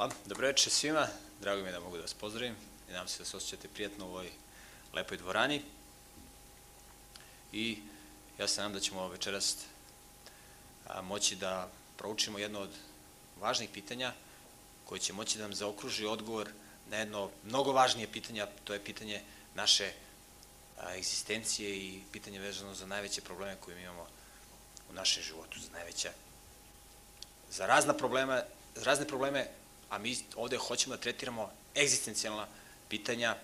Hvala, 0.00 0.12
dobro 0.26 0.46
večer 0.46 0.72
svima, 0.72 1.06
drago 1.40 1.62
mi 1.62 1.68
je 1.68 1.72
da 1.72 1.80
mogu 1.80 1.96
da 1.96 2.02
vas 2.02 2.14
pozdravim 2.14 2.56
i 2.88 2.92
nadam 2.92 3.08
se 3.08 3.18
da 3.18 3.24
se 3.24 3.36
osjećate 3.36 3.68
prijatno 3.68 4.06
u 4.06 4.08
ovoj 4.08 4.30
lepoj 4.92 5.16
dvorani. 5.16 5.62
I 7.52 7.78
ja 8.38 8.48
se 8.48 8.60
nadam 8.60 8.72
da 8.72 8.80
ćemo 8.80 9.08
večeras 9.08 9.56
moći 11.02 11.36
da 11.36 11.68
proučimo 11.96 12.38
jedno 12.38 12.60
od 12.60 12.70
važnih 13.40 13.70
pitanja 13.72 14.12
koje 14.84 14.98
će 15.00 15.12
moći 15.12 15.38
da 15.38 15.44
nam 15.44 15.54
zaokruži 15.54 16.06
odgovor 16.06 16.48
na 16.90 16.96
jedno 16.96 17.30
mnogo 17.44 17.72
važnije 17.72 18.12
pitanje, 18.12 18.46
to 18.64 18.72
je 18.74 18.84
pitanje 18.84 19.22
naše 19.54 19.92
egzistencije 20.94 21.76
i 21.76 22.02
pitanje 22.12 22.40
vezano 22.40 22.74
za 22.74 22.86
najveće 22.86 23.20
probleme 23.20 23.56
koje 23.60 23.76
mi 23.76 23.82
imamo 23.82 24.06
u 24.90 24.92
našem 24.92 25.22
životu, 25.22 25.60
za 25.60 25.70
najveća 25.72 26.12
za 27.50 27.66
razna 27.66 27.94
problema, 27.94 28.42
razne 28.76 29.06
probleme 29.06 29.59
a 29.90 29.98
mi 29.98 30.16
ovde 30.36 30.56
hoćemo 30.56 30.96
da 30.96 31.02
tretiramo 31.02 31.50
egzistencijalna 31.76 32.46
pitanja, 32.88 33.36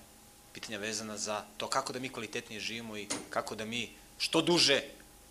pitanja 0.52 0.78
vezana 0.78 1.18
za 1.18 1.44
to 1.56 1.68
kako 1.68 1.92
da 1.92 1.98
mi 1.98 2.08
kvalitetnije 2.08 2.60
živimo 2.60 2.96
i 2.96 3.08
kako 3.30 3.54
da 3.54 3.64
mi 3.64 3.90
što 4.18 4.42
duže 4.42 4.82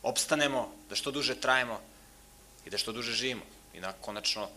opstanemo, 0.03 0.71
da 0.89 0.95
što 0.95 1.11
duže 1.11 1.35
trajemo 1.35 1.81
i 2.65 2.69
da 2.69 2.77
što 2.77 2.91
duže 2.91 3.13
živimo. 3.13 3.41
I 3.73 3.79
na, 3.79 3.93
konačno 3.93 4.49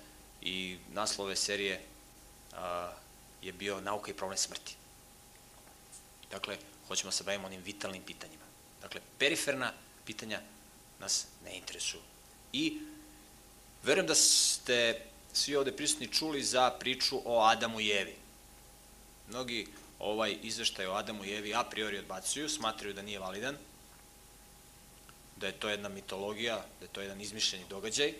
i 0.42 0.78
naslove 0.92 1.36
serije 1.36 1.80
a, 2.52 2.92
je 3.42 3.52
bio 3.52 3.80
nauka 3.80 4.10
i 4.10 4.14
problem 4.14 4.38
smrti. 4.38 4.76
Dakle, 6.30 6.59
hoćemo 6.88 7.09
da 7.09 7.16
se 7.16 7.24
bavimo 7.24 7.46
onim 7.46 7.62
vitalnim 7.62 8.02
pitanjima. 8.02 8.45
Dakle, 8.82 9.00
periferna 9.18 9.72
pitanja 10.04 10.40
nas 10.98 11.26
ne 11.45 11.56
interesuju. 11.56 12.02
I 12.52 12.80
verujem 13.82 14.06
da 14.06 14.15
ste 14.15 15.00
svi 15.38 15.56
ovde 15.56 15.72
prisutni 15.72 16.08
čuli 16.08 16.42
za 16.42 16.70
priču 16.70 17.20
o 17.24 17.42
Adamu 17.44 17.80
i 17.80 17.90
Evi. 17.90 18.14
Mnogi 19.28 19.66
ovaj 19.98 20.36
izveštaj 20.42 20.86
o 20.86 20.94
Adamu 20.94 21.24
i 21.24 21.34
Evi 21.34 21.54
a 21.54 21.64
priori 21.64 21.98
odbacuju, 21.98 22.48
smatraju 22.48 22.94
da 22.94 23.02
nije 23.02 23.18
validan, 23.18 23.56
da 25.36 25.46
je 25.46 25.52
to 25.52 25.68
jedna 25.68 25.88
mitologija, 25.88 26.56
da 26.80 26.84
je 26.84 26.92
to 26.92 27.00
jedan 27.00 27.20
izmišljeni 27.20 27.64
događaj. 27.70 28.14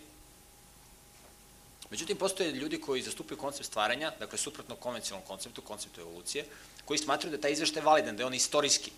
Međutim, 1.91 2.17
postoje 2.17 2.53
ljudi 2.53 2.81
koji 2.81 3.03
zastupaju 3.03 3.39
koncept 3.39 3.67
stvaranja, 3.67 4.13
dakle, 4.19 4.39
suprotno 4.39 4.77
konvencionalnom 4.77 5.27
konceptu, 5.27 5.63
konceptu 5.63 6.01
evolucije, 6.01 6.45
koji 6.85 6.99
smatraju 6.99 7.31
da 7.31 7.37
je 7.37 7.41
taj 7.41 7.53
izveštaj 7.53 7.83
validan, 7.83 8.17
da 8.17 8.23
je 8.23 8.27
on 8.27 8.35
istorijski, 8.35 8.91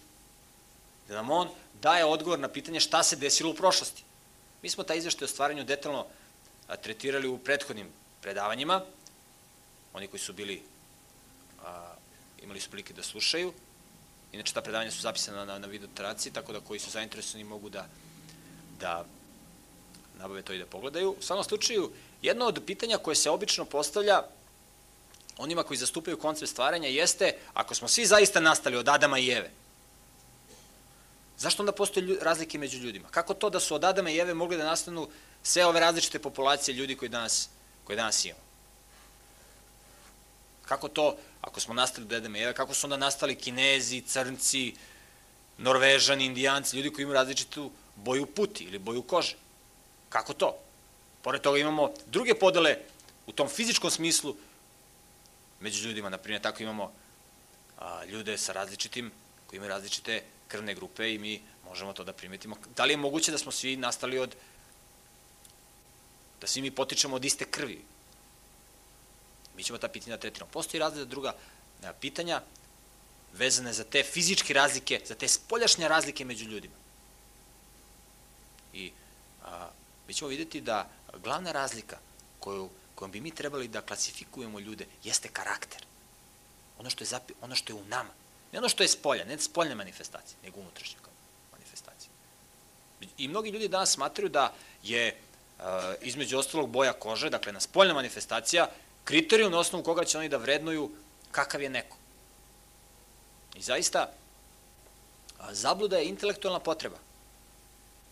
da 1.09 1.15
nam 1.15 1.31
on 1.31 1.49
daje 1.83 2.05
odgovor 2.05 2.39
na 2.39 2.49
pitanje 2.49 2.81
šta 2.81 3.03
se 3.03 3.17
desilo 3.17 3.51
u 3.51 3.55
prošlosti. 3.55 4.05
Mi 4.63 4.71
smo 4.71 4.85
taj 4.85 4.99
izveštaj 4.99 5.25
o 5.25 5.29
stvaranju 5.29 5.65
detaljno 5.65 6.07
tretirali 6.83 7.29
u 7.29 7.39
prethodnim 7.39 7.89
predavanjima, 8.21 8.83
oni 9.93 10.07
koji 10.07 10.21
su 10.21 10.33
bili, 10.33 10.63
a, 11.65 11.95
imali 12.43 12.61
su 12.61 12.71
prilike 12.71 12.93
da 12.93 13.03
slušaju, 13.03 13.53
inače 14.33 14.55
ta 14.55 14.63
predavanja 14.63 14.91
su 14.91 15.01
zapisana 15.01 15.45
na, 15.45 15.59
na 15.59 15.67
videoteraciji, 15.67 16.33
tako 16.33 16.53
da 16.53 16.61
koji 16.61 16.81
su 16.81 16.91
zainteresovani 16.91 17.45
mogu 17.45 17.69
da, 17.69 17.87
da 18.81 19.05
nabave 20.19 20.43
to 20.43 20.53
i 20.53 20.59
da 20.59 20.67
pogledaju. 20.67 21.11
U 21.19 21.23
svakom 21.23 21.45
slučaju, 21.45 21.91
jedno 22.23 22.47
od 22.47 22.63
pitanja 22.67 22.99
koje 22.99 23.15
se 23.15 23.31
obično 23.31 23.65
postavlja 23.65 24.23
onima 25.39 25.63
koji 25.63 25.79
zastupaju 25.79 26.19
koncept 26.19 26.53
stvaranja 26.53 26.89
jeste, 26.89 27.35
ako 27.55 27.75
smo 27.75 27.89
svi 27.89 28.07
zaista 28.07 28.41
nastali 28.41 28.77
od 28.77 28.89
Adama 28.89 29.19
i 29.19 29.31
Eve, 29.31 29.51
zašto 31.39 31.63
onda 31.63 31.73
postoje 31.73 32.19
razlike 32.21 32.59
među 32.59 32.79
ljudima? 32.79 33.09
Kako 33.09 33.35
to 33.35 33.51
da 33.51 33.61
su 33.61 33.75
od 33.75 33.85
Adama 33.85 34.11
i 34.11 34.19
Eve 34.19 34.35
mogli 34.35 34.57
da 34.57 34.65
nastanu 34.65 35.09
sve 35.43 35.67
ove 35.67 35.81
različite 35.81 36.19
populacije 36.19 36.75
ljudi 36.75 36.97
koji 36.97 37.09
danas 37.09 37.49
koje 37.91 37.97
danas 37.97 38.25
imamo. 38.25 38.43
Kako 40.63 40.89
to, 40.89 41.17
ako 41.41 41.61
smo 41.61 41.75
nastali 41.75 42.07
od 42.07 42.13
Edema 42.13 42.53
kako 42.53 42.75
su 42.75 42.87
onda 42.87 42.97
nastali 42.97 43.35
Kinezi, 43.35 44.01
Crnci, 44.01 44.75
Norvežani, 45.59 46.25
Indijanci, 46.25 46.77
ljudi 46.77 46.93
koji 46.93 47.03
imaju 47.03 47.15
različitu 47.15 47.71
boju 47.97 48.27
puti 48.27 48.65
ili 48.65 48.79
boju 48.79 49.03
kože? 49.03 49.35
Kako 50.09 50.33
to? 50.33 50.55
Pored 51.23 51.41
toga 51.41 51.59
imamo 51.59 51.91
druge 52.07 52.35
podele 52.35 52.77
u 53.27 53.33
tom 53.33 53.49
fizičkom 53.49 53.91
smislu 53.91 54.37
među 55.61 55.89
ljudima, 55.89 56.09
na 56.09 56.19
primjer, 56.19 56.43
tako 56.43 56.63
imamo 56.63 56.93
a, 57.79 58.05
ljude 58.05 58.39
sa 58.39 58.53
različitim, 58.53 59.11
koji 59.47 59.57
imaju 59.57 59.71
različite 59.71 60.23
krvne 60.49 60.75
grupe 60.75 61.15
i 61.15 61.19
mi 61.19 61.43
možemo 61.65 61.93
to 61.93 62.05
da 62.05 62.13
primetimo. 62.13 62.57
Da 62.77 62.85
li 62.85 62.93
je 62.93 62.97
moguće 62.97 63.33
da 63.33 63.39
smo 63.39 63.53
svi 63.53 63.77
nastali 63.77 64.19
od 64.19 64.37
da 66.41 66.47
svi 66.47 66.63
mi 66.63 66.71
potičemo 66.71 67.17
od 67.17 67.25
iste 67.25 67.45
krvi. 67.45 67.85
Mi 69.57 69.65
ćemo 69.65 69.79
ta 69.79 69.89
pitanja 69.89 70.17
tretiramo. 70.17 70.51
Postoji 70.53 70.81
različita 70.81 71.11
druga 71.11 71.35
pitanja 72.01 72.43
vezane 73.33 73.73
za 73.73 73.85
te 73.85 74.03
fizičke 74.03 74.55
razlike, 74.55 75.01
za 75.07 75.15
te 75.15 75.29
spoljašnje 75.29 75.89
razlike 75.89 76.25
među 76.25 76.45
ljudima. 76.45 76.75
I 78.73 78.93
a, 79.45 79.69
mi 80.09 80.15
ćemo 80.15 80.29
videti 80.29 80.61
da 80.61 80.89
glavna 81.23 81.53
razlika 81.53 81.99
koju, 82.41 82.71
kojom 82.95 83.11
bi 83.11 83.21
mi 83.21 83.31
trebali 83.31 83.69
da 83.69 83.81
klasifikujemo 83.81 84.61
ljude 84.61 84.87
jeste 85.05 85.29
karakter. 85.29 85.85
Ono 86.79 86.91
što 86.91 87.05
je, 87.05 87.09
zapi, 87.09 87.35
ono 87.41 87.55
što 87.55 87.73
je 87.73 87.77
u 87.77 87.85
nama. 87.85 88.11
Ne 88.53 88.59
ono 88.59 88.69
što 88.69 88.83
je 88.83 88.89
spolja, 88.89 89.25
ne 89.25 89.39
spoljne 89.39 89.75
manifestacije, 89.75 90.37
nego 90.43 90.61
unutrašnje 90.61 90.97
manifestacije. 91.53 92.11
I 93.19 93.29
mnogi 93.29 93.51
ljudi 93.51 93.69
danas 93.69 93.91
smatraju 93.91 94.29
da 94.29 94.55
je 94.83 95.21
između 96.01 96.39
ostalog 96.39 96.69
boja 96.69 96.93
kože, 96.93 97.31
dakle 97.31 97.53
na 97.53 97.61
spoljna 97.61 97.95
manifestacija, 97.95 98.69
kriterijum 99.05 99.53
na 99.53 99.59
osnovu 99.59 99.85
koga 99.85 100.05
će 100.05 100.19
oni 100.19 100.29
da 100.29 100.37
vrednuju 100.37 100.91
kakav 101.31 101.63
je 101.63 101.71
neko. 101.71 101.97
I 103.55 103.63
zaista, 103.63 104.09
zabluda 105.51 105.99
je 105.99 106.09
intelektualna 106.09 106.61
potreba 106.61 106.99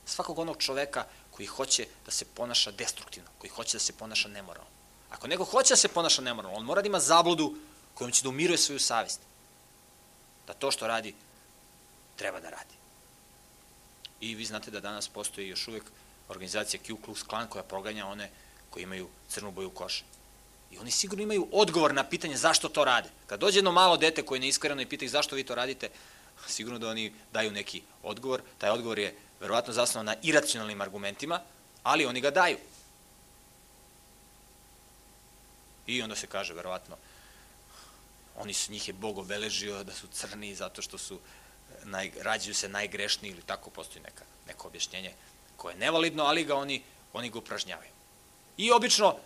svakog 0.08 0.38
onog 0.38 0.56
čoveka 0.58 1.04
koji 1.30 1.46
hoće 1.46 1.86
da 2.04 2.10
se 2.10 2.24
ponaša 2.24 2.70
destruktivno, 2.70 3.30
koji 3.38 3.50
hoće 3.50 3.76
da 3.76 3.80
se 3.80 3.92
ponaša 3.92 4.28
nemoralno. 4.28 4.70
Ako 5.10 5.26
neko 5.26 5.44
hoće 5.44 5.72
da 5.72 5.76
se 5.76 5.88
ponaša 5.88 6.22
nemoralno, 6.22 6.58
on 6.58 6.64
mora 6.64 6.82
da 6.82 6.88
ima 6.88 7.00
zabludu 7.00 7.54
kojom 7.94 8.12
će 8.12 8.22
da 8.22 8.28
umiruje 8.28 8.58
svoju 8.58 8.78
savest. 8.78 9.20
Da 10.46 10.54
to 10.54 10.70
što 10.70 10.86
radi, 10.86 11.14
treba 12.16 12.40
da 12.40 12.50
radi. 12.50 12.74
I 14.20 14.34
vi 14.34 14.44
znate 14.44 14.70
da 14.70 14.80
danas 14.80 15.08
postoji 15.08 15.48
još 15.48 15.68
uvek 15.68 15.84
organizacija 16.28 16.80
Ku 16.86 16.98
Klux 17.06 17.26
Klan 17.26 17.48
koja 17.48 17.62
proganja 17.62 18.06
one 18.06 18.30
koji 18.70 18.82
imaju 18.82 19.08
crnu 19.28 19.50
boju 19.50 19.70
kože. 19.70 20.04
I 20.70 20.78
oni 20.78 20.90
sigurno 20.90 21.22
imaju 21.22 21.48
odgovor 21.52 21.94
na 21.94 22.04
pitanje 22.04 22.36
zašto 22.36 22.68
to 22.68 22.84
rade. 22.84 23.08
Kad 23.26 23.40
dođe 23.40 23.58
jedno 23.58 23.72
malo 23.72 23.96
dete 23.96 24.22
koje 24.22 24.36
je 24.36 24.40
neiskreno 24.40 24.82
i 24.82 24.86
pita 24.86 25.04
ih 25.04 25.10
zašto 25.10 25.36
vi 25.36 25.44
to 25.44 25.54
radite, 25.54 25.88
sigurno 26.56 26.78
da 26.78 26.88
oni 26.88 27.12
daju 27.32 27.50
neki 27.50 27.82
odgovor. 28.02 28.42
Taj 28.58 28.70
odgovor 28.70 28.98
je 28.98 29.14
verovatno 29.40 29.72
zasnovan 29.72 30.06
na 30.06 30.14
iracionalnim 30.22 30.80
argumentima, 30.80 31.40
ali 31.82 32.06
oni 32.06 32.20
ga 32.20 32.30
daju. 32.30 32.56
I 35.86 36.02
onda 36.02 36.16
se 36.16 36.26
kaže, 36.26 36.54
verovatno, 36.54 36.96
oni 38.36 38.54
su, 38.54 38.72
njih 38.72 38.88
je 38.88 38.94
Bog 38.94 39.18
obeležio 39.18 39.84
da 39.84 39.92
su 39.92 40.06
crni 40.12 40.54
zato 40.54 40.82
što 40.82 40.98
su, 40.98 41.18
naj, 41.84 42.12
rađuju 42.20 42.54
se 42.54 42.68
najgrešniji 42.68 43.30
ili 43.30 43.42
tako 43.42 43.70
postoji 43.70 44.02
neka, 44.02 44.24
neko 44.46 44.68
objašnjenje 44.68 45.12
koje 45.58 45.74
je 45.74 45.78
nevalidno, 45.78 46.24
ali 46.24 46.44
ga 46.44 46.54
oni, 46.54 46.82
oni 47.12 47.30
ga 47.30 47.38
upražnjavaju. 47.38 47.90
I 48.56 48.70
obično 48.72 49.16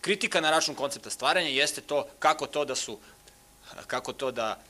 kritika 0.00 0.40
na 0.40 0.50
račun 0.50 0.74
koncepta 0.74 1.10
stvaranja 1.10 1.48
jeste 1.48 1.80
to 1.80 2.06
kako 2.18 2.46
to 2.46 2.64
da 2.64 2.74
su 2.74 2.98
kako 3.86 4.12
to 4.12 4.30
da, 4.30 4.62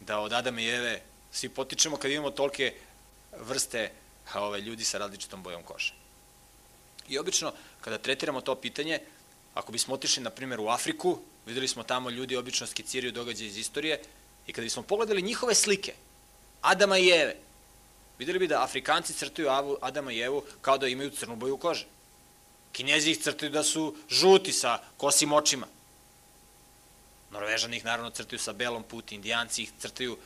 da 0.00 0.18
od 0.20 0.32
Adama 0.32 0.60
i 0.60 0.68
Eve 0.68 1.02
svi 1.32 1.48
potičemo 1.48 1.96
kad 1.96 2.10
imamo 2.10 2.30
tolke 2.30 2.74
vrste 3.40 3.90
ove, 4.34 4.60
ljudi 4.60 4.84
sa 4.84 4.98
različitom 4.98 5.42
bojom 5.42 5.62
kože. 5.62 5.94
I 7.08 7.18
obično, 7.18 7.52
kada 7.80 7.98
tretiramo 7.98 8.40
to 8.40 8.54
pitanje, 8.54 9.00
ako 9.54 9.72
bismo 9.72 9.94
otišli, 9.94 10.22
na 10.22 10.30
primjer, 10.30 10.60
u 10.60 10.68
Afriku, 10.68 11.18
videli 11.46 11.68
smo 11.68 11.82
tamo 11.82 12.10
ljudi 12.10 12.36
obično 12.36 12.66
skiciraju 12.66 13.12
događaje 13.12 13.48
iz 13.48 13.56
istorije, 13.58 14.00
i 14.46 14.52
kada 14.52 14.64
bismo 14.64 14.82
pogledali 14.82 15.22
njihove 15.22 15.54
slike, 15.54 15.94
Adama 16.62 16.98
i 16.98 17.10
Eve, 17.10 17.36
videli 18.18 18.38
bi 18.38 18.48
da 18.48 18.62
Afrikanci 18.62 19.14
crtaju 19.14 19.48
Adama 19.80 20.12
i 20.12 20.20
Evu 20.20 20.44
kao 20.60 20.78
da 20.78 20.88
imaju 20.88 21.10
crnu 21.10 21.36
boju 21.36 21.56
kože. 21.56 21.86
Kinezi 22.72 23.10
ih 23.10 23.22
crtaju 23.22 23.50
da 23.50 23.62
su 23.62 23.96
žuti 24.08 24.52
sa 24.52 24.78
kosim 24.96 25.32
očima. 25.32 25.66
Norvežani 27.30 27.76
ih 27.76 27.84
naravno 27.84 28.10
crtaju 28.10 28.38
sa 28.38 28.52
belom 28.52 28.82
puti, 28.82 29.14
indijanci 29.14 29.62
ih 29.62 29.72
crtaju 29.78 30.18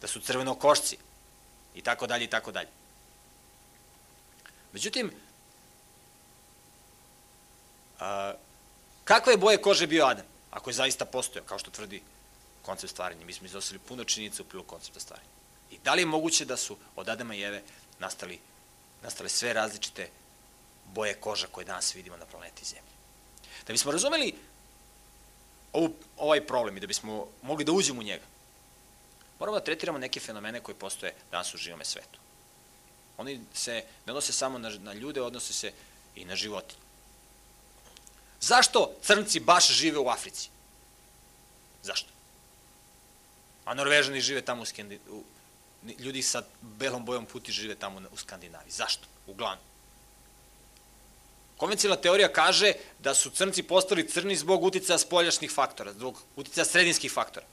da 0.00 0.06
su 0.06 0.20
crveno 0.20 0.54
košci 0.54 0.96
i 1.74 1.82
tako 1.82 2.06
dalje 2.06 2.24
i 2.24 2.30
tako 2.30 2.52
dalje. 2.52 2.68
Međutim, 4.72 5.10
a, 7.98 8.34
kakve 9.04 9.32
je 9.32 9.36
boje 9.36 9.62
kože 9.62 9.86
bio 9.86 10.06
Adam, 10.06 10.26
ako 10.50 10.70
je 10.70 10.74
zaista 10.74 11.04
postojao, 11.04 11.46
kao 11.46 11.58
što 11.58 11.70
tvrdi 11.70 12.02
koncept 12.62 12.92
stvaranja? 12.92 13.26
Mi 13.26 13.32
smo 13.32 13.46
iznosili 13.46 13.78
puno 13.78 14.04
činjenica 14.04 14.42
u 14.42 14.46
prilog 14.46 14.66
koncepta 14.66 15.00
stvaranja. 15.00 15.39
I 15.70 15.78
da 15.84 15.94
li 15.94 16.02
je 16.02 16.06
moguće 16.06 16.44
da 16.44 16.56
su 16.56 16.76
od 16.96 17.08
Adama 17.08 17.34
i 17.34 17.42
Eve 17.42 17.62
nastali, 17.98 18.38
nastale 19.02 19.28
sve 19.28 19.52
različite 19.52 20.08
boje 20.94 21.14
koža 21.14 21.46
koje 21.46 21.64
danas 21.64 21.94
vidimo 21.94 22.16
na 22.16 22.26
planeti 22.26 22.64
Zemlji? 22.64 22.92
Da 23.66 23.72
bismo 23.72 23.92
razumeli 23.92 24.34
ovu, 25.72 25.94
ovaj 26.16 26.46
problem 26.46 26.76
i 26.76 26.80
da 26.80 26.86
bismo 26.86 27.26
mogli 27.42 27.64
da 27.64 27.72
uđemo 27.72 28.00
u 28.00 28.04
njega, 28.04 28.24
moramo 29.38 29.58
da 29.58 29.64
tretiramo 29.64 29.98
neke 29.98 30.20
fenomene 30.20 30.60
koji 30.60 30.74
postoje 30.74 31.14
danas 31.30 31.54
u 31.54 31.58
živome 31.58 31.84
svetu. 31.84 32.18
Oni 33.16 33.40
se 33.54 33.84
ne 34.06 34.12
odnose 34.12 34.32
samo 34.32 34.58
na, 34.58 34.70
na 34.70 34.92
ljude, 34.92 35.22
odnose 35.22 35.52
se 35.52 35.72
i 36.14 36.24
na 36.24 36.36
životinje. 36.36 36.80
Zašto 38.40 38.94
crnci 39.02 39.40
baš 39.40 39.68
žive 39.68 39.98
u 39.98 40.08
Africi? 40.08 40.48
Zašto? 41.82 42.08
A 43.64 43.74
Norvežani 43.74 44.20
žive 44.20 44.42
tamo 44.42 44.62
u, 44.62 44.66
Skendi, 44.66 44.98
u 45.08 45.22
ljudi 45.98 46.22
sa 46.22 46.42
belom 46.60 47.04
bojom 47.04 47.26
puti 47.26 47.52
žive 47.52 47.74
tamo 47.74 48.00
u 48.12 48.16
Skandinaviji. 48.16 48.72
Zašto? 48.72 49.06
Uglavnom. 49.26 49.64
Konvencijala 51.56 51.96
teorija 51.96 52.32
kaže 52.32 52.72
da 52.98 53.14
su 53.14 53.30
crnci 53.30 53.62
postali 53.62 54.08
crni 54.08 54.36
zbog 54.36 54.64
uticaja 54.64 54.98
spoljašnjih 54.98 55.50
faktora, 55.52 55.92
zbog 55.92 56.22
uticaja 56.36 56.64
sredinskih 56.64 57.12
faktora. 57.12 57.46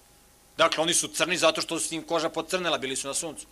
Dakle, 0.58 0.84
oni 0.84 0.94
su 0.94 1.08
crni 1.08 1.38
zato 1.38 1.62
što 1.62 1.80
su 1.80 1.96
im 1.96 2.04
koža 2.04 2.30
pocrnela, 2.30 2.78
bili 2.78 2.96
su 2.96 3.08
na 3.08 3.14
suncu. 3.14 3.46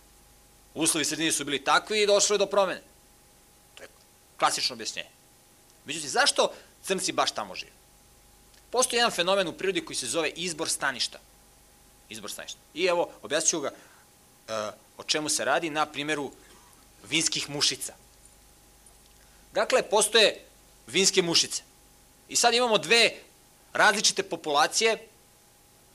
Uslovi 0.74 1.04
sredine 1.04 1.32
su 1.32 1.44
bili 1.44 1.64
takvi 1.64 2.02
i 2.02 2.06
došlo 2.06 2.34
je 2.34 2.38
do 2.38 2.46
promene. 2.46 2.82
To 3.74 3.82
je 3.82 3.88
klasično 4.38 4.74
objašnjenje. 4.74 5.08
Međutim, 5.84 6.10
zašto 6.10 6.52
crnci 6.82 7.12
baš 7.12 7.30
tamo 7.30 7.54
žive? 7.54 7.72
Postoji 8.70 8.98
jedan 8.98 9.10
fenomen 9.10 9.48
u 9.48 9.52
prirodi 9.52 9.84
koji 9.84 9.96
se 9.96 10.06
zove 10.06 10.30
izbor 10.30 10.68
staništa. 10.68 11.18
Izbor 12.08 12.30
staništa. 12.30 12.58
I 12.74 12.84
evo, 12.84 13.10
objasnit 13.22 13.50
ću 13.50 13.60
ga 13.60 13.70
o 14.96 15.04
čemu 15.04 15.28
se 15.28 15.44
radi 15.44 15.70
na 15.70 15.86
primjeru 15.86 16.32
vinskih 17.08 17.50
mušica. 17.50 17.94
Dakle, 19.52 19.82
postoje 19.82 20.44
vinske 20.86 21.22
mušice. 21.22 21.62
I 22.28 22.36
sad 22.36 22.54
imamo 22.54 22.78
dve 22.78 23.14
različite 23.72 24.22
populacije, 24.22 25.08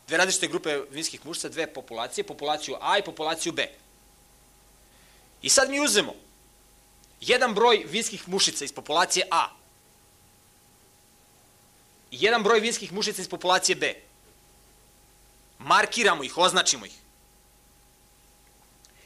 dve 0.08 0.18
različite 0.18 0.48
grupe 0.48 0.78
vinskih 0.90 1.26
mušica, 1.26 1.50
dve 1.50 1.74
populacije, 1.74 2.24
populaciju 2.24 2.76
A 2.82 2.98
i 2.98 3.04
populaciju 3.04 3.54
B. 3.54 3.68
I 5.42 5.50
sad 5.50 5.70
mi 5.70 5.80
uzemo 5.80 6.14
jedan 7.22 7.54
broj 7.54 7.86
vinskih 7.88 8.30
mušica 8.30 8.66
iz 8.66 8.74
populacije 8.74 9.28
A 9.32 9.50
i 12.12 12.18
jedan 12.20 12.44
broj 12.44 12.60
vinskih 12.60 12.94
mušica 12.94 13.22
iz 13.22 13.30
populacije 13.30 13.76
B. 13.76 13.96
Markiramo 15.60 16.24
ih, 16.24 16.38
označimo 16.38 16.86
ih. 16.86 17.01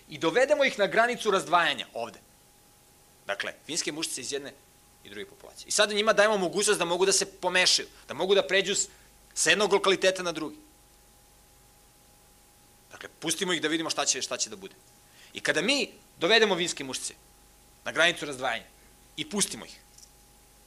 I 0.10 0.18
dovedemo 0.18 0.66
ih 0.66 0.80
na 0.80 0.88
granicu 0.88 1.32
razdvajanja 1.32 1.88
ovde. 1.94 2.20
Dakle, 3.26 3.54
vinske 3.68 3.92
mušice 3.92 4.22
iz 4.22 4.32
jedne 4.32 4.54
i 5.04 5.10
druge 5.10 5.26
populacije. 5.26 5.68
I 5.68 5.72
sada 5.72 5.94
njima 5.94 6.14
dajemo 6.14 6.38
mogućnost 6.38 6.80
da 6.80 6.86
mogu 6.86 7.06
da 7.06 7.12
se 7.12 7.26
pomešaju, 7.26 7.88
da 8.08 8.14
mogu 8.14 8.36
da 8.36 8.48
pređu 8.48 8.76
sa 9.34 9.50
jednog 9.50 9.74
lokaliteta 9.74 10.24
na 10.24 10.32
drugi. 10.32 10.58
Dakle, 12.92 13.10
pustimo 13.20 13.54
ih 13.54 13.62
da 13.62 13.68
vidimo 13.68 13.90
šta 13.90 14.06
će, 14.06 14.22
šta 14.22 14.38
će 14.38 14.50
da 14.50 14.56
bude. 14.56 14.76
I 15.34 15.40
kada 15.40 15.62
mi 15.62 15.92
dovedemo 16.18 16.56
vinske 16.56 16.84
mušice 16.84 17.14
na 17.86 17.92
granicu 17.92 18.26
razdvajanja 18.26 18.66
i 19.18 19.30
pustimo 19.30 19.66
ih, 19.66 19.80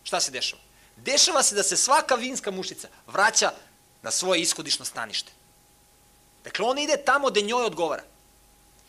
šta 0.04 0.20
se 0.20 0.30
dešava? 0.30 0.62
Dešava 0.96 1.42
se 1.42 1.54
da 1.54 1.62
se 1.62 1.76
svaka 1.76 2.14
vinska 2.14 2.50
mušica 2.50 2.88
vraća 3.06 3.52
na 4.02 4.10
svoje 4.10 4.40
ishodišno 4.40 4.84
stanište. 4.84 5.32
Dakle, 6.44 6.64
ona 6.64 6.80
ide 6.80 6.96
tamo 7.04 7.30
gde 7.30 7.42
njoj 7.42 7.64
odgovara. 7.64 8.04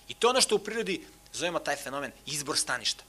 I 0.09 0.13
to 0.13 0.27
je 0.27 0.29
ono 0.29 0.41
što 0.41 0.56
u 0.56 0.59
prirodi 0.59 1.07
zovemo 1.33 1.59
taj 1.59 1.75
fenomen 1.75 2.11
izbor 2.25 2.57
staništa. 2.57 3.03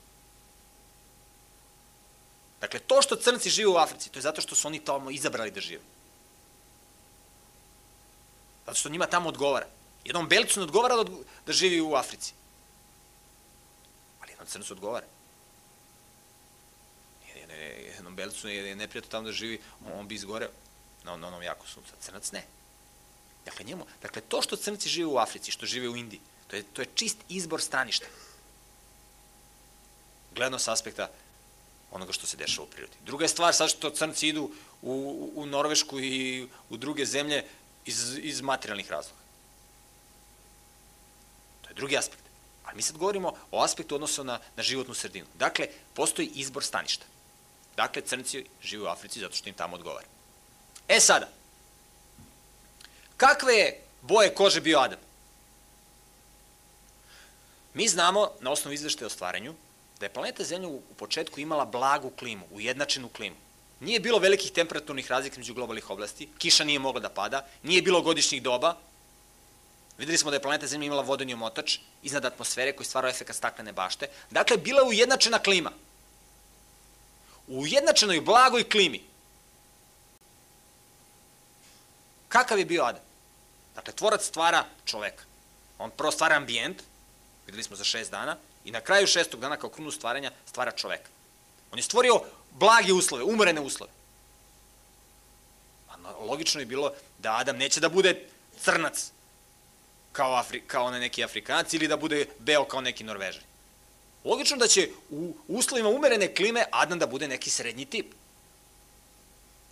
Dakle, 2.61 2.81
to 2.81 3.03
što 3.03 3.17
crnci 3.17 3.51
žive 3.51 3.69
u 3.69 3.77
Africi, 3.77 4.11
to 4.11 4.19
je 4.19 4.23
zato 4.23 4.41
što 4.41 4.55
su 4.55 4.69
oni 4.69 4.85
tamo 4.85 5.11
izabrali 5.11 5.51
da 5.51 5.61
žive. 5.61 5.83
Zato 8.67 8.79
što 8.79 8.89
njima 8.89 9.07
tamo 9.07 9.29
odgovara. 9.29 9.67
Jednom 10.05 10.29
belcu 10.29 10.61
ne 10.61 10.65
odgovara 10.65 10.97
da, 10.97 11.05
da 11.47 11.53
živi 11.53 11.81
u 11.81 11.95
Africi. 11.95 12.33
Ali 14.21 14.33
jednom 14.33 14.47
crncu 14.47 14.73
odgovara. 14.73 15.07
Jednom 17.97 18.17
belcu 18.17 18.49
je 18.49 18.77
neprijatno 18.77 19.11
tamo 19.11 19.27
da 19.27 19.33
živi, 19.33 19.61
on 19.95 20.09
bi 20.09 20.15
izgoreo 20.15 20.51
na, 21.05 21.13
onom 21.13 21.43
jako 21.43 21.67
suncu. 21.67 21.93
Crnac 22.01 22.33
ne. 22.33 22.45
Dakle, 23.45 23.65
njemu, 23.65 23.87
dakle, 24.03 24.23
to 24.23 24.43
što 24.43 24.57
crnci 24.57 24.89
žive 24.89 25.07
u 25.07 25.19
Africi, 25.19 25.51
što 25.51 25.67
žive 25.67 25.89
u 25.89 25.97
Indiji, 25.97 26.21
to 26.51 26.57
je, 26.57 26.63
to 26.63 26.83
je 26.83 26.89
čist 26.95 27.17
izbor 27.29 27.63
staništa. 27.63 28.07
Gledano 30.35 30.59
s 30.59 30.69
aspekta 30.69 31.11
onoga 31.91 32.13
što 32.13 32.27
se 32.27 32.37
dešava 32.37 32.67
u 32.67 32.71
prirodi. 32.71 32.97
Druga 33.07 33.25
je 33.25 33.29
stvar 33.29 33.55
sad 33.55 33.71
što 33.71 33.91
crnci 33.91 34.29
idu 34.29 34.51
u, 34.83 35.33
u 35.35 35.47
Norvešku 35.47 36.01
i 36.01 36.49
u 36.71 36.77
druge 36.77 37.07
zemlje 37.07 37.45
iz, 37.85 38.19
iz 38.19 38.41
materijalnih 38.41 38.91
razloga. 38.91 39.21
To 41.63 41.69
je 41.71 41.75
drugi 41.75 41.97
aspekt. 41.97 42.23
Ali 42.65 42.77
mi 42.77 42.83
sad 42.83 42.97
govorimo 42.97 43.35
o 43.51 43.63
aspektu 43.63 43.95
odnosa 43.95 44.23
na, 44.23 44.41
na 44.57 44.63
životnu 44.63 44.95
sredinu. 44.95 45.27
Dakle, 45.35 45.69
postoji 45.95 46.31
izbor 46.35 46.65
staništa. 46.65 47.07
Dakle, 47.77 48.03
crnci 48.03 48.45
žive 48.63 48.83
u 48.83 48.87
Africi 48.87 49.21
zato 49.21 49.37
što 49.37 49.49
im 49.49 49.55
tamo 49.55 49.77
odgovara. 49.77 50.07
E 50.89 51.01
sada, 51.01 51.29
kakve 53.17 53.55
je 53.55 53.83
boje 54.03 54.35
kože 54.35 54.61
bio 54.61 54.79
Adam? 54.79 55.10
Mi 57.75 57.89
znamo, 57.89 58.31
na 58.41 58.51
osnovu 58.51 58.75
izveštaja 58.75 59.07
o 59.07 59.11
stvaranju, 59.11 59.55
da 60.01 60.07
je 60.07 60.13
planeta 60.13 60.45
Zemlja 60.45 60.69
u 60.69 60.83
početku 60.97 61.41
imala 61.41 61.65
blagu 61.65 62.11
klimu, 62.11 62.47
ujednačenu 62.51 63.09
klimu. 63.09 63.37
Nije 63.81 64.01
bilo 64.01 64.19
velikih 64.19 64.53
temperaturnih 64.53 65.11
razlika 65.11 65.39
među 65.39 65.55
globalnih 65.55 65.91
oblasti, 65.91 66.29
kiša 66.39 66.65
nije 66.65 66.79
mogla 66.79 67.01
da 67.01 67.09
pada, 67.09 67.47
nije 67.63 67.83
bilo 67.83 68.03
godišnjih 68.03 68.43
doba, 68.43 68.77
Videli 70.01 70.19
smo 70.19 70.31
da 70.31 70.37
je 70.37 70.43
planeta 70.43 70.67
Zemlja 70.67 70.87
imala 70.87 71.03
vodeni 71.03 71.35
omotač 71.35 71.79
iznad 72.03 72.25
atmosfere 72.25 72.73
koji 72.73 72.87
stvarao 72.87 73.11
efekt 73.11 73.35
staklene 73.35 73.73
bašte. 73.73 74.09
Dakle, 74.31 74.57
bila 74.57 74.81
je 74.81 74.89
ujednačena 74.89 75.39
klima. 75.39 75.73
U 77.47 77.61
ujednačenoj 77.61 78.21
blagoj 78.21 78.65
klimi. 78.65 79.03
Kakav 82.29 82.59
je 82.59 82.65
bio 82.65 82.85
Adam? 82.85 83.03
Dakle, 83.75 83.93
tvorac 83.93 84.25
stvara 84.25 84.65
čoveka. 84.85 85.25
On 85.79 85.91
prvo 85.91 86.11
stvara 86.11 86.37
ambijent, 86.37 86.83
videli 87.51 87.65
smo 87.65 87.77
za 87.77 87.85
šest 87.85 88.11
dana, 88.11 88.37
i 88.65 88.71
na 88.71 88.81
kraju 88.81 89.07
šestog 89.07 89.41
dana 89.41 89.57
kao 89.57 89.71
krunu 89.71 89.91
stvaranja 89.91 90.33
stvara 90.47 90.71
čoveka. 90.71 91.09
On 91.73 91.79
je 91.79 91.83
stvorio 91.83 92.21
blage 92.51 92.93
uslove, 92.93 93.25
umerene 93.25 93.61
uslove. 93.61 93.93
A 95.89 95.97
logično 96.21 96.61
je 96.61 96.67
bilo 96.67 96.93
da 97.19 97.37
Adam 97.37 97.57
neće 97.57 97.81
da 97.81 97.89
bude 97.89 98.27
crnac 98.61 99.11
kao, 100.13 100.35
Afri, 100.35 100.61
kao 100.61 100.85
onaj 100.85 101.01
neki 101.01 101.25
Afrikanac 101.25 101.73
ili 101.73 101.89
da 101.89 101.97
bude 101.97 102.27
beo 102.39 102.65
kao 102.65 102.81
neki 102.81 103.05
Norvežan. 103.05 103.43
Logično 104.25 104.57
da 104.57 104.69
će 104.69 104.89
u 105.11 105.35
uslovima 105.49 105.89
umerene 105.89 106.35
klime 106.35 106.65
Adam 106.71 106.99
da 106.99 107.07
bude 107.07 107.29
neki 107.29 107.51
srednji 107.51 107.85
tip. 107.85 108.15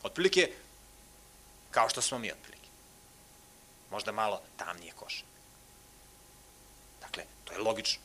Otprilike, 0.02 0.50
kao 1.70 1.88
što 1.88 2.02
smo 2.02 2.18
mi 2.18 2.32
otprilike. 2.32 2.68
Možda 3.90 4.12
malo 4.12 4.40
tamnije 4.56 4.92
koše. 4.92 5.22
Dakle, 7.18 7.24
to 7.44 7.52
je 7.52 7.58
logično. 7.58 8.00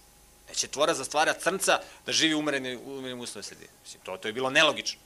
Neće 0.49 0.67
tvora 0.67 0.93
za 0.93 1.03
stvara 1.03 1.33
crnca 1.33 1.79
da 2.05 2.11
živi 2.11 2.33
umereni, 2.33 2.75
umereni 2.75 3.21
uslove 3.21 3.43
sredine. 3.43 3.69
Mislim, 3.83 4.01
to, 4.03 4.17
to 4.17 4.27
je 4.27 4.33
bilo 4.33 4.49
nelogično. 4.49 4.99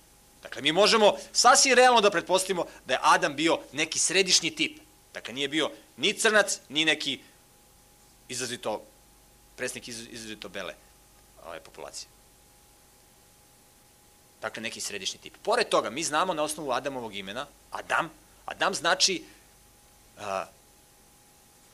Dakle, 0.44 0.62
mi 0.62 0.72
možemo 0.72 1.18
sasvim 1.32 1.74
realno 1.74 2.02
da 2.02 2.12
pretpostavimo 2.12 2.66
da 2.86 2.94
je 2.94 3.00
Adam 3.04 3.36
bio 3.36 3.60
neki 3.72 4.00
središnji 4.00 4.56
tip. 4.56 4.80
Dakle, 5.14 5.34
nije 5.34 5.48
bio 5.48 5.72
ni 5.98 6.14
crnac, 6.14 6.60
ni 6.70 6.86
neki 6.86 7.20
izrazito, 8.28 8.82
presnik 9.56 9.88
iz, 9.88 10.08
izrazito 10.12 10.50
bele 10.50 10.76
ove 11.46 11.60
populacije. 11.60 12.10
Dakle, 14.42 14.64
neki 14.64 14.82
središnji 14.82 15.20
tip. 15.20 15.34
Pored 15.44 15.70
toga, 15.70 15.90
mi 15.90 16.04
znamo 16.04 16.34
na 16.34 16.44
osnovu 16.44 16.72
Adamovog 16.72 17.16
imena, 17.16 17.48
Adam, 17.72 18.10
Adam 18.46 18.74
znači, 18.74 19.24
a, 20.20 20.46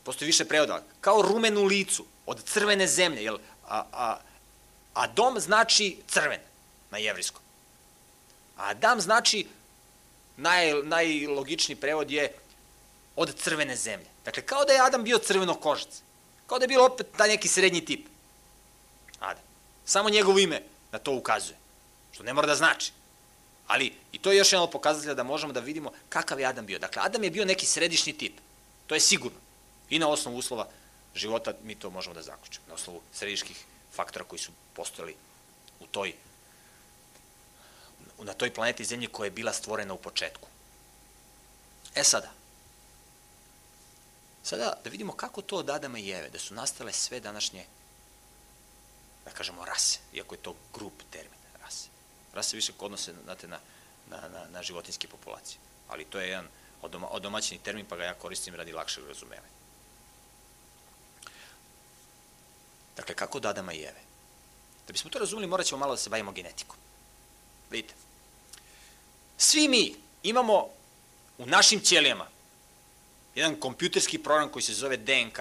postoji 0.03 0.27
više 0.27 0.45
prevoda, 0.45 0.83
kao 1.01 1.21
rumen 1.21 1.57
u 1.57 1.63
licu, 1.63 2.05
od 2.25 2.43
crvene 2.43 2.87
zemlje, 2.87 3.23
jel, 3.23 3.37
a, 3.67 3.83
a, 3.91 4.17
a 4.93 5.07
dom 5.07 5.39
znači 5.39 5.97
crven 6.07 6.39
na 6.91 6.97
jevrijskom. 6.97 7.41
A 8.57 8.69
Adam 8.69 9.01
znači, 9.01 9.47
naj, 10.37 10.73
najlogičniji 10.83 11.75
prevod 11.75 12.11
je 12.11 12.33
od 13.15 13.35
crvene 13.35 13.75
zemlje. 13.75 14.07
Dakle, 14.25 14.43
kao 14.43 14.65
da 14.65 14.73
je 14.73 14.81
Adam 14.81 15.03
bio 15.03 15.17
crveno 15.17 15.53
kožac. 15.53 16.01
Kao 16.47 16.59
da 16.59 16.63
je 16.63 16.67
bilo 16.67 16.85
opet 16.85 17.07
taj 17.17 17.27
neki 17.27 17.47
srednji 17.47 17.85
tip. 17.85 18.07
Adam. 19.19 19.43
Samo 19.85 20.09
njegovo 20.09 20.39
ime 20.39 20.61
na 20.91 20.99
to 20.99 21.11
ukazuje. 21.11 21.57
Što 22.11 22.23
ne 22.23 22.33
mora 22.33 22.47
da 22.47 22.55
znači. 22.55 22.91
Ali 23.67 23.93
i 24.11 24.19
to 24.19 24.31
je 24.31 24.37
još 24.37 24.53
jedan 24.53 24.71
pokazatelj 24.71 25.15
da 25.15 25.23
možemo 25.23 25.53
da 25.53 25.59
vidimo 25.59 25.91
kakav 26.09 26.39
je 26.39 26.45
Adam 26.45 26.65
bio. 26.65 26.79
Dakle, 26.79 27.01
Adam 27.05 27.23
je 27.23 27.31
bio 27.31 27.45
neki 27.45 27.65
središnji 27.65 28.13
tip. 28.13 28.39
To 28.87 28.95
je 28.95 28.99
sigurno. 28.99 29.37
I 29.89 29.99
na 29.99 30.07
osnovu 30.07 30.37
uslova 30.37 30.67
života 31.15 31.53
mi 31.63 31.75
to 31.75 31.89
možemo 31.89 32.15
da 32.15 32.21
zaključimo. 32.21 32.65
Na 32.67 32.73
osnovu 32.73 33.01
srediških 33.13 33.65
faktora 33.95 34.25
koji 34.25 34.39
su 34.39 34.51
postojali 34.73 35.15
u 35.79 35.87
toj 35.87 36.13
na 38.23 38.33
toj 38.33 38.53
planeti 38.53 38.85
Zemlji 38.85 39.07
koja 39.07 39.27
je 39.27 39.31
bila 39.31 39.53
stvorena 39.53 39.93
u 39.93 39.97
početku. 39.97 40.47
E 41.95 42.03
sada, 42.03 42.31
sada 44.43 44.73
da 44.83 44.89
vidimo 44.89 45.13
kako 45.13 45.41
to 45.41 45.57
od 45.57 45.69
Adama 45.69 45.99
i 45.99 46.11
Eve, 46.11 46.29
da 46.29 46.39
su 46.39 46.53
nastale 46.53 46.93
sve 46.93 47.19
današnje, 47.19 47.65
da 49.25 49.31
kažemo, 49.31 49.65
rase, 49.65 49.99
iako 50.13 50.35
je 50.35 50.41
to 50.41 50.55
grup 50.73 50.93
termin, 51.11 51.39
rase. 51.61 51.87
Rase 52.33 52.55
više 52.55 52.73
odnose 52.79 53.13
znate, 53.23 53.47
na, 53.47 53.59
na, 54.09 54.29
na, 54.29 54.45
na 54.49 54.63
životinske 54.63 55.07
populacije, 55.07 55.59
ali 55.87 56.05
to 56.05 56.19
je 56.19 56.29
jedan 56.29 56.47
odoma, 56.81 57.07
odomaćeni 57.07 57.61
termin, 57.61 57.85
pa 57.85 57.95
ga 57.95 58.03
ja 58.03 58.13
koristim 58.13 58.55
radi 58.55 58.73
lakšeg 58.73 59.07
razumevanja. 59.07 59.53
Dakle, 62.97 63.15
kako 63.15 63.37
od 63.37 63.45
Adama 63.45 63.73
i 63.73 63.81
Eve? 63.81 64.01
Da 64.87 64.91
bismo 64.91 65.09
to 65.09 65.19
razumeli, 65.19 65.47
morat 65.47 65.65
ćemo 65.65 65.79
malo 65.79 65.93
da 65.93 65.97
se 65.97 66.09
bavimo 66.09 66.31
genetikom. 66.31 66.77
Vidite, 67.69 67.93
svi 69.37 69.67
mi 69.67 69.95
imamo 70.23 70.69
u 71.37 71.45
našim 71.45 71.79
ćelijama 71.79 72.27
jedan 73.35 73.55
kompjuterski 73.55 74.17
program 74.17 74.49
koji 74.49 74.63
se 74.63 74.73
zove 74.73 74.97
DNK. 74.97 75.39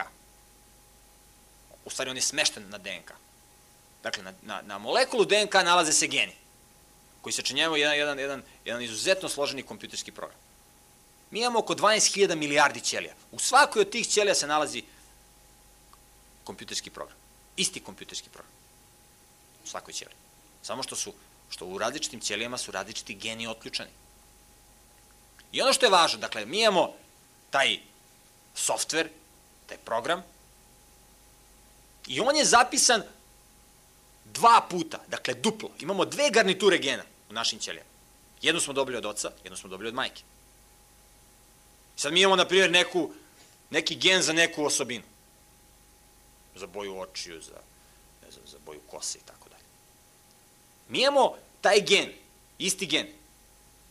U 1.85 1.90
stvari, 1.90 2.11
on 2.11 2.16
je 2.16 2.23
smešten 2.23 2.68
na 2.68 2.78
DNK. 2.78 3.12
Dakle, 4.02 4.23
na, 4.23 4.32
na, 4.42 4.62
na 4.62 4.78
molekulu 4.78 5.25
DNK 5.25 5.54
nalaze 5.54 5.92
se 5.92 6.06
geni, 6.06 6.32
koji 7.21 7.32
se 7.32 7.42
činjavaju 7.42 7.80
jedan, 7.80 7.99
jedan, 7.99 8.18
jedan, 8.18 8.42
jedan 8.64 8.82
izuzetno 8.82 9.28
složeni 9.28 9.62
kompjuterski 9.62 10.12
program. 10.12 10.38
Mi 11.30 11.40
imamo 11.40 11.59
oko 11.59 11.75
12.000 11.75 12.35
milijardi 12.35 12.80
ćelija. 12.80 13.14
U 13.32 13.38
svakoj 13.38 13.80
od 13.80 13.90
tih 13.90 14.09
ćelija 14.09 14.35
se 14.35 14.47
nalazi 14.47 14.82
kompjuterski 16.44 16.90
program. 16.90 17.22
Isti 17.56 17.80
kompjuterski 17.80 18.28
program. 18.28 18.52
U 19.64 19.66
svakoj 19.66 19.94
ćeliji. 19.94 20.16
Samo 20.62 20.82
što 20.82 20.97
su 20.97 21.12
što 21.52 21.66
u 21.66 21.78
različitim 21.78 22.21
ćelijama 22.21 22.59
su 22.59 22.73
različiti 22.73 23.14
geni 23.14 23.47
otključani. 23.47 23.90
I 25.52 25.62
ono 25.62 25.73
što 25.73 25.87
je 25.87 25.90
važno, 25.90 26.18
dakle, 26.18 26.47
mi 26.47 26.61
imamo 26.61 26.94
taj 27.50 27.78
softver, 28.54 29.09
taj 29.66 29.76
program, 29.78 30.23
i 32.06 32.21
on 32.21 32.37
je 32.37 32.44
zapisan 32.44 33.02
dva 34.25 34.66
puta, 34.71 34.99
dakle 35.09 35.35
duplo. 35.35 35.71
Imamo 35.80 36.04
dve 36.04 36.30
garniture 36.30 36.78
gena 36.78 37.04
u 37.30 37.32
našim 37.32 37.59
ćelijama. 37.59 37.90
Jednu 38.42 38.61
smo 38.61 38.73
dobili 38.73 38.97
od 38.97 39.06
oca, 39.06 39.30
jednu 39.44 39.56
smo 39.56 39.68
dobili 39.68 39.88
od 39.88 39.94
majke. 39.94 40.23
Sad 41.97 42.12
mi 42.12 42.21
imamo, 42.21 42.37
na 42.37 42.49
primjer, 42.49 42.71
neku, 42.71 43.11
neki 43.71 43.94
gen 43.94 44.23
za 44.23 44.32
neku 44.32 44.64
osobinu. 44.64 45.04
Za 46.54 46.66
boju 46.66 46.99
očiju, 46.99 47.40
za, 47.40 47.61
ne 48.25 48.30
znam, 48.30 48.47
za 48.47 48.59
boju 48.66 48.80
kose 48.90 49.18
i 49.18 49.26
tako 49.26 49.49
dalje. 49.49 49.64
Mi 50.88 51.02
imamo 51.02 51.35
taj 51.61 51.80
gen, 51.80 52.12
isti 52.59 52.87
gen, 52.87 53.06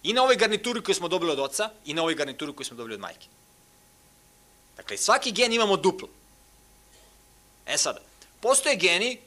i 0.04 0.14
na 0.14 0.24
ovoj 0.24 0.36
garnituri 0.36 0.84
koju 0.84 0.96
smo 0.96 1.08
dobili 1.08 1.32
od 1.32 1.40
oca 1.40 1.70
i 1.86 1.94
na 1.94 2.02
ovoj 2.02 2.16
garnituri 2.16 2.56
koju 2.56 2.66
smo 2.66 2.78
dobili 2.78 2.94
od 2.94 3.00
majke. 3.00 3.28
Dakle, 4.78 4.98
svaki 4.98 5.32
gen 5.32 5.54
imamo 5.54 5.78
duplo. 5.78 6.08
E 7.66 7.78
sada, 7.78 8.00
postoje 8.42 8.76
geni 8.76 9.20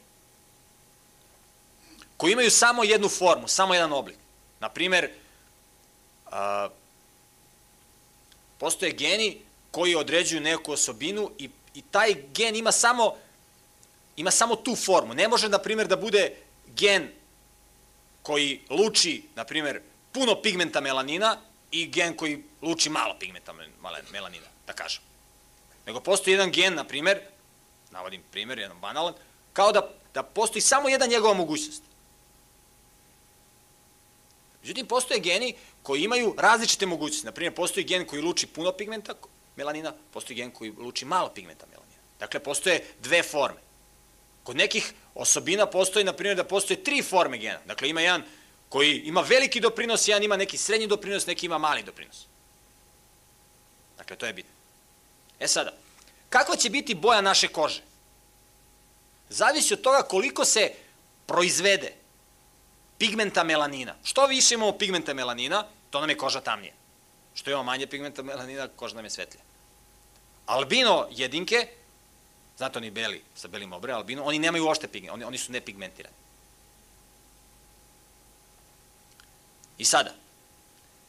koji 2.17 2.33
imaju 2.33 2.51
samo 2.51 2.85
jednu 2.85 3.09
formu, 3.09 3.49
samo 3.49 3.75
jedan 3.75 3.93
oblik. 3.93 4.17
Naprimer, 4.61 5.11
a, 6.27 6.69
postoje 8.59 8.93
geni 8.93 9.41
koji 9.71 9.95
određuju 9.95 10.41
neku 10.41 10.73
osobinu 10.73 11.31
i, 11.39 11.51
i 11.75 11.83
taj 11.83 12.15
gen 12.35 12.57
ima 12.57 12.73
samo 12.73 13.17
ima 14.17 14.31
samo 14.31 14.57
tu 14.57 14.77
formu. 14.77 15.15
Ne 15.15 15.29
može, 15.29 15.49
na 15.49 15.59
primjer, 15.59 15.87
da 15.87 15.97
bude 15.97 16.37
gen 16.67 17.09
koji 18.23 18.61
luči, 18.71 19.23
na 19.35 19.45
primjer, 19.45 19.81
puno 20.13 20.43
pigmenta 20.43 20.81
melanina 20.81 21.37
i 21.71 21.87
gen 21.87 22.17
koji 22.17 22.45
luči 22.63 22.91
malo 22.91 23.17
pigmenta 23.21 23.53
melanina, 24.13 24.47
da 24.67 24.73
kažem. 24.73 25.03
Nego 25.87 26.01
postoji 26.01 26.35
jedan 26.35 26.51
gen, 26.51 26.75
na 26.75 26.85
primjer, 26.85 27.21
navodim 27.91 28.23
primjer, 28.31 28.59
jedan 28.59 28.81
banalan, 28.81 29.15
kao 29.53 29.73
da, 29.73 29.91
da 30.15 30.23
postoji 30.23 30.63
samo 30.63 30.89
jedna 30.89 31.07
njegova 31.07 31.35
mogućnost. 31.35 31.83
Međutim, 34.63 34.87
postoje 34.87 35.21
geni 35.21 35.55
koji 35.83 36.03
imaju 36.03 36.35
različite 36.39 36.87
mogućnosti. 36.87 37.27
Naprimjer, 37.27 37.55
postoji 37.55 37.85
gen 37.85 38.07
koji 38.07 38.23
luči 38.23 38.47
puno 38.47 38.73
pigmenta 38.73 39.15
melanina, 39.57 39.93
postoji 40.13 40.37
gen 40.37 40.51
koji 40.51 40.73
luči 40.79 41.05
malo 41.05 41.29
pigmenta 41.29 41.67
melanina. 41.67 42.01
Dakle, 42.19 42.41
postoje 42.41 42.87
dve 43.03 43.23
forme. 43.23 43.64
Kod 44.45 44.57
nekih 44.57 44.93
osobina 45.15 45.67
postoji, 45.67 46.05
na 46.05 46.13
primjer, 46.13 46.37
da 46.37 46.45
postoje 46.45 46.85
tri 46.85 47.03
forme 47.03 47.39
gena. 47.39 47.59
Dakle, 47.67 47.89
ima 47.89 48.01
jedan 48.01 48.23
koji 48.69 48.99
ima 48.99 49.21
veliki 49.21 49.61
doprinos, 49.61 50.09
jedan 50.09 50.23
ima 50.23 50.37
neki 50.37 50.59
srednji 50.59 50.87
doprinos, 50.87 51.27
neki 51.27 51.47
ima 51.47 51.59
mali 51.59 51.83
doprinos. 51.83 52.27
Dakle, 53.97 54.17
to 54.17 54.27
je 54.27 54.33
bitno. 54.33 54.53
E 55.41 55.49
sada, 55.49 55.73
kakva 56.29 56.57
će 56.57 56.71
biti 56.71 56.95
boja 56.95 57.21
naše 57.21 57.49
kože? 57.49 57.83
Zavisi 59.29 59.75
od 59.75 59.81
toga 59.81 60.03
koliko 60.03 60.45
se 60.45 60.73
proizvede 61.27 61.93
pigmenta 62.99 63.45
melanina. 63.45 63.95
Što 64.05 64.27
više 64.27 64.55
imamo 64.55 64.73
pigmenta 64.73 65.15
melanina, 65.15 65.67
to 65.91 66.01
nam 66.01 66.11
je 66.11 66.17
koža 66.17 66.41
tamnije. 66.41 66.73
Što 67.35 67.51
imamo 67.51 67.65
manje 67.65 67.87
pigmenta 67.87 68.23
melanina, 68.23 68.69
koža 68.77 68.95
nam 68.95 69.05
je 69.05 69.11
svetlija. 69.11 69.43
Albino 70.47 71.09
jedinke, 71.11 71.69
znate 72.57 72.79
oni 72.79 72.91
beli, 72.91 73.23
sa 73.35 73.49
belim 73.49 73.73
obre, 73.73 73.93
albino, 73.93 74.25
oni 74.25 74.39
nemaju 74.39 74.67
uošte 74.67 74.89
pigment, 74.89 75.15
oni, 75.15 75.25
oni 75.25 75.39
su 75.39 75.53
nepigmentirani. 75.53 76.15
I 79.79 79.85
sada, 79.85 80.15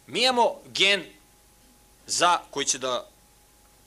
mi 0.08 0.24
imamo 0.24 0.62
gen 0.66 1.06
za 2.08 2.38
koji 2.50 2.66
će 2.66 2.78
da 2.78 3.08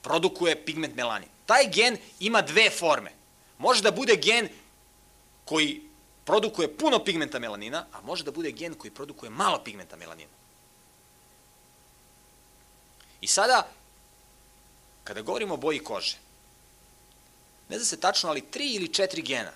produkuje 0.03 0.65
pigment 0.65 0.95
melanin. 0.95 1.29
Taj 1.47 1.69
gen 1.73 1.97
ima 2.21 2.43
dve 2.43 2.71
forme. 2.71 3.13
Može 3.59 3.83
da 3.83 3.91
bude 3.91 4.17
gen 4.17 4.49
koji 5.45 5.83
produkuje 6.25 6.77
puno 6.77 7.05
pigmenta 7.05 7.39
melanina, 7.39 7.87
a 7.93 8.01
može 8.01 8.25
da 8.25 8.31
bude 8.31 8.51
gen 8.51 8.75
koji 8.75 8.91
produkuje 8.91 9.31
malo 9.31 9.65
pigmenta 9.65 9.97
melanina. 9.97 10.31
I 13.21 13.27
sada, 13.27 13.69
kada 15.05 15.23
govorimo 15.23 15.55
o 15.55 15.57
boji 15.57 15.79
kože, 15.79 16.17
ne 17.69 17.79
zna 17.79 17.85
se 17.85 18.01
tačno, 18.01 18.29
ali 18.29 18.51
tri 18.51 18.71
ili 18.71 18.95
četiri 18.95 19.23
gena 19.23 19.53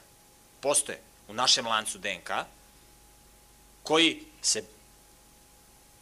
postoje 0.60 1.00
u 1.28 1.34
našem 1.34 1.66
lancu 1.66 1.98
DNK 1.98 2.30
koji 3.82 4.24
se 4.42 4.64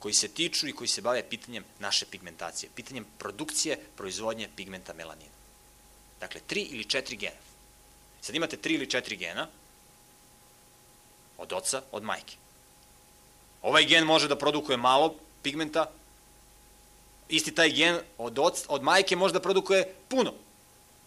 koji 0.00 0.14
se 0.14 0.28
tiču 0.28 0.68
i 0.68 0.72
koji 0.72 0.88
se 0.88 1.00
bave 1.00 1.22
pitanjem 1.28 1.64
naše 1.78 2.06
pigmentacije, 2.06 2.70
pitanjem 2.74 3.06
produkcije, 3.18 3.76
proizvodnje 3.96 4.48
pigmenta 4.56 4.94
melanina. 4.94 5.36
Dakle, 6.20 6.40
tri 6.46 6.62
ili 6.62 6.84
četiri 6.84 7.16
gena. 7.16 7.36
Sad 8.20 8.34
imate 8.34 8.56
tri 8.56 8.74
ili 8.74 8.90
četiri 8.90 9.16
gena 9.16 9.48
od 11.38 11.52
oca, 11.52 11.82
od 11.92 12.02
majke. 12.02 12.36
Ovaj 13.62 13.84
gen 13.84 14.04
može 14.04 14.28
da 14.28 14.38
produkuje 14.38 14.76
malo 14.76 15.14
pigmenta, 15.42 15.90
isti 17.28 17.54
taj 17.54 17.70
gen 17.70 18.00
od, 18.18 18.38
oc, 18.38 18.64
od 18.68 18.82
majke 18.82 19.16
može 19.16 19.34
da 19.34 19.40
produkuje 19.40 19.94
puno. 20.08 20.32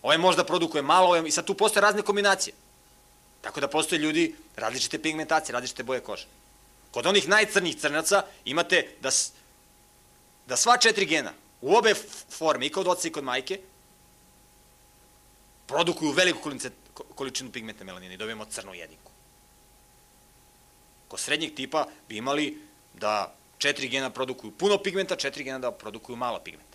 Ovaj 0.03 0.17
može 0.17 0.37
da 0.37 0.43
produkuje 0.43 0.81
malo, 0.81 1.07
ovaj, 1.07 1.23
i 1.25 1.31
sad 1.31 1.45
tu 1.45 1.53
postoje 1.53 1.81
razne 1.81 2.01
kombinacije. 2.01 2.53
Tako 3.41 3.59
da 3.59 3.67
postoje 3.67 3.99
ljudi 3.99 4.35
različite 4.55 5.01
pigmentacije, 5.01 5.53
različite 5.53 5.83
boje 5.83 5.99
kože. 5.99 6.27
Kod 6.91 7.05
onih 7.05 7.27
najcrnijih 7.27 7.79
crnaca 7.79 8.23
imate 8.45 8.87
da, 9.01 9.09
da 10.47 10.57
sva 10.57 10.77
četiri 10.77 11.05
gena 11.05 11.33
u 11.61 11.75
obe 11.75 11.93
forme, 12.29 12.65
i 12.65 12.69
kod 12.69 12.87
oca 12.87 13.07
i 13.07 13.11
kod 13.11 13.23
majke, 13.23 13.59
produkuju 15.67 16.11
veliku 16.11 16.51
količinu 17.15 17.51
pigmenta 17.51 17.83
melanina 17.83 18.13
i 18.13 18.17
dobijemo 18.17 18.45
crnu 18.45 18.73
jedinku. 18.73 19.11
Kod 21.07 21.19
srednjeg 21.19 21.55
tipa 21.55 21.87
bi 22.09 22.17
imali 22.17 22.61
da 22.93 23.35
četiri 23.57 23.87
gena 23.87 24.09
produkuju 24.09 24.51
puno 24.51 24.77
pigmenta, 24.77 25.15
četiri 25.15 25.43
gena 25.43 25.59
da 25.59 25.71
produkuju 25.71 26.15
malo 26.15 26.39
pigmenta. 26.39 26.72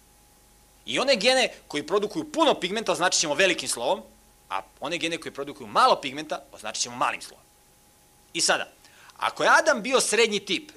I 0.89 0.99
one 0.99 1.17
gene 1.17 1.53
koji 1.69 1.87
produkuju 1.87 2.33
puno 2.33 2.55
pigmenta 2.61 2.93
označit 2.93 3.21
ćemo 3.21 3.35
velikim 3.35 3.69
slovom, 3.69 4.03
a 4.49 4.63
one 4.81 4.99
gene 4.99 5.19
koji 5.19 5.33
produkuju 5.33 5.67
malo 5.67 6.01
pigmenta 6.01 6.43
označit 6.53 6.83
ćemo 6.83 6.97
malim 6.97 7.21
slovom. 7.21 7.45
I 8.33 8.41
sada, 8.41 8.73
Ako 9.19 9.43
je 9.43 9.51
Adam 9.53 9.83
bio 9.83 10.01
srednji 10.01 10.41
tip, 10.41 10.71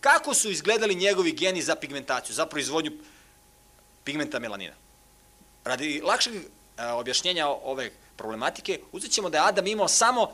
kako 0.00 0.34
su 0.34 0.50
izgledali 0.50 0.94
njegovi 0.94 1.32
geni 1.32 1.62
za 1.62 1.76
pigmentaciju, 1.76 2.34
za 2.34 2.46
proizvodnju 2.46 2.92
pigmenta 4.04 4.38
melanina? 4.38 4.74
Radi 5.64 6.00
lakšeg 6.04 6.34
objašnjenja 6.94 7.48
ove 7.48 7.90
problematike, 8.16 8.80
uzet 8.92 9.10
ćemo 9.10 9.30
da 9.30 9.38
je 9.38 9.48
Adam 9.48 9.66
imao 9.66 9.88
samo, 9.88 10.32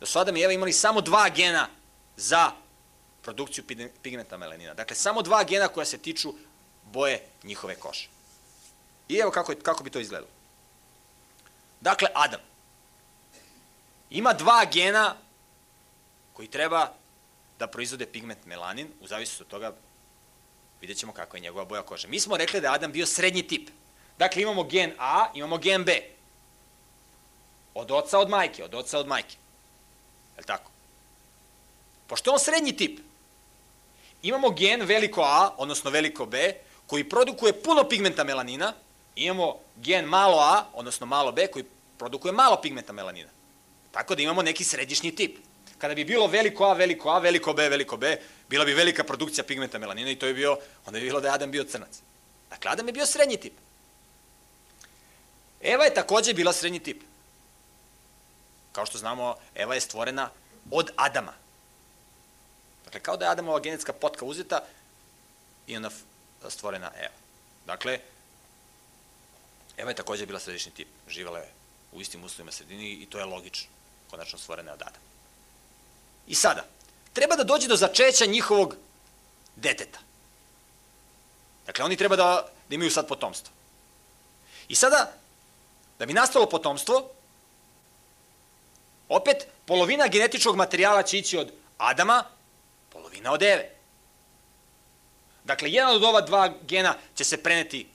da 0.00 0.06
su 0.06 0.18
Adam 0.18 0.36
i 0.36 0.42
Eva 0.42 0.52
imali 0.52 0.72
samo 0.72 1.00
dva 1.00 1.28
gena 1.28 1.68
za 2.16 2.50
produkciju 3.22 3.64
pigmenta 4.02 4.36
melanina. 4.36 4.74
Dakle, 4.74 4.96
samo 4.96 5.22
dva 5.22 5.44
gena 5.44 5.68
koja 5.68 5.84
se 5.84 5.98
tiču 5.98 6.34
boje 6.82 7.20
njihove 7.42 7.74
kože. 7.74 8.08
I 9.08 9.16
evo 9.16 9.30
kako, 9.30 9.54
kako 9.62 9.84
bi 9.84 9.90
to 9.90 10.00
izgledalo. 10.00 10.30
Dakle, 11.80 12.08
Adam 12.14 12.40
ima 14.10 14.32
dva 14.32 14.64
gena 14.72 15.16
koji 16.32 16.48
treba 16.48 16.92
da 17.58 17.66
proizvode 17.66 18.06
pigment 18.06 18.46
melanin, 18.46 18.88
u 19.00 19.06
zavisnosti 19.06 19.42
od 19.42 19.48
toga 19.48 19.72
vidjet 20.80 20.98
ćemo 20.98 21.12
kako 21.12 21.36
je 21.36 21.40
njegova 21.40 21.64
boja 21.64 21.82
kože. 21.82 22.08
Mi 22.08 22.20
smo 22.20 22.36
rekli 22.36 22.60
da 22.60 22.68
je 22.68 22.74
Adam 22.74 22.92
bio 22.92 23.06
srednji 23.06 23.42
tip. 23.42 23.70
Dakle, 24.18 24.42
imamo 24.42 24.64
gen 24.64 24.92
A, 24.98 25.30
imamo 25.34 25.58
gen 25.58 25.84
B. 25.84 26.00
Od 27.74 27.90
oca 27.90 28.18
od 28.18 28.30
majke, 28.30 28.64
od 28.64 28.74
oca 28.74 28.98
od 28.98 29.06
majke. 29.06 29.36
Je 30.36 30.40
li 30.40 30.46
tako? 30.46 30.70
Pošto 32.06 32.30
je 32.30 32.32
on 32.32 32.40
srednji 32.40 32.76
tip, 32.76 33.00
imamo 34.22 34.50
gen 34.50 34.82
veliko 34.82 35.22
A, 35.22 35.54
odnosno 35.56 35.90
veliko 35.90 36.26
B, 36.26 36.54
koji 36.86 37.08
produkuje 37.08 37.62
puno 37.62 37.88
pigmenta 37.88 38.24
melanina, 38.24 38.72
imamo 39.16 39.60
gen 39.76 40.04
malo 40.04 40.38
A, 40.38 40.66
odnosno 40.72 41.06
malo 41.06 41.32
B, 41.32 41.46
koji 41.46 41.64
produkuje 41.98 42.32
malo 42.32 42.60
pigmenta 42.62 42.92
melanina. 42.92 43.28
Tako 43.92 44.14
da 44.14 44.22
imamo 44.22 44.42
neki 44.42 44.64
središnji 44.64 45.14
tip. 45.14 45.38
Kada 45.78 45.94
bi 45.94 46.04
bilo 46.04 46.26
veliko 46.26 46.64
A, 46.64 46.72
veliko 46.72 47.10
A, 47.10 47.18
veliko 47.18 47.52
B, 47.52 47.68
veliko 47.68 47.96
B, 47.96 48.16
bila 48.48 48.64
bi 48.64 48.74
velika 48.74 49.04
produkcija 49.04 49.44
pigmenta 49.44 49.78
melanina 49.78 50.10
i 50.10 50.16
to 50.16 50.26
je 50.26 50.34
bio, 50.34 50.58
onda 50.86 51.00
bi 51.00 51.06
bilo 51.06 51.20
da 51.20 51.28
je 51.28 51.34
Adam 51.34 51.50
bio 51.50 51.64
crnac. 51.64 52.00
Dakle, 52.50 52.70
Adam 52.70 52.86
je 52.86 52.92
bio 52.92 53.06
srednji 53.06 53.36
tip. 53.36 53.52
Eva 55.60 55.84
je 55.84 55.94
takođe 55.94 56.34
bila 56.34 56.52
srednji 56.52 56.78
tip. 56.78 57.02
Kao 58.72 58.86
što 58.86 58.98
znamo, 58.98 59.36
Eva 59.54 59.74
je 59.74 59.80
stvorena 59.80 60.30
od 60.70 60.90
Adama. 60.96 61.32
Dakle, 62.84 63.00
kao 63.00 63.16
da 63.16 63.24
je 63.24 63.30
Adamova 63.30 63.60
genetska 63.60 63.92
potka 63.92 64.24
uzeta 64.24 64.64
i 65.66 65.76
onda 65.76 65.90
stvorena 66.48 66.90
Eva. 66.96 67.14
Dakle, 67.66 67.98
Eva 69.76 69.90
je 69.90 69.96
takođe 69.96 70.26
bila 70.26 70.40
središnji 70.40 70.72
tip. 70.72 70.88
Živala 71.08 71.38
je 71.38 71.52
u 71.92 72.00
istim 72.00 72.24
uslovima 72.24 72.52
sredini 72.52 72.90
i 72.92 73.06
to 73.06 73.18
je 73.18 73.24
logično. 73.24 73.68
Konačno 74.10 74.38
stvorena 74.38 74.72
od 74.72 74.82
Adama. 74.82 75.06
I 76.26 76.34
sada, 76.34 76.64
treba 77.12 77.36
da 77.36 77.44
dođe 77.44 77.68
do 77.68 77.76
začeća 77.76 78.26
njihovog 78.26 78.76
deteta. 79.56 79.98
Dakle, 81.66 81.84
oni 81.84 81.96
treba 81.96 82.16
da, 82.16 82.48
da 82.68 82.74
imaju 82.74 82.90
sad 82.90 83.08
potomstvo. 83.08 83.52
I 84.68 84.74
sada, 84.74 85.12
da 85.98 86.06
bi 86.06 86.12
nastalo 86.12 86.46
potomstvo, 86.46 87.10
opet, 89.08 89.46
polovina 89.66 90.08
genetičkog 90.08 90.56
materijala 90.56 91.02
će 91.02 91.18
ići 91.18 91.38
od 91.38 91.52
Adama, 91.78 92.24
polovina 92.92 93.32
od 93.32 93.42
Eve. 93.42 93.70
Dakle, 95.44 95.70
jedan 95.70 95.94
od 95.94 96.04
ova 96.04 96.20
dva 96.20 96.54
gena 96.62 96.96
će 97.14 97.24
se 97.24 97.42
preneti 97.42 97.93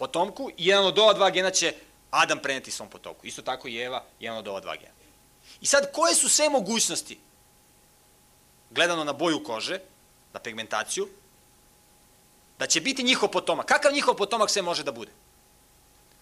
potomku 0.00 0.50
i 0.56 0.66
jedan 0.66 0.86
od 0.86 0.98
ova 0.98 1.12
dva 1.12 1.30
gena 1.30 1.50
će 1.50 1.74
Adam 2.10 2.38
preneti 2.38 2.70
svom 2.70 2.88
potomku. 2.88 3.26
Isto 3.26 3.42
tako 3.42 3.68
i 3.68 3.76
Eva, 3.76 4.04
jedan 4.20 4.38
od 4.38 4.48
ova 4.48 4.60
dva 4.60 4.76
gena. 4.76 4.96
I 5.60 5.66
sad, 5.66 5.92
koje 5.92 6.14
su 6.14 6.28
sve 6.28 6.48
mogućnosti, 6.48 7.18
gledano 8.70 9.04
na 9.04 9.12
boju 9.12 9.44
kože, 9.44 9.80
na 10.32 10.40
pigmentaciju, 10.40 11.08
da 12.58 12.66
će 12.66 12.80
biti 12.80 13.02
njihov 13.02 13.28
potomak? 13.28 13.66
Kakav 13.66 13.92
njihov 13.92 14.14
potomak 14.14 14.50
sve 14.50 14.62
može 14.62 14.84
da 14.84 14.92
bude? 14.92 15.12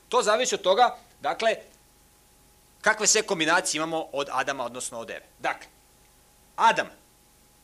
To 0.09 0.23
zavisi 0.23 0.55
od 0.55 0.63
toga, 0.63 0.97
dakle, 1.21 1.57
kakve 2.81 3.07
sve 3.07 3.23
kombinacije 3.23 3.79
imamo 3.79 4.07
od 4.13 4.29
Adama, 4.33 4.65
odnosno 4.65 4.99
od 4.99 5.11
Eve. 5.11 5.27
Dakle, 5.39 5.69
Adam 6.57 6.91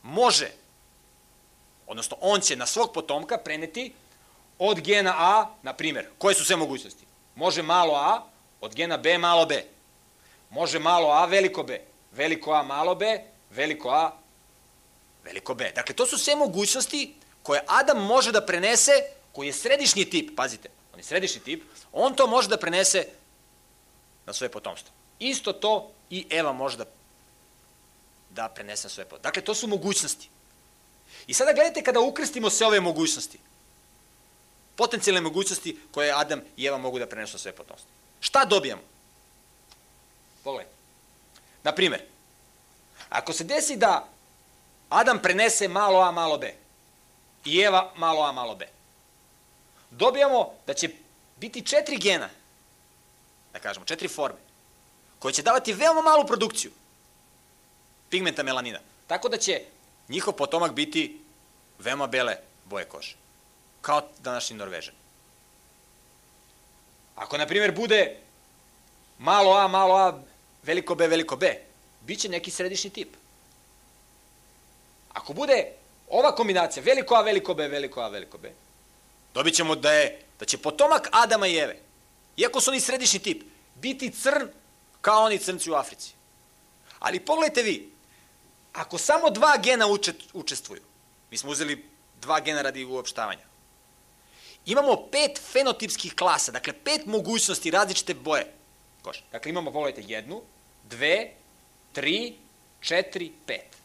može, 0.03 0.51
odnosno 1.87 2.17
on 2.21 2.41
će 2.41 2.57
na 2.57 2.67
svog 2.67 2.93
potomka 2.95 3.39
preneti 3.39 3.93
od 4.59 4.81
gena 4.81 5.15
A, 5.19 5.55
na 5.63 5.73
primjer, 5.73 6.07
koje 6.19 6.35
su 6.35 6.45
sve 6.45 6.57
mogućnosti? 6.57 7.05
Može 7.35 7.63
malo 7.63 7.95
A, 7.95 8.23
od 8.61 8.75
gena 8.75 8.97
B 8.97 9.19
malo 9.19 9.47
B. 9.47 9.65
Može 10.51 10.79
malo 10.79 11.11
A, 11.11 11.25
veliko 11.25 11.63
B. 11.63 11.81
Veliko 12.13 12.53
A, 12.53 12.63
malo 12.63 12.95
B, 12.95 13.21
veliko 13.51 13.91
A, 13.91 14.13
veliko 15.25 15.55
B. 15.55 15.73
Dakle, 15.75 15.95
to 15.95 16.07
su 16.07 16.19
sve 16.19 16.37
mogućnosti 16.37 17.15
koje 17.43 17.63
Adam 17.67 18.07
može 18.07 18.33
da 18.33 18.47
prenese, 18.47 18.93
koji 19.33 19.47
je 19.47 19.53
središnji 19.53 20.05
tip, 20.05 20.37
pazite, 20.37 20.69
on 20.93 21.01
je 21.01 21.05
središnji 21.05 21.41
tip, 21.41 21.63
on 21.93 22.15
to 22.15 22.27
može 22.27 22.49
da 22.49 22.57
prenese 22.57 23.07
na 24.27 24.33
svoje 24.33 24.51
potomstvo. 24.51 24.93
Isto 25.19 25.53
to 25.53 25.91
i 26.11 26.27
Eva 26.31 26.53
može 26.53 26.77
da, 26.77 26.85
da 28.31 28.49
prenese 28.49 28.87
na 28.87 28.91
svoje 28.91 29.05
potomstvo. 29.05 29.23
Dakle, 29.23 29.43
to 29.43 29.55
su 29.55 29.67
mogućnosti. 29.67 30.29
I 31.27 31.35
sada 31.35 31.53
gledajte 31.53 31.83
kada 31.83 32.01
ukrstimo 32.01 32.51
sve 32.51 32.67
ove 32.67 32.81
mogućnosti, 32.81 33.39
potencijalne 34.77 35.21
mogućnosti 35.21 35.79
koje 35.91 36.13
Adam 36.13 36.41
i 36.57 36.67
Eva 36.67 36.79
mogu 36.79 36.99
da 36.99 37.07
prenesu 37.07 37.39
svoje 37.39 37.57
potomstvo. 37.57 37.91
Šta 38.21 38.45
dobijamo? 38.45 38.83
Pogledajte. 40.45 40.75
Naprimer, 41.63 42.03
ako 43.09 43.33
se 43.33 43.45
desi 43.45 43.77
da 43.77 44.09
Adam 44.89 45.19
prenese 45.23 45.69
malo 45.69 46.01
A, 46.01 46.11
malo 46.11 46.39
B 46.39 46.55
i 47.45 47.61
Eva 47.61 47.93
malo 47.97 48.23
A, 48.23 48.33
malo 48.33 48.55
B, 48.55 48.69
dobijamo 49.91 50.53
da 50.67 50.75
će 50.75 50.89
biti 51.37 51.67
četiri 51.67 51.97
gena, 51.97 52.29
da 53.53 53.59
kažemo, 53.59 53.87
četiri 53.87 54.09
forme, 54.09 54.39
koje 55.19 55.33
će 55.33 55.43
davati 55.43 55.73
veoma 55.73 56.03
malu 56.03 56.27
produkciju 56.27 56.71
pigmenta 58.11 58.43
melanina. 58.43 58.79
Tako 59.07 59.29
da 59.29 59.37
će 59.37 59.63
njihov 60.09 60.35
potomak 60.35 60.73
biti 60.73 61.21
veoma 61.79 62.07
bele 62.07 62.37
boje 62.65 62.85
kože. 62.85 63.17
Kao 63.85 64.01
današnji 64.19 64.57
Norvežani. 64.57 64.97
Ako, 67.17 67.39
na 67.39 67.47
primjer, 67.47 67.75
bude 67.77 68.17
malo 69.19 69.53
A, 69.57 69.69
malo 69.69 69.95
A, 69.95 70.23
veliko 70.63 70.95
B, 70.95 71.07
veliko 71.07 71.37
B, 71.37 71.61
bit 72.01 72.21
će 72.21 72.29
neki 72.29 72.51
središnji 72.51 72.91
tip. 72.91 73.09
Ako 75.13 75.33
bude 75.33 75.73
ova 76.09 76.35
kombinacija, 76.35 76.83
veliko 76.83 77.15
A, 77.15 77.21
veliko 77.23 77.55
B, 77.55 77.69
veliko 77.69 78.01
A, 78.01 78.09
veliko 78.09 78.39
B, 78.39 78.53
dobit 79.35 79.55
ćemo 79.55 79.75
da, 79.75 79.93
je, 79.93 80.23
da 80.39 80.45
će 80.45 80.59
potomak 80.59 81.09
Adama 81.13 81.47
i 81.47 81.59
Eve, 81.59 81.79
iako 82.37 82.61
su 82.61 82.71
oni 82.71 82.81
središnji 82.81 83.21
tip, 83.21 83.43
biti 83.75 84.11
crn 84.11 84.49
kao 85.01 85.25
oni 85.25 85.39
crnci 85.39 85.71
u 85.71 85.75
Africi. 85.75 86.15
Ali 86.99 87.21
pogledajte 87.21 87.63
vi, 87.63 87.93
ako 88.73 88.99
samo 88.99 89.31
dva 89.31 89.57
gena 89.57 89.87
učestvuju, 90.33 90.83
mi 91.31 91.39
smo 91.39 91.51
uzeli 91.51 91.85
dva 92.21 92.41
gena 92.41 92.63
radi 92.63 92.85
uopštavanja, 92.85 93.54
imamo 94.67 94.97
pet 94.97 95.41
fenotipskih 95.53 96.15
klasa, 96.15 96.53
dakle 96.53 96.73
pet 96.73 97.07
mogućnosti 97.07 97.71
različite 97.71 98.15
boje 98.15 98.53
kože. 99.05 99.21
Dakle, 99.33 99.51
imamo, 99.51 99.73
pogledajte, 99.73 100.13
jednu, 100.13 100.43
dve, 100.83 101.31
tri, 101.93 102.37
četiri, 102.81 103.33
pet. 103.47 103.77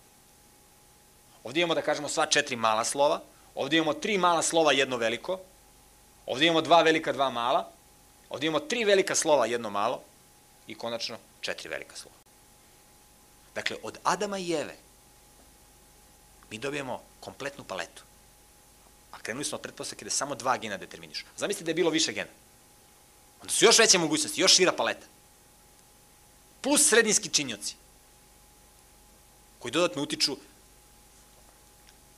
Ovdje 1.43 1.61
imamo, 1.61 1.75
da 1.75 1.81
kažemo, 1.81 2.09
sva 2.09 2.25
četiri 2.25 2.55
mala 2.55 2.85
slova, 2.85 3.21
ovdje 3.55 3.77
imamo 3.77 3.93
tri 3.93 4.17
mala 4.17 4.41
slova, 4.41 4.71
jedno 4.71 4.97
veliko, 4.97 5.39
ovdje 6.25 6.47
imamo 6.47 6.61
dva 6.61 6.81
velika, 6.81 7.13
dva 7.13 7.29
mala, 7.29 7.71
ovdje 8.29 8.47
imamo 8.47 8.65
tri 8.65 8.83
velika 8.83 9.15
slova, 9.15 9.45
jedno 9.45 9.69
malo 9.69 10.01
i 10.67 10.75
konačno 10.75 11.17
četiri 11.41 11.69
velika 11.69 11.95
slova. 11.95 12.15
Dakle, 13.55 13.77
od 13.83 13.97
Adama 14.03 14.37
i 14.37 14.53
Eve 14.53 14.75
mi 16.51 16.57
dobijemo 16.57 17.01
kompletnu 17.19 17.63
paletu. 17.63 18.03
A 19.19 19.21
krenuli 19.21 19.45
smo 19.45 19.55
od 19.55 19.62
pretpostavke 19.62 20.05
da 20.05 20.12
samo 20.12 20.36
dva 20.36 20.58
gena 20.58 20.77
determinišu. 20.77 21.25
Zamislite 21.38 21.63
da 21.65 21.71
je 21.71 21.75
bilo 21.75 21.89
više 21.89 22.13
gena. 22.13 22.29
Onda 23.41 23.53
su 23.53 23.65
još 23.65 23.79
veće 23.79 23.97
mogućnosti, 23.97 24.41
još 24.41 24.55
šira 24.55 24.71
paleta. 24.71 25.05
Plus 26.62 26.89
sredinski 26.89 27.29
činjoci 27.29 27.75
koji 29.60 29.71
dodatno 29.71 30.03
utiču 30.03 30.38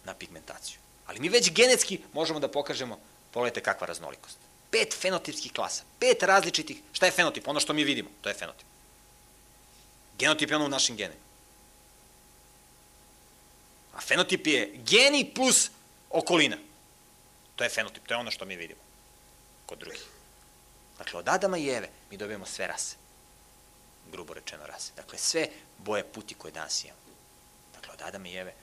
na 0.05 0.13
pigmentaciju. 0.13 0.77
Ali 1.05 1.19
mi 1.19 1.29
već 1.29 1.51
genetski 1.51 1.99
možemo 2.13 2.39
da 2.39 2.51
pokažemo, 2.51 2.99
pogledajte 3.31 3.61
kakva 3.61 3.87
raznolikost. 3.87 4.37
Pet 4.71 4.95
fenotipskih 5.01 5.53
klasa, 5.53 5.83
pet 5.99 6.23
različitih, 6.23 6.77
šta 6.91 7.05
je 7.05 7.11
fenotip? 7.11 7.47
Ono 7.47 7.59
što 7.59 7.73
mi 7.73 7.83
vidimo, 7.83 8.09
to 8.21 8.29
je 8.29 8.35
fenotip. 8.35 8.67
Genotip 10.19 10.49
je 10.49 10.55
ono 10.55 10.65
u 10.65 10.69
našim 10.69 10.95
genima. 10.95 11.19
A 13.93 14.01
fenotip 14.01 14.47
je 14.47 14.79
geni 14.85 15.31
plus 15.35 15.69
okolina. 16.09 16.57
To 17.61 17.65
je 17.65 17.69
fenotip, 17.69 18.07
to 18.07 18.13
je 18.13 18.17
ono 18.17 18.31
što 18.31 18.45
mi 18.45 18.55
vidimo 18.55 18.81
kod 19.65 19.79
drugih. 19.79 20.05
Dakle, 20.97 21.19
od 21.19 21.29
Adama 21.29 21.57
i 21.57 21.69
Eve 21.69 21.89
mi 22.11 22.17
dobijemo 22.17 22.45
sve 22.45 22.67
rase. 22.67 22.95
Grubo 24.11 24.33
rečeno 24.33 24.65
rase. 24.65 24.91
Dakle, 24.95 25.17
sve 25.17 25.49
boje 25.77 26.03
puti 26.03 26.33
koje 26.33 26.51
danas 26.51 26.83
imamo. 26.83 26.99
Dakle, 27.73 27.93
od 27.93 28.01
Adama 28.01 28.27
i 28.27 28.35
Eve 28.35 28.53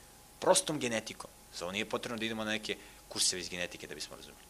prostom 0.41 0.79
genetikom. 0.79 1.31
Za 1.55 1.65
ovo 1.65 1.73
nije 1.73 1.89
potrebno 1.89 2.19
da 2.19 2.25
idemo 2.25 2.45
na 2.45 2.51
neke 2.51 2.77
kurseve 3.09 3.41
iz 3.41 3.49
genetike 3.49 3.87
da 3.87 3.95
bismo 3.95 4.17
razumeli. 4.17 4.45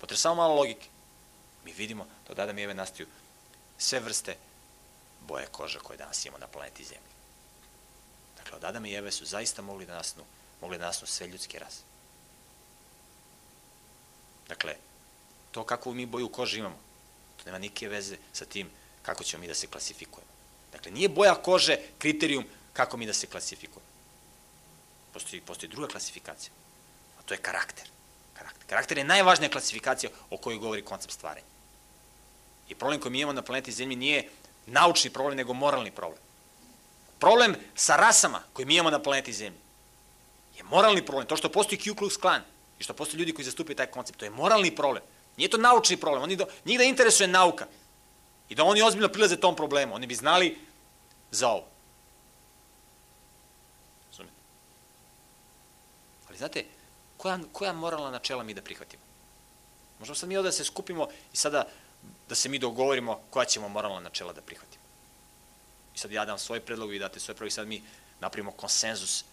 Potrebno 0.00 0.20
samo 0.20 0.34
malo 0.34 0.54
logike. 0.54 0.88
Mi 1.64 1.72
vidimo 1.72 2.04
da 2.04 2.32
od 2.32 2.38
Adama 2.38 2.60
i 2.60 2.64
Eve 2.64 2.74
nastaju 2.74 3.08
sve 3.78 4.00
vrste 4.00 4.36
boje 5.20 5.46
koža 5.46 5.78
koje 5.78 5.96
danas 5.96 6.24
imamo 6.24 6.38
na 6.38 6.46
planeti 6.46 6.84
Zemlji. 6.84 7.14
Dakle, 8.36 8.56
od 8.56 8.64
Adama 8.64 8.88
i 8.88 8.94
Eve 8.94 9.12
su 9.12 9.24
zaista 9.24 9.62
mogli 9.62 9.86
da 9.86 9.94
nasnu, 9.94 10.24
mogli 10.60 10.78
da 10.78 10.86
nasnu 10.86 11.06
sve 11.06 11.26
ljudske 11.26 11.58
rase. 11.58 11.93
Dakle, 14.48 14.76
to 15.50 15.64
kakvu 15.64 15.94
mi 15.94 16.06
boju 16.06 16.28
kože 16.28 16.58
imamo, 16.58 16.78
to 17.36 17.44
nema 17.44 17.58
nike 17.58 17.88
veze 17.88 18.16
sa 18.32 18.44
tim 18.44 18.70
kako 19.02 19.24
ćemo 19.24 19.40
mi 19.40 19.48
da 19.48 19.54
se 19.54 19.66
klasifikujemo. 19.66 20.30
Dakle, 20.72 20.92
nije 20.92 21.08
boja 21.08 21.34
kože 21.34 21.78
kriterijum 21.98 22.44
kako 22.72 22.96
mi 22.96 23.06
da 23.06 23.14
se 23.14 23.26
klasifikujemo. 23.26 23.88
Postoji, 25.12 25.40
postoji 25.40 25.70
druga 25.70 25.88
klasifikacija. 25.88 26.52
A 27.18 27.22
to 27.22 27.34
je 27.34 27.38
karakter. 27.38 27.88
Karakter, 28.34 28.66
karakter 28.66 28.98
je 28.98 29.04
najvažnija 29.04 29.50
klasifikacija 29.50 30.10
o 30.30 30.36
kojoj 30.36 30.58
govori 30.58 30.84
koncept 30.84 31.14
stvaranja. 31.14 31.46
I 32.68 32.74
problem 32.74 33.00
koji 33.00 33.12
mi 33.12 33.20
imamo 33.20 33.32
na 33.32 33.42
planeti 33.42 33.72
Zemlji 33.72 33.96
nije 33.96 34.28
naučni 34.66 35.10
problem, 35.10 35.36
nego 35.36 35.52
moralni 35.52 35.90
problem. 35.90 36.20
Problem 37.18 37.54
sa 37.74 37.96
rasama 37.96 38.42
koji 38.52 38.66
mi 38.66 38.74
imamo 38.74 38.90
na 38.90 39.02
planeti 39.02 39.32
Zemlji 39.32 39.60
je 40.56 40.62
moralni 40.62 41.06
problem. 41.06 41.26
To 41.26 41.36
što 41.36 41.48
postoji 41.48 41.78
Ku 41.78 41.94
Klux 41.94 42.20
Klan 42.20 42.42
i 42.84 42.86
što 42.86 42.94
postoji 42.94 43.18
ljudi 43.18 43.32
koji 43.32 43.44
zastupaju 43.44 43.76
taj 43.76 43.86
koncept, 43.86 44.18
to 44.18 44.24
je 44.24 44.30
moralni 44.30 44.76
problem. 44.76 45.02
Nije 45.36 45.48
to 45.48 45.56
naučni 45.56 45.96
problem. 45.96 46.22
Oni 46.22 46.36
do, 46.36 46.46
njih 46.64 46.78
da 46.78 46.84
interesuje 46.84 47.28
nauka 47.28 47.66
i 48.48 48.54
da 48.54 48.64
oni 48.64 48.82
ozbiljno 48.82 49.08
prilaze 49.08 49.36
tom 49.36 49.56
problemu. 49.56 49.94
Oni 49.94 50.06
bi 50.06 50.14
znali 50.14 50.58
za 51.30 51.48
ovo. 51.48 51.64
Razumete? 54.10 54.36
Ali 56.28 56.38
znate, 56.38 56.64
koja, 57.16 57.38
koja 57.52 57.72
moralna 57.72 58.10
načela 58.10 58.42
mi 58.42 58.54
da 58.54 58.62
prihvatimo? 58.62 59.02
Možemo 59.98 60.14
sad 60.14 60.28
mi 60.28 60.36
ovde 60.36 60.48
da 60.48 60.52
se 60.52 60.64
skupimo 60.64 61.08
i 61.32 61.36
sada 61.36 61.64
da 62.28 62.34
se 62.34 62.48
mi 62.48 62.58
dogovorimo 62.58 63.20
koja 63.30 63.44
ćemo 63.44 63.68
moralna 63.68 64.00
načela 64.00 64.32
da 64.32 64.40
prihvatimo. 64.40 64.84
I 65.94 65.98
sad 65.98 66.12
ja 66.12 66.24
dam 66.24 66.38
svoj 66.38 66.60
predlog, 66.60 66.90
vi 66.90 66.98
date 66.98 67.20
svoj 67.20 67.34
predlog 67.34 67.48
i 67.48 67.56
sad 67.56 67.66
mi 67.66 67.82
napravimo 68.20 68.52
konsenzus 68.52 69.24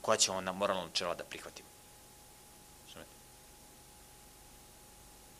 koja 0.00 0.16
ćemo 0.16 0.40
na 0.40 0.52
moralna 0.52 0.84
načela 0.84 1.14
da 1.14 1.24
prihvatimo. 1.24 1.77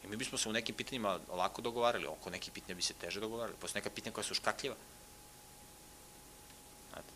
Mi 0.09 0.17
bismo 0.17 0.39
se 0.39 0.49
u 0.49 0.53
nekim 0.53 0.75
pitanjima 0.75 1.19
lako 1.29 1.63
dogovarali, 1.63 2.07
oko 2.07 2.31
nekih 2.31 2.53
pitanja 2.53 2.75
bi 2.75 2.83
se 2.83 2.95
teže 2.95 3.21
dogovarali, 3.21 3.59
posle 3.61 3.79
neka 3.79 3.91
pitanja 3.91 4.15
koja 4.15 4.25
su 4.25 4.35
škakljiva. 4.35 4.77
Znate. 6.89 7.13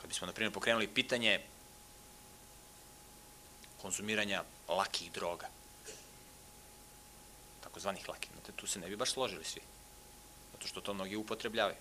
Kad 0.00 0.08
bismo, 0.08 0.26
na 0.26 0.32
primjer, 0.32 0.52
pokrenuli 0.52 0.88
pitanje 0.88 1.40
konzumiranja 3.82 4.44
lakih 4.68 5.12
droga, 5.12 5.48
takozvanih 7.60 8.08
lakih, 8.08 8.30
znate, 8.32 8.52
tu 8.52 8.66
se 8.66 8.78
ne 8.78 8.88
bi 8.88 8.96
baš 8.96 9.12
složili 9.12 9.44
svi, 9.44 9.60
zato 10.52 10.68
što 10.68 10.80
to 10.80 10.94
mnogi 10.94 11.16
upotrebljavaju. 11.16 11.76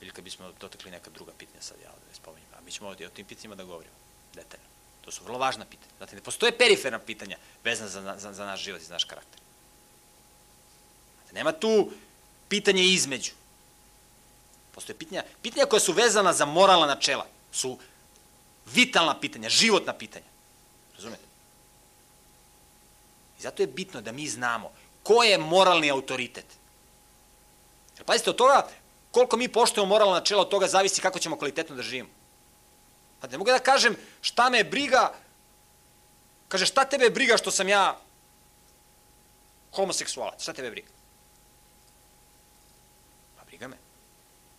Ili 0.00 0.10
kad 0.10 0.24
bismo 0.24 0.52
dotakli 0.60 0.90
neka 0.90 1.10
druga 1.10 1.32
pitanja, 1.38 1.62
sad 1.62 1.80
ja 1.80 1.90
ovde 1.90 2.14
spominjem, 2.14 2.50
a 2.58 2.60
mi 2.60 2.72
ćemo 2.72 2.88
ovde 2.88 3.06
o 3.06 3.10
tim 3.10 3.26
pitanjima 3.26 3.54
da 3.54 3.64
govorimo, 3.64 4.03
detaljno. 4.34 4.66
To 5.04 5.10
su 5.10 5.24
vrlo 5.24 5.38
važna 5.38 5.64
pitanja. 5.64 5.92
Znate, 5.96 6.16
ne 6.16 6.22
postoje 6.22 6.58
periferna 6.58 6.98
pitanja 6.98 7.36
vezana 7.64 7.90
za, 7.90 8.14
za, 8.18 8.32
za 8.32 8.44
naš 8.44 8.60
život 8.60 8.80
i 8.80 8.84
za 8.84 8.92
naš 8.92 9.04
karakter. 9.04 9.40
Znate, 11.16 11.34
nema 11.34 11.52
tu 11.52 11.90
pitanje 12.48 12.82
između. 12.82 13.32
Postoje 14.74 14.98
pitanja, 14.98 15.24
pitanja 15.42 15.66
koja 15.66 15.80
su 15.80 15.92
vezana 15.92 16.32
za 16.32 16.44
moralna 16.44 16.86
načela, 16.86 17.26
su 17.52 17.78
vitalna 18.66 19.20
pitanja, 19.20 19.48
životna 19.48 19.92
pitanja. 19.92 20.26
Razumete? 20.94 21.22
I 23.38 23.42
zato 23.42 23.62
je 23.62 23.66
bitno 23.66 24.00
da 24.00 24.12
mi 24.12 24.28
znamo 24.28 24.72
ko 25.04 25.22
je 25.22 25.38
moralni 25.38 25.90
autoritet. 25.90 26.46
Jer 27.96 28.04
pazite, 28.04 28.30
od 28.30 28.36
toga 28.36 28.68
koliko 29.10 29.36
mi 29.36 29.48
poštujemo 29.48 29.88
moralna 29.88 30.14
načela, 30.14 30.42
od 30.42 30.48
toga 30.48 30.66
zavisi 30.66 31.00
kako 31.00 31.18
ćemo 31.18 31.36
kvalitetno 31.36 31.76
da 31.76 31.82
živimo. 31.82 32.08
Pa 33.24 33.28
ne 33.30 33.38
mogu 33.38 33.50
da 33.50 33.58
kažem 33.58 33.96
šta 34.20 34.50
me 34.50 34.64
briga, 34.64 35.14
kaže 36.48 36.66
šta 36.66 36.84
tebe 36.84 37.08
briga 37.10 37.36
što 37.40 37.50
sam 37.50 37.68
ja 37.68 38.00
homoseksualac, 39.72 40.42
šta 40.42 40.52
tebe 40.52 40.70
briga? 40.70 40.88
Pa 43.36 43.44
briga 43.44 43.68
me. 43.68 43.76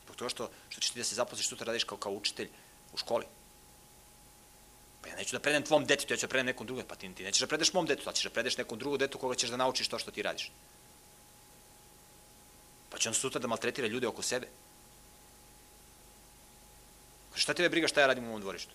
Zbog 0.05 0.15
toga 0.15 0.29
što, 0.29 0.49
što 0.69 0.81
ćeš 0.81 0.91
ti 0.91 0.99
da 0.99 1.05
se 1.05 1.15
zaposliš, 1.15 1.49
te 1.49 1.65
radiš 1.65 1.83
kao, 1.83 1.97
kao 1.97 2.11
učitelj 2.11 2.49
u 2.93 2.97
školi. 2.97 3.25
Pa 5.01 5.09
ja 5.09 5.15
neću 5.15 5.37
da 5.37 5.39
predem 5.39 5.63
tvom 5.63 5.85
detetu, 5.85 6.13
ja 6.13 6.17
ću 6.17 6.25
da 6.25 6.33
predem 6.33 6.45
nekom 6.45 6.65
drugom, 6.67 6.85
pa 6.87 6.95
ti, 6.95 7.13
ti 7.15 7.23
nećeš 7.23 7.45
da 7.45 7.47
predeš 7.47 7.73
mom 7.73 7.85
detetu, 7.85 8.09
a 8.09 8.13
ćeš 8.13 8.23
da 8.23 8.33
predeš 8.33 8.57
nekom 8.57 8.79
drugom 8.79 8.99
detetu 8.99 9.21
koga 9.21 9.35
ćeš 9.35 9.49
da 9.49 9.61
naučiš 9.61 9.87
to 9.87 9.99
što 9.99 10.11
ti 10.11 10.25
radiš. 10.25 10.51
Pa 12.89 12.97
će 12.97 13.09
on 13.09 13.15
sutra 13.15 13.39
da 13.39 13.47
maltretira 13.47 13.87
ljude 13.87 14.07
oko 14.07 14.21
sebe. 14.21 14.49
Šta 17.35 17.53
tebe 17.53 17.69
briga 17.69 17.87
šta 17.87 18.01
ja 18.01 18.07
radim 18.07 18.25
u 18.25 18.29
ovom 18.29 18.41
dvorištu? 18.41 18.71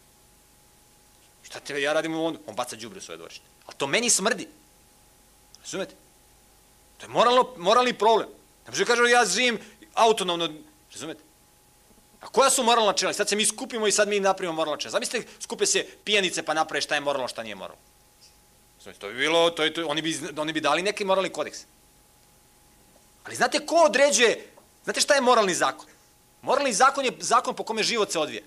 Šta 1.42 1.60
tebe 1.60 1.82
ja 1.82 1.92
radim 1.92 2.14
u 2.14 2.20
ovom 2.20 2.38
On 2.46 2.54
baca 2.54 2.76
đubre 2.76 2.98
u 2.98 3.02
svoje 3.02 3.16
dvorište. 3.16 3.44
Ali 3.66 3.76
to 3.76 3.86
meni 3.86 4.10
smrdi. 4.10 4.48
Razumete? 5.60 5.94
To 6.98 7.06
je 7.06 7.08
moralno, 7.10 7.54
moralni 7.56 7.94
problem. 7.94 8.28
Ne 8.64 8.70
može 8.70 8.84
da 8.84 8.88
kažem 8.88 9.06
ja 9.06 9.24
živim 9.24 9.58
autonomno. 9.94 10.48
Razumete? 10.92 11.20
A 12.20 12.28
koja 12.28 12.50
su 12.50 12.62
moralna 12.62 12.90
načela? 12.90 13.12
Sad 13.12 13.28
se 13.28 13.36
mi 13.36 13.46
skupimo 13.46 13.86
i 13.86 13.92
sad 13.92 14.08
mi 14.08 14.20
napravimo 14.20 14.52
moralna 14.52 14.76
načela. 14.76 14.92
Zamislite, 14.92 15.28
skupe 15.40 15.66
se 15.66 15.86
pijanice 16.04 16.42
pa 16.42 16.54
naprave 16.54 16.80
šta 16.80 16.94
je 16.94 17.00
moralno, 17.00 17.28
šta 17.28 17.42
nije 17.42 17.54
moralno. 17.54 17.82
To 18.98 19.08
bi 19.08 19.14
bilo, 19.14 19.50
to 19.50 19.64
je, 19.64 19.74
to, 19.74 19.86
oni, 19.86 20.02
bi, 20.02 20.18
oni 20.36 20.52
bi 20.52 20.60
dali 20.60 20.82
neki 20.82 21.04
moralni 21.04 21.30
kodeks. 21.30 21.58
Ali 23.24 23.36
znate 23.36 23.66
ko 23.66 23.74
određuje, 23.74 24.48
znate 24.84 25.00
šta 25.00 25.14
je 25.14 25.20
moralni 25.20 25.54
zakon? 25.54 25.86
Moralni 26.42 26.72
zakon 26.72 27.04
je 27.04 27.16
zakon 27.20 27.56
po 27.56 27.64
kome 27.64 27.82
život 27.82 28.12
se 28.12 28.18
odvija. 28.18 28.42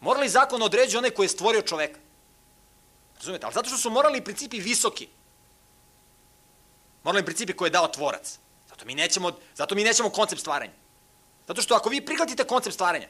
Moralni 0.00 0.28
zakon 0.28 0.62
određuje 0.62 0.98
onaj 0.98 1.10
koji 1.10 1.24
je 1.24 1.28
stvorio 1.28 1.62
čoveka. 1.62 2.00
Razumete? 3.16 3.46
Ali 3.46 3.54
zato 3.54 3.68
što 3.68 3.78
su 3.78 3.90
moralni 3.90 4.24
principi 4.24 4.60
visoki. 4.60 5.08
Moralni 7.02 7.24
principi 7.24 7.52
koje 7.52 7.66
je 7.66 7.78
dao 7.78 7.88
tvorac. 7.88 8.38
Zato 8.68 8.84
mi 8.84 8.94
nećemo, 8.94 9.32
zato 9.54 9.74
mi 9.74 9.84
nećemo 9.84 10.10
koncept 10.10 10.40
stvaranja. 10.40 10.72
Zato 11.46 11.62
što 11.62 11.74
ako 11.74 11.88
vi 11.88 12.04
prihvatite 12.06 12.44
koncept 12.44 12.74
stvaranja, 12.74 13.08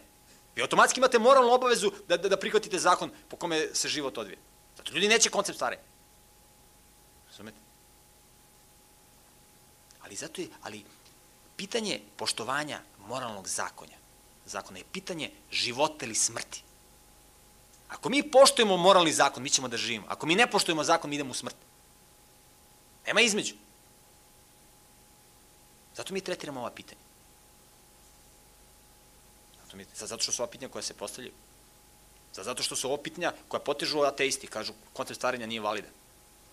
vi 0.56 0.62
automatski 0.62 1.00
imate 1.00 1.18
moralnu 1.18 1.52
obavezu 1.52 1.92
da, 2.08 2.16
da, 2.16 2.28
da 2.28 2.36
prihvatite 2.36 2.78
zakon 2.78 3.10
po 3.28 3.36
kome 3.36 3.68
se 3.74 3.88
život 3.88 4.18
odvija. 4.18 4.38
Zato 4.76 4.92
ljudi 4.92 5.08
neće 5.08 5.30
koncept 5.30 5.56
stvaranja. 5.56 5.82
Razumete? 7.28 7.58
Ali 10.02 10.16
zato 10.16 10.40
je, 10.40 10.48
ali 10.62 10.84
pitanje 11.56 12.00
poštovanja 12.16 12.80
moralnog 13.08 13.48
zakonja, 13.48 13.96
zakona 14.46 14.78
je 14.78 14.84
pitanje 14.92 15.30
života 15.50 16.04
ili 16.04 16.14
smrti. 16.14 16.62
Ako 17.88 18.08
mi 18.08 18.30
poštujemo 18.30 18.76
moralni 18.76 19.12
zakon, 19.12 19.42
mi 19.42 19.50
ćemo 19.50 19.68
da 19.68 19.76
živimo. 19.76 20.06
Ako 20.08 20.26
mi 20.26 20.34
ne 20.34 20.50
poštujemo 20.50 20.84
zakon, 20.84 21.10
mi 21.10 21.16
idemo 21.16 21.30
u 21.30 21.34
smrt. 21.34 21.56
Nema 23.06 23.20
između. 23.20 23.54
Zato 25.94 26.14
mi 26.14 26.20
tretiramo 26.20 26.60
ova 26.60 26.70
pitanja. 26.70 27.00
Zato, 29.64 29.76
mi, 29.76 29.86
zato 29.94 30.22
što 30.22 30.32
su 30.32 30.42
ova 30.42 30.50
pitanja 30.50 30.68
koja 30.68 30.82
se 30.82 30.94
postavljaju. 30.94 31.32
Zato 32.32 32.62
što 32.62 32.76
su 32.76 32.88
ovo 32.88 32.96
pitanja 32.96 33.32
koja 33.48 33.60
potežu 33.60 34.00
ateisti, 34.00 34.46
kažu 34.46 34.72
koncept 34.92 35.18
stvaranja 35.18 35.46
nije 35.46 35.60
validan. 35.60 35.90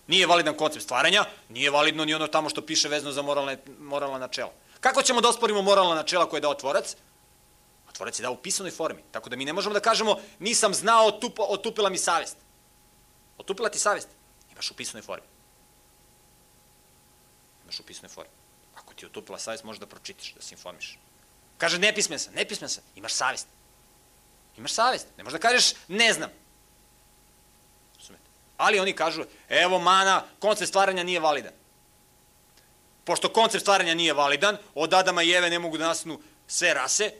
Nije 0.06 0.26
validan 0.26 0.56
koncept 0.56 0.84
stvaranja, 0.84 1.24
nije 1.48 1.70
validno 1.70 2.04
ni 2.04 2.14
ono 2.14 2.26
tamo 2.26 2.48
što 2.48 2.66
piše 2.66 2.88
vezano 2.88 3.12
za 3.12 3.22
moralne, 3.22 3.58
moralna 3.78 4.18
načela. 4.18 4.52
Kako 4.84 5.02
ćemo 5.02 5.20
da 5.20 5.28
osporimo 5.28 5.62
moralna 5.62 5.94
načela 5.94 6.28
koje 6.28 6.38
je 6.38 6.40
dao 6.42 6.54
tvorac? 6.54 6.96
A 7.88 7.92
tvorac 7.92 8.18
je 8.18 8.22
dao 8.22 8.32
u 8.32 8.36
pisanoj 8.36 8.70
formi. 8.70 9.02
Tako 9.10 9.30
da 9.30 9.36
mi 9.36 9.44
ne 9.44 9.52
možemo 9.52 9.72
da 9.72 9.80
kažemo 9.80 10.20
nisam 10.38 10.74
znao, 10.74 11.06
otup, 11.06 11.38
otupila 11.38 11.88
mi 11.90 11.98
savest. 11.98 12.36
Otupila 13.38 13.68
ti 13.68 13.78
savest. 13.78 14.08
Imaš 14.52 14.70
u 14.70 14.74
pisanoj 14.74 15.02
formi. 15.02 15.26
Imaš 17.62 17.80
u 17.80 17.82
pisanoj 17.82 18.08
formi. 18.08 18.30
Ako 18.74 18.94
ti 18.94 19.04
je 19.04 19.08
otupila 19.08 19.38
savest, 19.38 19.64
možeš 19.64 19.80
da 19.80 19.86
pročitiš, 19.86 20.34
da 20.34 20.42
se 20.42 20.54
informiš. 20.54 20.98
Kaže, 21.58 21.78
nepismen 21.78 22.18
sam, 22.18 22.34
nepismen 22.34 22.70
sam. 22.70 22.84
Imaš 22.96 23.12
savest. 23.12 23.48
Imaš 24.56 24.72
savest. 24.72 25.06
Ne 25.16 25.24
možeš 25.24 25.40
da 25.40 25.48
kažeš, 25.48 25.72
ne 25.88 26.12
znam. 26.12 26.30
Ali 28.56 28.80
oni 28.80 28.92
kažu, 28.92 29.24
evo 29.48 29.78
mana, 29.78 30.24
koncept 30.38 30.68
stvaranja 30.68 31.02
nije 31.02 31.20
validan. 31.20 31.52
Pošto 33.04 33.28
koncept 33.28 33.62
stvaranja 33.62 33.94
nije 33.94 34.12
validan, 34.12 34.56
od 34.74 34.94
Adama 34.94 35.22
i 35.22 35.32
Eve 35.32 35.50
ne 35.50 35.58
mogu 35.58 35.78
da 35.78 35.88
nastanu 35.88 36.20
sve 36.46 36.74
rase, 36.74 37.12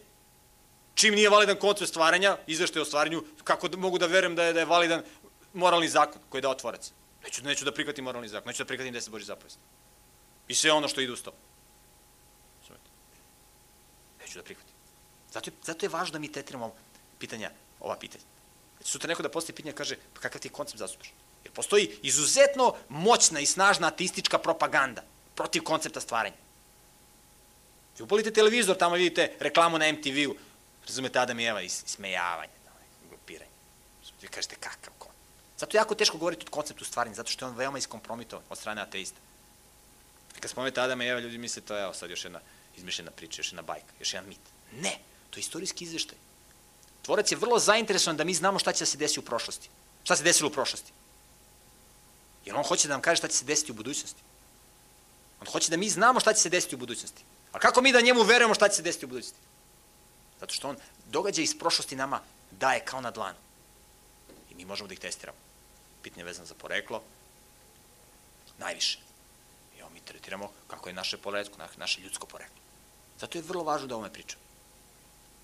čim 0.95 1.15
nije 1.15 1.31
validan 1.31 1.57
koncept 1.57 1.91
stvaranja, 1.91 2.37
izveštaj 2.47 2.83
o 2.83 2.85
stvaranju, 2.85 3.25
kako 3.45 3.69
da, 3.69 3.77
mogu 3.77 3.99
da 3.99 4.07
verujem 4.07 4.37
da 4.37 4.45
je, 4.45 4.53
da 4.53 4.61
je 4.61 4.67
validan 4.67 5.03
moralni 5.53 5.89
zakon 5.89 6.23
koji 6.29 6.39
je 6.39 6.43
dao 6.43 6.55
tvorac? 6.55 6.93
Neću, 7.25 7.45
neću 7.45 7.65
da 7.65 7.73
prihvatim 7.73 8.05
moralni 8.05 8.29
zakon, 8.29 8.49
neću 8.49 8.65
da 8.65 8.69
prihvatim 8.69 8.95
deset 8.95 9.11
Boži 9.11 9.25
zapovesti. 9.25 9.61
I 10.49 10.55
sve 10.55 10.73
ono 10.73 10.89
što 10.89 11.01
ide 11.01 11.13
uz 11.13 11.23
to. 11.23 11.33
Neću 14.21 14.39
da 14.39 14.45
prihvatim. 14.45 14.75
Zato 15.33 15.51
je, 15.51 15.55
zato 15.63 15.87
je 15.87 15.91
važno 15.91 16.13
da 16.13 16.19
mi 16.19 16.33
tetiramo 16.33 16.75
pitanja, 17.19 17.51
ova 17.81 17.97
pitanja. 17.97 18.25
Sutra 18.81 19.09
neko 19.09 19.23
da 19.23 19.29
postoji 19.29 19.57
pitanja 19.57 19.75
kaže, 19.75 19.97
pa 20.15 20.21
kakav 20.21 20.41
ti 20.41 20.49
koncept 20.49 20.79
zastupaš? 20.79 21.13
Jer 21.45 21.53
postoji 21.53 21.99
izuzetno 22.03 22.75
moćna 22.89 23.41
i 23.41 23.47
snažna 23.47 23.87
ateistička 23.87 24.39
propaganda 24.39 25.03
protiv 25.35 25.63
koncepta 25.63 26.01
stvaranja. 26.01 26.37
Vi 27.99 28.03
upalite 28.03 28.31
televizor, 28.31 28.77
tamo 28.77 28.95
vidite 28.95 29.33
reklamu 29.41 29.79
na 29.79 29.93
MTV-u, 29.93 30.35
razumete 30.87 31.19
Adam 31.19 31.41
i 31.41 31.45
Eva, 31.45 31.63
ismejavanje, 31.63 32.53
grupiranje. 33.09 33.51
Vi 34.23 34.29
kažete 34.29 34.57
kakav 34.57 34.93
kon. 34.99 35.13
Zato 35.59 35.77
je 35.77 35.79
jako 35.79 35.95
teško 35.95 36.19
govoriti 36.19 36.47
o 36.49 36.51
konceptu 36.51 36.85
stvaranja, 36.85 37.15
zato 37.15 37.31
što 37.31 37.45
je 37.45 37.51
on 37.51 37.57
veoma 37.57 37.79
iskompromitovan 37.79 38.45
od 38.51 38.59
strane 38.59 38.83
ateista. 38.83 39.19
Kad 40.41 40.51
spomenete 40.51 40.81
Adama 40.81 41.05
i 41.05 41.09
Eva, 41.09 41.21
ljudi 41.21 41.39
misle 41.39 41.63
to 41.63 41.77
je 41.77 41.83
evo 41.83 41.95
sad 41.95 42.11
još 42.11 42.25
jedna 42.25 42.41
izmišljena 42.77 43.11
priča, 43.11 43.41
još 43.41 43.53
jedna 43.53 43.63
bajka, 43.63 43.93
još 44.01 44.15
jedan 44.15 44.29
mit. 44.29 44.41
Ne, 44.73 44.99
to 45.31 45.39
je 45.39 45.41
istorijski 45.41 45.85
izveštaj. 45.85 46.19
Tvorac 47.03 47.33
je 47.33 47.37
vrlo 47.37 47.59
zainteresovan 47.59 48.17
da 48.17 48.25
mi 48.25 48.35
znamo 48.35 48.59
šta 48.59 48.73
će 48.73 48.83
da 48.83 48.87
se 48.87 48.99
desi 48.99 49.21
u 49.21 49.23
prošlosti. 49.23 49.69
Šta 50.05 50.17
se 50.17 50.23
desilo 50.23 50.49
u 50.49 50.53
prošlosti? 50.53 50.93
Jer 52.45 52.57
on 52.57 52.65
hoće 52.65 52.89
da 52.89 52.95
nam 52.95 53.03
kaže 53.03 53.19
šta 53.19 53.29
će 53.29 53.37
se 53.37 53.45
desiti 53.45 53.73
u 53.73 53.75
budućnosti. 53.75 54.23
On 55.45 55.53
hoće 55.53 55.71
da 55.71 55.77
mi 55.77 55.89
znamo 55.91 56.21
šta 56.21 56.33
će 56.33 56.41
se 56.41 56.49
desiti 56.49 56.75
u 56.75 56.79
budućnosti. 56.79 57.23
A 57.53 57.59
kako 57.59 57.83
mi 57.83 57.93
da 57.93 58.01
njemu 58.01 58.23
verujemo 58.23 58.55
šta 58.55 58.69
će 58.69 58.77
se 58.77 58.83
desiti 58.83 59.05
u 59.05 59.09
budućnosti? 59.09 59.39
Zato 60.41 60.55
što 60.55 60.69
on 60.69 60.77
događa 61.07 61.43
iz 61.43 61.59
prošlosti 61.59 61.97
nama 61.97 62.21
daje 62.51 62.81
kao 62.85 63.01
na 63.01 63.11
dlanu. 63.11 63.39
I 64.51 64.55
mi 64.55 64.65
možemo 64.65 64.89
da 64.89 64.95
ih 64.95 65.01
testiramo. 65.01 65.39
Pitanje 66.03 66.25
vezano 66.25 66.47
za 66.47 66.55
poreklo, 66.55 67.03
najviše. 68.59 68.99
I 69.79 69.83
ovo 69.83 69.91
mi 69.91 70.01
tretiramo 70.01 70.51
kako 70.67 70.89
je 70.89 70.95
naše 70.95 71.19
poreklo, 71.19 71.67
naše 71.77 72.01
ljudsko 72.01 72.27
poreklo. 72.27 72.61
Zato 73.21 73.39
je 73.39 73.43
vrlo 73.43 73.65
važno 73.65 73.87
da 73.87 73.95
o 73.95 73.99
ovome 73.99 74.13
pričam. 74.13 74.39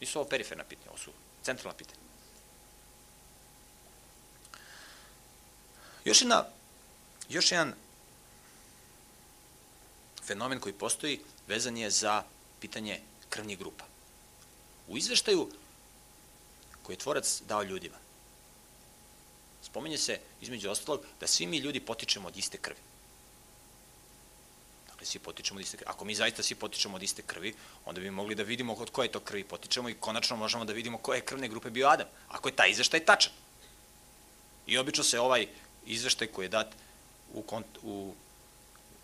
Nisu 0.00 0.18
ovo 0.18 0.28
periferna 0.28 0.64
pitanja, 0.64 0.90
ovo 0.90 0.98
su 0.98 1.12
centralna 1.42 1.76
pitanja. 1.76 2.00
Još 6.04 6.20
jedna, 6.20 6.44
još 7.28 7.52
jedan 7.52 7.74
fenomen 10.30 10.60
koji 10.60 10.78
postoji 10.78 11.20
vezan 11.48 11.76
je 11.76 11.90
za 11.90 12.22
pitanje 12.60 13.00
krvnih 13.28 13.58
grupa. 13.58 13.84
U 14.88 14.98
izveštaju 14.98 15.48
koji 16.82 16.94
je 16.94 16.98
tvorac 16.98 17.42
dao 17.48 17.62
ljudima, 17.62 17.98
spomenje 19.62 19.98
se, 19.98 20.20
između 20.40 20.70
ostalog, 20.70 21.06
da 21.20 21.26
svi 21.26 21.46
mi 21.46 21.58
ljudi 21.58 21.80
potičemo 21.80 22.28
od 22.28 22.36
iste 22.36 22.58
krvi. 22.58 22.78
Dakle, 24.86 25.06
svi 25.06 25.18
potičemo 25.18 25.58
od 25.58 25.66
iste 25.66 25.76
krvi. 25.76 25.90
Ako 25.90 26.04
mi 26.04 26.14
zaista 26.14 26.42
svi 26.42 26.54
potičemo 26.54 26.96
od 26.96 27.02
iste 27.02 27.22
krvi, 27.22 27.54
onda 27.84 28.00
bi 28.00 28.10
mogli 28.10 28.34
da 28.34 28.46
vidimo 28.46 28.74
od 28.74 28.90
koje 28.90 29.12
to 29.12 29.20
krvi 29.20 29.44
potičemo 29.44 29.88
i 29.88 29.98
konačno 29.98 30.36
možemo 30.36 30.64
da 30.64 30.72
vidimo 30.72 30.98
koje 30.98 31.26
krvne 31.26 31.48
grupe 31.48 31.70
bio 31.70 31.88
Adam, 31.88 32.06
ako 32.28 32.48
je 32.48 32.56
taj 32.56 32.70
izveštaj 32.70 33.04
tačan. 33.04 33.32
I 34.66 34.78
obično 34.78 35.04
se 35.04 35.20
ovaj 35.20 35.46
izveštaj 35.86 36.26
koji 36.26 36.44
je 36.46 36.54
dat 36.54 36.74
u, 37.34 37.44
u, 37.82 38.14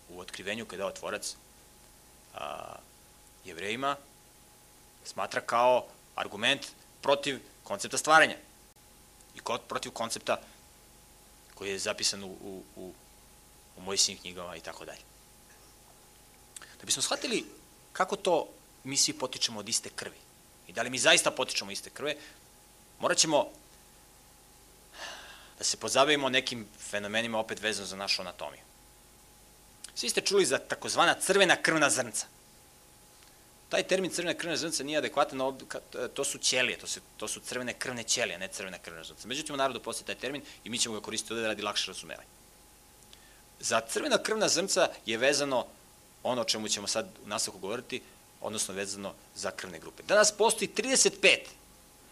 u 0.09 0.19
otkrivenju 0.19 0.65
kada 0.65 0.75
je 0.75 0.77
dao 0.77 0.91
tvorac 0.91 1.35
a, 2.33 2.75
jevrejima, 3.45 3.95
smatra 5.05 5.41
kao 5.41 5.85
argument 6.15 6.67
protiv 7.01 7.39
koncepta 7.63 7.97
stvaranja 7.97 8.35
i 9.35 9.39
protiv 9.67 9.91
koncepta 9.91 10.41
koji 11.55 11.71
je 11.71 11.79
zapisan 11.79 12.23
u, 12.23 12.27
u, 12.27 12.63
u, 12.75 12.93
u 13.77 13.81
Mojsijim 13.81 14.17
knjigama 14.17 14.55
i 14.55 14.61
tako 14.61 14.85
dalje. 14.85 15.01
Da 16.79 16.85
bismo 16.85 17.01
shvatili 17.01 17.45
kako 17.93 18.15
to 18.15 18.47
mi 18.83 18.97
svi 18.97 19.13
potičemo 19.13 19.59
od 19.59 19.69
iste 19.69 19.89
krvi 19.89 20.17
i 20.67 20.73
da 20.73 20.81
li 20.81 20.89
mi 20.89 20.99
zaista 20.99 21.31
potičemo 21.31 21.71
iste 21.71 21.89
krve, 21.89 22.15
morat 22.99 23.17
ćemo 23.17 23.49
da 25.57 25.63
se 25.63 25.77
pozabavimo 25.77 26.29
nekim 26.29 26.67
fenomenima 26.79 27.39
opet 27.39 27.61
vezano 27.61 27.87
za 27.87 27.95
našu 27.95 28.21
anatomiju. 28.21 28.61
Svi 29.97 30.09
ste 30.09 30.21
čuli 30.21 30.45
za 30.45 30.57
takozvana 30.57 31.13
crvena 31.13 31.55
krvna 31.55 31.89
zrnca. 31.89 32.25
Taj 33.69 33.83
termin 33.83 34.11
crvene 34.11 34.37
krvne 34.37 34.57
zrnce 34.57 34.83
nije 34.83 34.97
adekvatan, 34.97 35.39
to 36.13 36.23
su 36.23 36.37
ćelije, 36.37 36.77
to, 36.77 36.87
se, 36.87 36.99
to 37.17 37.27
su 37.27 37.39
crvene 37.39 37.73
krvne 37.73 38.03
ćelije, 38.03 38.37
ne 38.37 38.47
crvene 38.47 38.79
krvne 38.79 39.03
zrnce. 39.03 39.27
Međutim, 39.27 39.55
u 39.55 39.57
narodu 39.57 39.79
postoji 39.79 40.05
taj 40.05 40.15
termin 40.15 40.43
i 40.63 40.69
mi 40.69 40.77
ćemo 40.77 40.95
ga 40.95 41.01
koristiti 41.01 41.33
ovde 41.33 41.47
radi 41.47 41.61
lakše 41.61 41.87
razumevanje. 41.87 42.29
Za 43.59 43.81
crvena 43.81 44.17
krvna 44.23 44.47
zrnca 44.47 44.89
je 45.05 45.17
vezano 45.17 45.65
ono 46.23 46.41
o 46.41 46.45
čemu 46.45 46.67
ćemo 46.67 46.87
sad 46.87 47.09
u 47.25 47.27
nastavku 47.27 47.59
govoriti, 47.59 48.01
odnosno 48.41 48.73
vezano 48.73 49.13
za 49.35 49.51
krvne 49.51 49.79
grupe. 49.79 50.03
Danas 50.03 50.31
postoji 50.31 50.69
35 50.75 51.37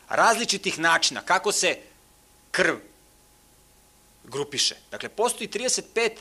različitih 0.09 0.79
načina 0.79 1.21
kako 1.21 1.51
se 1.51 1.77
krv 2.51 2.75
grupiše. 4.23 4.75
Dakle, 4.91 5.09
postoji 5.09 5.49
35 5.49 6.11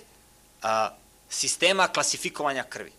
a, 0.62 0.96
sistema 1.28 1.88
klasifikovanja 1.88 2.64
krvi. 2.64 2.92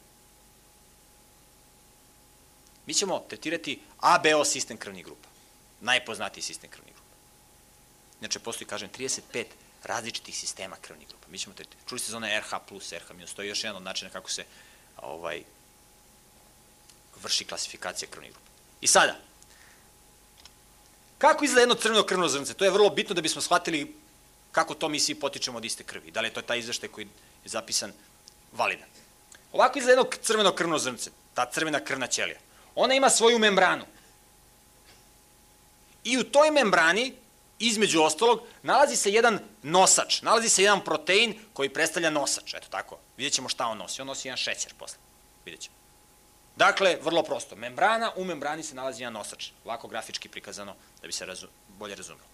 Mi 2.85 2.93
ćemo 2.93 3.19
tretirati 3.29 3.81
ABO 3.99 4.45
sistem 4.45 4.77
krvnih 4.77 5.05
grupa. 5.05 5.29
Najpoznatiji 5.81 6.43
sistem 6.43 6.69
krvnih 6.69 6.93
grupa. 6.93 7.09
Znači, 8.19 8.39
postoji, 8.39 8.67
kažem, 8.67 8.89
35 8.89 9.45
različitih 9.83 10.37
sistema 10.37 10.75
krvnih 10.81 11.07
grupa. 11.07 11.27
Mi 11.27 11.39
ćemo 11.39 11.55
tretirati. 11.55 11.89
Čuli 11.89 11.99
ste 11.99 12.11
za 12.11 12.17
one 12.17 12.39
RH 12.39 12.55
plus, 12.67 12.91
RH 12.91 13.13
minus. 13.15 13.33
To 13.33 13.41
je 13.41 13.47
još 13.47 13.63
jedan 13.63 13.77
od 13.77 13.83
načina 13.83 14.11
kako 14.11 14.29
se 14.29 14.45
ovaj, 14.97 15.43
vrši 17.21 17.45
klasifikacija 17.45 18.09
krvnih 18.11 18.31
grupa. 18.31 18.49
I 18.81 18.87
sada, 18.87 19.15
kako 21.17 21.45
izgleda 21.45 21.61
jedno 21.61 21.75
crveno 21.75 22.03
krvno 22.03 22.27
zrnce? 22.27 22.53
To 22.53 22.65
je 22.65 22.71
vrlo 22.71 22.89
bitno 22.89 23.15
da 23.15 23.21
bismo 23.21 23.41
shvatili 23.41 23.95
kako 24.51 24.73
to 24.73 24.89
mi 24.89 24.99
svi 24.99 25.15
potičemo 25.15 25.57
od 25.57 25.65
iste 25.65 25.83
krvi. 25.83 26.11
Da 26.11 26.21
li 26.21 26.27
je 26.27 26.33
to 26.33 26.41
taj 26.41 26.59
izveštaj 26.59 26.89
koji 26.89 27.05
je 27.43 27.49
zapisan 27.49 27.93
validan. 28.55 28.89
Ovako 29.51 29.79
izgleda 29.79 29.99
jedno 29.99 30.11
crveno 30.21 30.51
krvno 30.55 30.77
zrnce, 30.79 31.11
ta 31.33 31.45
crvena 31.51 31.79
krvna 31.79 32.07
ćelija. 32.07 32.39
Ona 32.75 32.93
ima 32.93 33.09
svoju 33.09 33.39
membranu. 33.39 33.85
I 36.03 36.17
u 36.17 36.23
toj 36.23 36.51
membrani, 36.51 37.13
između 37.59 38.01
ostalog, 38.01 38.41
nalazi 38.63 38.95
se 38.95 39.11
jedan 39.11 39.39
nosač, 39.63 40.21
nalazi 40.21 40.49
se 40.49 40.63
jedan 40.63 40.83
protein 40.83 41.39
koji 41.53 41.69
predstavlja 41.69 42.09
nosač, 42.09 42.53
eto 42.53 42.67
tako. 42.69 42.97
Vidjet 43.17 43.33
ćemo 43.33 43.49
šta 43.49 43.67
on 43.67 43.77
nosi. 43.77 44.01
On 44.01 44.07
nosi 44.07 44.27
jedan 44.27 44.37
šećer 44.37 44.73
posle. 44.73 44.97
Vidjet 45.45 45.61
ćemo. 45.61 45.75
Dakle, 46.55 46.97
vrlo 47.01 47.23
prosto. 47.23 47.55
Membrana, 47.55 48.11
u 48.15 48.23
membrani 48.23 48.63
se 48.63 48.75
nalazi 48.75 49.01
jedan 49.01 49.13
nosač. 49.13 49.49
Lako 49.65 49.87
grafički 49.87 50.29
prikazano 50.29 50.75
da 51.01 51.07
bi 51.07 51.13
se 51.13 51.25
razu, 51.25 51.47
bolje 51.67 51.95
razumelo. 51.95 52.27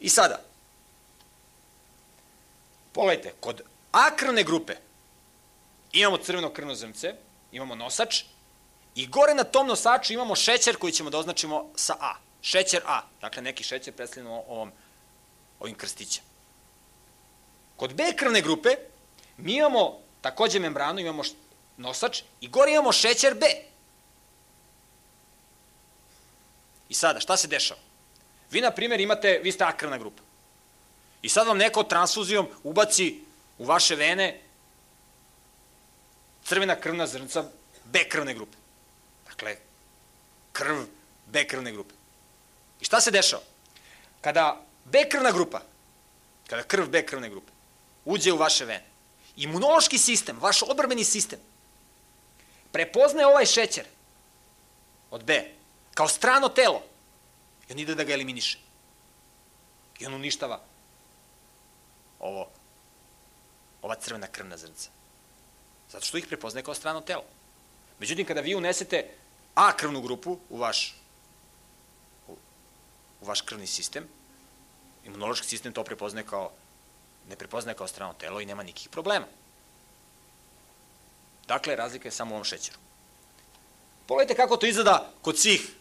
I 0.00 0.08
sada, 0.08 0.40
pogledajte, 2.92 3.32
kod 3.40 3.62
A 3.92 4.16
krvne 4.16 4.42
grupe 4.44 4.76
imamo 5.92 6.16
crveno 6.16 6.50
krvno 6.50 6.74
zrnce, 6.74 7.14
imamo 7.52 7.74
nosač 7.74 8.22
i 8.94 9.06
gore 9.06 9.34
na 9.34 9.44
tom 9.44 9.66
nosaču 9.66 10.12
imamo 10.12 10.36
šećer 10.36 10.76
koji 10.76 10.92
ćemo 10.92 11.10
da 11.10 11.18
označimo 11.18 11.70
sa 11.76 11.96
A. 12.00 12.14
Šećer 12.42 12.82
A, 12.86 13.02
dakle 13.20 13.42
neki 13.42 13.64
šećer 13.64 13.94
predstavljeno 13.94 14.42
ovom, 14.48 14.72
ovim 15.60 15.74
krstićem. 15.74 16.24
Kod 17.76 17.94
B 17.94 18.12
krvne 18.16 18.40
grupe 18.40 18.68
mi 19.36 19.54
imamo 19.56 19.98
takođe 20.20 20.58
membranu, 20.58 21.00
imamo 21.00 21.22
nosač 21.76 22.22
i 22.40 22.48
gore 22.48 22.72
imamo 22.72 22.92
šećer 22.92 23.34
B. 23.34 23.46
I 26.88 26.94
sada, 26.94 27.20
šta 27.20 27.36
se 27.36 27.48
dešava? 27.48 27.80
Vi, 28.50 28.60
na 28.60 28.70
primjer, 28.70 29.00
imate, 29.00 29.40
vi 29.42 29.52
ste 29.52 29.64
A 29.64 29.72
krvna 29.76 29.98
grupa. 29.98 30.22
I 31.22 31.28
sad 31.28 31.46
vam 31.46 31.58
neko 31.58 31.82
transfuzijom 31.82 32.48
ubaci 32.62 33.24
u 33.62 33.64
vaše 33.64 33.94
vene 33.94 34.40
crvena 36.44 36.74
krvna 36.80 37.06
zrnca 37.06 37.44
B 37.84 38.08
krvne 38.08 38.34
grupe. 38.34 38.56
Dakle, 39.26 39.56
krv 40.52 40.84
B 41.26 41.46
krvne 41.46 41.72
grupe. 41.72 41.94
I 42.80 42.84
šta 42.84 43.00
se 43.00 43.10
dešava? 43.10 43.42
Kada 44.20 44.64
B 44.84 45.04
krvna 45.08 45.30
grupa, 45.30 45.60
kada 46.46 46.62
krv 46.62 46.88
B 46.90 47.06
krvne 47.06 47.30
grupe, 47.30 47.52
uđe 48.04 48.32
u 48.32 48.36
vaše 48.36 48.64
vene, 48.64 48.84
imunološki 49.36 49.98
sistem, 49.98 50.40
vaš 50.40 50.62
odbrbeni 50.62 51.04
sistem, 51.04 51.38
prepoznaje 52.72 53.26
ovaj 53.26 53.46
šećer 53.46 53.86
od 55.10 55.24
B 55.24 55.54
kao 55.94 56.08
strano 56.08 56.48
telo 56.48 56.82
i 57.68 57.72
on 57.72 57.78
ide 57.78 57.94
da 57.94 58.04
ga 58.04 58.12
eliminiše. 58.12 58.58
I 60.00 60.06
on 60.06 60.14
uništava 60.14 60.60
ovo 62.18 62.48
ova 63.82 63.94
crvena 63.94 64.26
krvna 64.26 64.56
zrnca. 64.56 64.90
Zato 65.90 66.06
što 66.06 66.18
ih 66.18 66.26
prepoznaje 66.26 66.64
kao 66.64 66.74
strano 66.74 67.00
telo. 67.00 67.24
Međutim, 67.98 68.26
kada 68.26 68.40
vi 68.40 68.54
unesete 68.54 69.08
A 69.54 69.76
krvnu 69.76 70.00
grupu 70.00 70.38
u 70.48 70.58
vaš, 70.58 70.96
u, 72.28 72.32
u 73.20 73.26
vaš 73.26 73.40
krvni 73.40 73.66
sistem, 73.66 74.08
imunološki 75.04 75.46
sistem 75.46 75.72
to 75.72 75.84
prepoznaje 75.84 76.26
kao, 76.26 76.50
ne 77.28 77.36
prepoznaje 77.36 77.76
kao 77.76 77.88
strano 77.88 78.14
telo 78.14 78.40
i 78.40 78.46
nema 78.46 78.62
nikih 78.62 78.88
problema. 78.88 79.26
Dakle, 81.48 81.76
razlika 81.76 82.08
je 82.08 82.12
samo 82.12 82.34
u 82.34 82.34
ovom 82.34 82.44
šećeru. 82.44 82.78
Pogledajte 84.06 84.36
kako 84.36 84.56
to 84.56 84.66
izgleda 84.66 85.10
kod 85.22 85.38
svih 85.38 85.74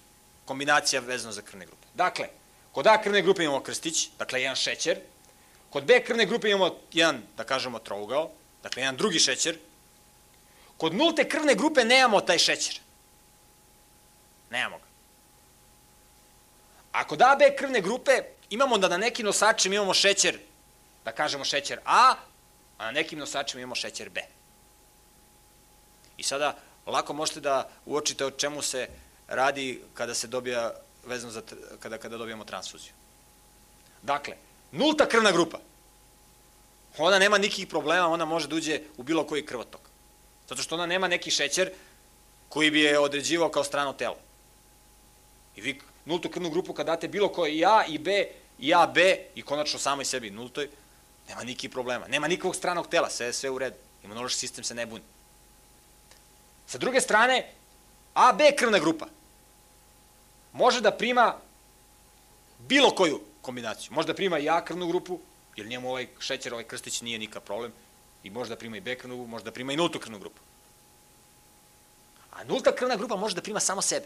kombinacija 0.45 1.01
vezano 1.01 1.31
za 1.31 1.41
krvne 1.41 1.65
grupe. 1.65 1.87
Dakle, 1.93 2.27
kod 2.71 2.87
A 2.87 3.01
krvne 3.01 3.21
grupe 3.21 3.43
imamo 3.43 3.63
krstić, 3.63 4.09
dakle 4.17 4.41
jedan 4.41 4.55
šećer, 4.55 4.99
Kod 5.71 5.83
B 5.83 6.03
krvne 6.03 6.25
grupe 6.25 6.49
imamo 6.49 6.75
jedan, 6.91 7.21
da 7.37 7.43
kažemo, 7.43 7.79
trougao, 7.79 8.29
dakle 8.63 8.81
jedan 8.81 8.97
drugi 8.97 9.19
šećer. 9.19 9.57
Kod 10.77 10.95
nulte 10.95 11.29
krvne 11.29 11.55
grupe 11.55 11.85
nemamo 11.85 12.21
taj 12.21 12.37
šećer. 12.37 12.79
Nemamo 14.49 14.77
ga. 14.77 14.83
A 16.91 17.07
kod 17.07 17.21
AB 17.21 17.39
krvne 17.57 17.81
grupe 17.81 18.11
imamo 18.49 18.77
da 18.77 18.87
na 18.87 18.97
nekim 18.97 19.25
nosačima 19.25 19.75
imamo 19.75 19.93
šećer, 19.93 20.39
da 21.05 21.11
kažemo 21.11 21.45
šećer 21.45 21.79
A, 21.85 22.15
a 22.77 22.85
na 22.85 22.91
nekim 22.91 23.19
nosačima 23.19 23.61
imamo 23.61 23.75
šećer 23.75 24.09
B. 24.09 24.21
I 26.17 26.23
sada 26.23 26.57
lako 26.85 27.13
možete 27.13 27.39
da 27.39 27.69
uočite 27.85 28.25
o 28.25 28.31
čemu 28.31 28.61
se 28.61 28.87
radi 29.27 29.81
kada 29.93 30.15
se 30.15 30.27
dobija 30.27 30.73
vezano 31.05 31.31
za, 31.31 31.41
kada, 31.79 31.97
kada 31.97 32.17
dobijemo 32.17 32.45
transfuziju. 32.45 32.93
Dakle, 34.01 34.35
nulta 34.71 35.05
krvna 35.05 35.31
grupa. 35.31 35.59
Ona 36.97 37.19
nema 37.19 37.37
nikakvih 37.37 37.67
problema, 37.67 38.07
ona 38.07 38.25
može 38.25 38.47
da 38.47 38.55
uđe 38.55 38.79
u 38.97 39.03
bilo 39.03 39.23
koji 39.27 39.45
krvotok. 39.45 39.81
Zato 40.49 40.61
što 40.61 40.75
ona 40.75 40.85
nema 40.85 41.07
neki 41.07 41.31
šećer 41.31 41.71
koji 42.49 42.71
bi 42.71 42.81
je 42.81 42.99
određivao 42.99 43.49
kao 43.49 43.63
strano 43.63 43.93
telo. 43.93 44.17
I 45.55 45.61
vi 45.61 45.81
nultu 46.05 46.29
krvnu 46.29 46.49
grupu 46.49 46.73
kad 46.73 46.85
date 46.85 47.07
bilo 47.07 47.29
koje 47.29 47.55
i 47.55 47.65
A 47.65 47.85
i 47.87 47.97
B, 47.97 48.27
i 48.59 48.73
A, 48.73 48.87
B 48.87 49.17
i 49.35 49.41
konačno 49.41 49.79
samoj 49.79 50.05
sebi 50.05 50.29
nultoj, 50.29 50.69
nema 51.29 51.43
nikakvih 51.43 51.71
problema. 51.71 52.07
Nema 52.07 52.27
nikakvog 52.27 52.55
stranog 52.55 52.87
tela, 52.87 53.09
sve 53.09 53.33
sve 53.33 53.49
u 53.49 53.57
redu. 53.57 53.75
Imunološki 54.03 54.39
sistem 54.39 54.63
se 54.63 54.75
ne 54.75 54.85
buni. 54.85 55.03
Sa 56.67 56.77
druge 56.77 57.01
strane, 57.01 57.53
A, 58.13 58.33
B 58.33 58.51
krvna 58.55 58.79
grupa 58.79 59.05
može 60.53 60.81
da 60.81 60.91
prima 60.91 61.37
bilo 62.59 62.91
koju 62.95 63.21
kombinaciju. 63.41 63.93
Može 63.93 64.07
da 64.07 64.13
prima 64.13 64.39
i 64.39 64.49
A 64.49 64.65
krvnu 64.65 64.87
grupu, 64.87 65.19
jer 65.55 65.67
njemu 65.67 65.89
ovaj 65.89 66.07
šećer, 66.19 66.53
ovaj 66.53 66.63
krstić 66.63 67.01
nije 67.01 67.19
nikakav 67.19 67.41
problem, 67.41 67.73
i 68.23 68.29
može 68.29 68.49
da 68.49 68.55
prima 68.55 68.77
i 68.77 68.81
B 68.81 68.95
krvnu 68.95 69.15
grupu, 69.15 69.29
može 69.29 69.43
da 69.45 69.51
prima 69.51 69.73
i 69.73 69.77
nultu 69.77 69.99
krvnu 69.99 70.19
grupu. 70.19 70.41
A 72.31 72.43
nulta 72.43 72.75
krvna 72.75 72.95
grupa 72.95 73.15
može 73.15 73.35
da 73.35 73.41
prima 73.41 73.59
samo 73.59 73.81
sebe. 73.81 74.05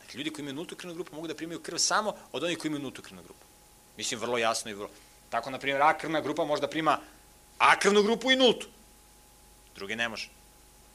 Dakle, 0.00 0.18
ljudi 0.18 0.30
koji 0.30 0.42
imaju 0.42 0.54
nultu 0.54 0.76
krvnu 0.76 0.94
grupu 0.94 1.14
mogu 1.14 1.26
da 1.26 1.34
primaju 1.34 1.62
krv 1.62 1.76
samo 1.78 2.14
od 2.32 2.44
onih 2.44 2.58
koji 2.58 2.68
imaju 2.68 2.82
nultu 2.82 3.02
krvnu 3.02 3.22
grupu. 3.22 3.46
Mislim, 3.96 4.20
vrlo 4.20 4.38
jasno 4.38 4.70
i 4.70 4.74
vrlo... 4.74 4.90
Tako, 5.30 5.50
na 5.50 5.58
primjer, 5.58 5.82
A 5.82 5.98
krvna 5.98 6.20
grupa 6.20 6.44
može 6.44 6.60
da 6.60 6.68
prima 6.68 6.98
A 7.58 7.78
krvnu 7.78 8.02
grupu 8.02 8.30
i 8.30 8.36
nultu. 8.36 8.66
Druge 9.74 9.96
ne 9.96 10.08
može. 10.08 10.30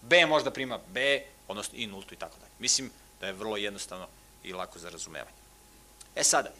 B 0.02 0.26
može 0.26 0.46
da 0.46 0.52
prima 0.52 0.80
B, 0.88 1.24
odnosno 1.48 1.78
i 1.78 1.88
nultu 1.88 2.14
i 2.14 2.18
tako 2.18 2.40
dalje. 2.40 2.52
Mislim 2.60 2.92
da 3.20 3.28
je 3.28 3.34
vrlo 3.34 3.58
jednostavno 3.58 4.08
i 4.44 4.54
lako 4.54 4.80
za 4.80 4.90
razumevanje. 4.90 5.39
E 6.16 6.24
sada, 6.24 6.52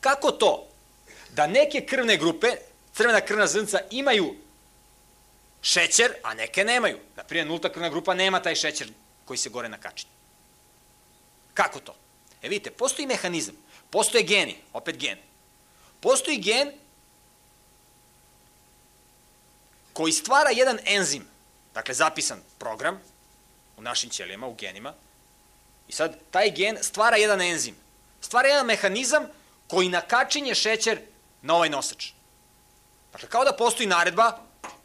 kako 0.00 0.32
to 0.32 0.68
da 1.30 1.46
neke 1.46 1.86
krvne 1.86 2.16
grupe, 2.16 2.46
crvena 2.94 3.20
krvna 3.20 3.46
zrnca, 3.46 3.78
imaju 3.90 4.34
šećer, 5.62 6.14
a 6.22 6.34
neke 6.34 6.64
nemaju? 6.64 6.98
Naprimjer, 7.16 7.46
nulta 7.46 7.72
krvna 7.72 7.88
grupa 7.88 8.14
nema 8.14 8.42
taj 8.42 8.54
šećer 8.54 8.88
koji 9.24 9.38
se 9.38 9.50
gore 9.50 9.68
nakačinje. 9.68 10.12
Kako 11.54 11.80
to? 11.80 11.94
E 12.42 12.48
vidite, 12.48 12.70
postoji 12.70 13.06
mehanizam, 13.06 13.54
postoje 13.90 14.24
geni, 14.24 14.56
opet 14.72 14.96
gen. 14.96 15.18
Postoji 16.00 16.36
gen 16.36 16.72
koji 19.92 20.12
stvara 20.12 20.50
jedan 20.50 20.78
enzim, 20.84 21.26
dakle 21.74 21.94
zapisan 21.94 22.42
program 22.58 23.00
u 23.76 23.82
našim 23.82 24.10
ćelijama, 24.10 24.46
u 24.46 24.54
genima, 24.54 24.94
i 25.88 25.92
sad 25.92 26.18
taj 26.30 26.50
gen 26.50 26.78
stvara 26.82 27.16
jedan 27.16 27.40
enzim, 27.40 27.76
stvara 28.20 28.48
jedan 28.48 28.66
mehanizam 28.66 29.26
koji 29.66 29.88
nakačinje 29.88 30.54
šećer 30.54 31.00
na 31.42 31.54
ovaj 31.54 31.68
nosač. 31.68 32.10
Dakle, 33.12 33.28
kao 33.28 33.44
da 33.44 33.52
postoji 33.52 33.86
naredba 33.86 34.38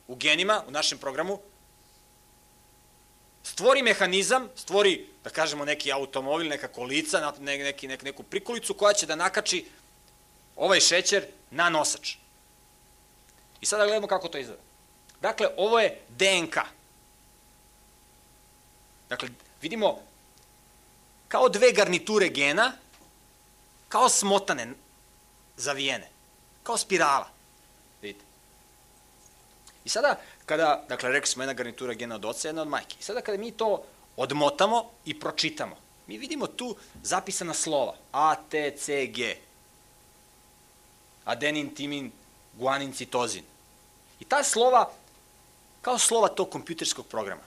u 0.07 0.15
genima, 0.15 0.63
u 0.67 0.71
našem 0.71 0.97
programu, 0.97 1.39
stvori 3.43 3.81
mehanizam, 3.81 4.49
stvori, 4.55 5.07
da 5.23 5.29
kažemo, 5.29 5.65
neki 5.65 5.91
automobil, 5.91 6.47
neka 6.47 6.67
kolica, 6.67 7.33
neki, 7.39 7.87
neki, 7.87 8.05
neku 8.05 8.23
prikolicu 8.23 8.73
koja 8.73 8.93
će 8.93 9.05
da 9.05 9.15
nakači 9.15 9.65
ovaj 10.55 10.79
šećer 10.79 11.25
na 11.51 11.69
nosač. 11.69 12.15
I 13.61 13.65
sada 13.65 13.85
gledamo 13.85 14.07
kako 14.07 14.27
to 14.27 14.37
izgleda. 14.37 14.61
Dakle, 15.21 15.47
ovo 15.57 15.79
je 15.79 15.99
DNK. 16.09 16.57
Dakle, 19.09 19.29
vidimo 19.61 19.99
kao 21.27 21.49
dve 21.49 21.71
garniture 21.71 22.29
gena, 22.29 22.71
kao 23.93 24.09
smotane, 24.09 24.73
zavijene, 25.57 26.09
kao 26.63 26.77
spirala. 26.77 27.27
Vidite. 28.01 28.25
I 29.85 29.89
sada, 29.89 30.19
kada, 30.45 30.85
dakle, 30.89 31.11
rekli 31.11 31.27
smo 31.27 31.43
jedna 31.43 31.53
garnitura 31.53 31.93
gena 31.93 32.15
od 32.15 32.25
oca, 32.25 32.47
jedna 32.47 32.61
od 32.61 32.67
majke. 32.67 32.95
I 32.99 33.03
sada 33.03 33.21
kada 33.21 33.37
mi 33.37 33.51
to 33.51 33.83
odmotamo 34.17 34.89
i 35.05 35.19
pročitamo, 35.19 35.77
mi 36.07 36.17
vidimo 36.17 36.47
tu 36.47 36.75
zapisana 37.03 37.53
slova. 37.53 37.93
A, 38.11 38.35
T, 38.49 38.73
C, 38.77 39.05
G. 39.07 39.35
Adenin, 41.25 41.75
timin, 41.75 42.11
guanin, 42.53 42.93
citozin. 42.93 43.43
I 44.19 44.25
ta 44.25 44.43
slova 44.43 44.89
kao 45.81 45.99
slova 45.99 46.27
tog 46.27 46.49
kompjuterskog 46.49 47.07
programa. 47.07 47.43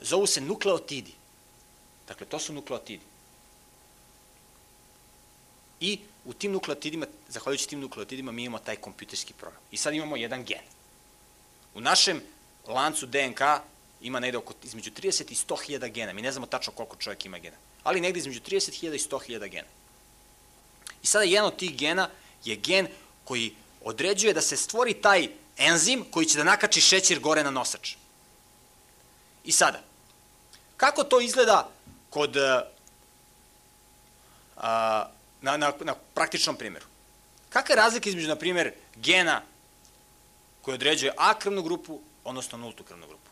Zovu 0.00 0.26
se 0.26 0.40
nukleotidi. 0.40 1.14
Dakle, 2.08 2.26
to 2.26 2.38
su 2.38 2.52
nukleotidi. 2.52 3.15
I 5.86 5.98
u 6.24 6.32
tim 6.32 6.52
nukleotidima, 6.52 7.06
zahvaljujući 7.28 7.68
tim 7.68 7.80
nukleotidima, 7.80 8.32
mi 8.32 8.44
imamo 8.44 8.58
taj 8.58 8.76
kompjuterski 8.76 9.32
program. 9.32 9.62
I 9.70 9.76
sad 9.76 9.94
imamo 9.94 10.16
jedan 10.16 10.44
gen. 10.44 10.64
U 11.74 11.80
našem 11.80 12.22
lancu 12.66 13.06
DNK 13.06 13.40
ima 14.00 14.20
negde 14.20 14.38
oko 14.38 14.54
između 14.62 14.90
30 14.90 15.32
i 15.32 15.34
100 15.34 15.66
hiljada 15.66 15.88
gena. 15.88 16.12
Mi 16.12 16.22
ne 16.22 16.32
znamo 16.32 16.46
tačno 16.46 16.72
koliko 16.72 16.96
čovjek 16.96 17.24
ima 17.24 17.38
gena. 17.38 17.56
Ali 17.82 18.00
negde 18.00 18.18
između 18.18 18.40
30 18.40 18.74
hiljada 18.80 18.96
i 18.96 18.98
100 18.98 19.24
hiljada 19.26 19.46
gena. 19.46 19.68
I 21.02 21.06
sada 21.06 21.24
jedan 21.24 21.46
od 21.46 21.56
tih 21.56 21.76
gena 21.76 22.10
je 22.44 22.56
gen 22.56 22.88
koji 23.24 23.54
određuje 23.84 24.34
da 24.34 24.40
se 24.40 24.56
stvori 24.56 24.94
taj 24.94 25.28
enzim 25.56 26.04
koji 26.10 26.26
će 26.26 26.38
da 26.38 26.44
nakači 26.44 26.80
šećer 26.80 27.20
gore 27.20 27.44
na 27.44 27.50
nosač. 27.50 27.94
I 29.44 29.52
sada, 29.52 29.82
kako 30.76 31.04
to 31.04 31.20
izgleda 31.20 31.70
kod, 32.10 32.36
a, 34.56 35.10
na, 35.40 35.56
na, 35.56 35.72
na 35.80 35.94
praktičnom 36.14 36.56
primjeru? 36.56 36.86
Kakva 37.48 37.72
je 37.72 37.76
razlika 37.76 38.08
između, 38.08 38.28
na 38.28 38.36
primjer, 38.36 38.72
gena 38.96 39.42
koji 40.62 40.74
određuje 40.74 41.12
A 41.16 41.38
krvnu 41.38 41.62
grupu, 41.62 42.00
odnosno 42.24 42.58
nultu 42.58 42.84
krvnu 42.84 43.06
grupu? 43.06 43.30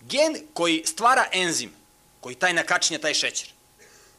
Gen 0.00 0.36
koji 0.54 0.82
stvara 0.86 1.26
enzim, 1.32 1.72
koji 2.20 2.34
taj 2.34 2.52
nakačinje 2.52 2.98
taj 2.98 3.14
šećer. 3.14 3.48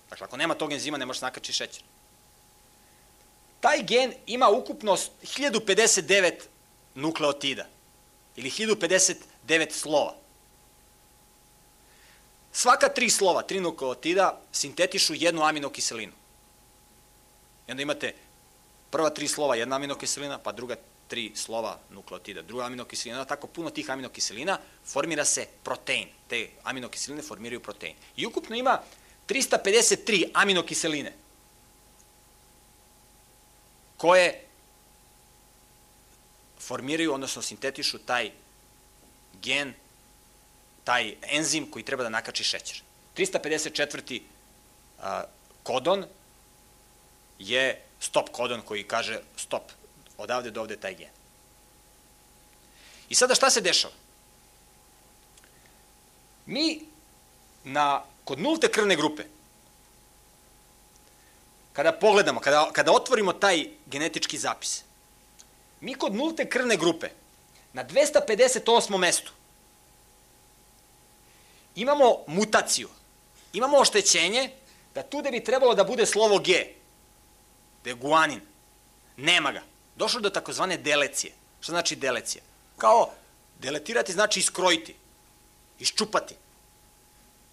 Dakle, 0.09 0.25
ako 0.25 0.37
nema 0.37 0.53
tog 0.53 0.73
enzima, 0.73 0.97
ne 0.97 1.05
može 1.05 1.19
se 1.19 1.25
nakači 1.25 1.53
šećer. 1.53 1.83
Taj 3.59 3.83
gen 3.83 4.13
ima 4.25 4.49
ukupno 4.49 4.97
1059 5.23 6.33
nukleotida 6.95 7.65
ili 8.35 8.49
1059 8.49 9.71
slova. 9.71 10.15
Svaka 12.53 12.89
tri 12.89 13.09
slova, 13.09 13.41
tri 13.41 13.59
nukleotida, 13.59 14.39
sintetišu 14.51 15.13
jednu 15.17 15.43
aminokiselinu. 15.43 16.13
I 17.67 17.71
onda 17.71 17.81
imate 17.81 18.13
prva 18.91 19.09
tri 19.09 19.27
slova 19.27 19.55
jedna 19.55 19.75
aminokiselina, 19.75 20.37
pa 20.37 20.51
druga 20.51 20.75
tri 21.07 21.31
slova 21.35 21.79
nukleotida, 21.89 22.41
druga 22.41 22.65
aminokiselina, 22.65 23.25
tako 23.25 23.47
puno 23.47 23.69
tih 23.69 23.89
aminokiselina, 23.89 24.59
formira 24.85 25.25
se 25.25 25.47
protein. 25.63 26.07
Te 26.27 26.49
aminokiseline 26.63 27.23
formiraju 27.23 27.59
protein. 27.59 27.95
I 28.15 28.25
ukupno 28.25 28.55
ima 28.55 28.79
353 29.27 30.29
aminokiseline 30.33 31.13
koje 33.97 34.45
formiraju, 36.59 37.13
odnosno 37.13 37.41
sintetišu 37.41 37.99
taj 37.99 38.31
gen, 39.41 39.73
taj 40.83 41.15
enzim 41.21 41.71
koji 41.71 41.85
treba 41.85 42.03
da 42.03 42.09
nakači 42.09 42.43
šećer. 42.43 42.81
354. 43.17 44.21
kodon 45.63 46.05
je 47.39 47.81
stop 47.99 48.29
kodon 48.29 48.61
koji 48.61 48.83
kaže 48.83 49.19
stop, 49.37 49.71
odavde 50.17 50.51
do 50.51 50.61
ovde 50.61 50.77
taj 50.77 50.95
gen. 50.95 51.09
I 53.09 53.15
sada 53.15 53.35
šta 53.35 53.49
se 53.49 53.61
dešava? 53.61 53.93
Mi 56.45 56.85
na, 57.63 58.03
kod 58.23 58.39
nulte 58.39 58.67
krvne 58.71 58.95
grupe 58.95 59.23
kada 61.73 61.91
pogledamo, 61.91 62.39
kada, 62.39 62.69
kada 62.73 62.91
otvorimo 62.91 63.33
taj 63.33 63.69
genetički 63.85 64.37
zapis, 64.37 64.83
mi 65.81 65.93
kod 65.93 66.15
nulte 66.15 66.49
krvne 66.49 66.77
grupe 66.77 67.09
na 67.73 67.85
258. 67.85 68.97
mestu 68.97 69.31
imamo 71.75 72.17
mutaciju, 72.27 72.89
imamo 73.53 73.77
oštećenje 73.77 74.49
da 74.95 75.03
tu 75.03 75.21
da 75.21 75.31
bi 75.31 75.43
trebalo 75.43 75.75
da 75.75 75.83
bude 75.83 76.05
slovo 76.05 76.39
G, 76.39 76.67
da 77.83 77.89
je 77.89 77.93
guanin, 77.93 78.41
nema 79.17 79.51
ga. 79.51 79.61
Došlo 79.95 80.21
do 80.21 80.29
takozvane 80.29 80.77
delecije. 80.77 81.33
Šta 81.61 81.71
znači 81.71 81.95
delecija? 81.95 82.43
Kao 82.77 83.09
deletirati 83.59 84.11
znači 84.11 84.39
iskrojiti, 84.39 84.95
iščupati. 85.79 86.35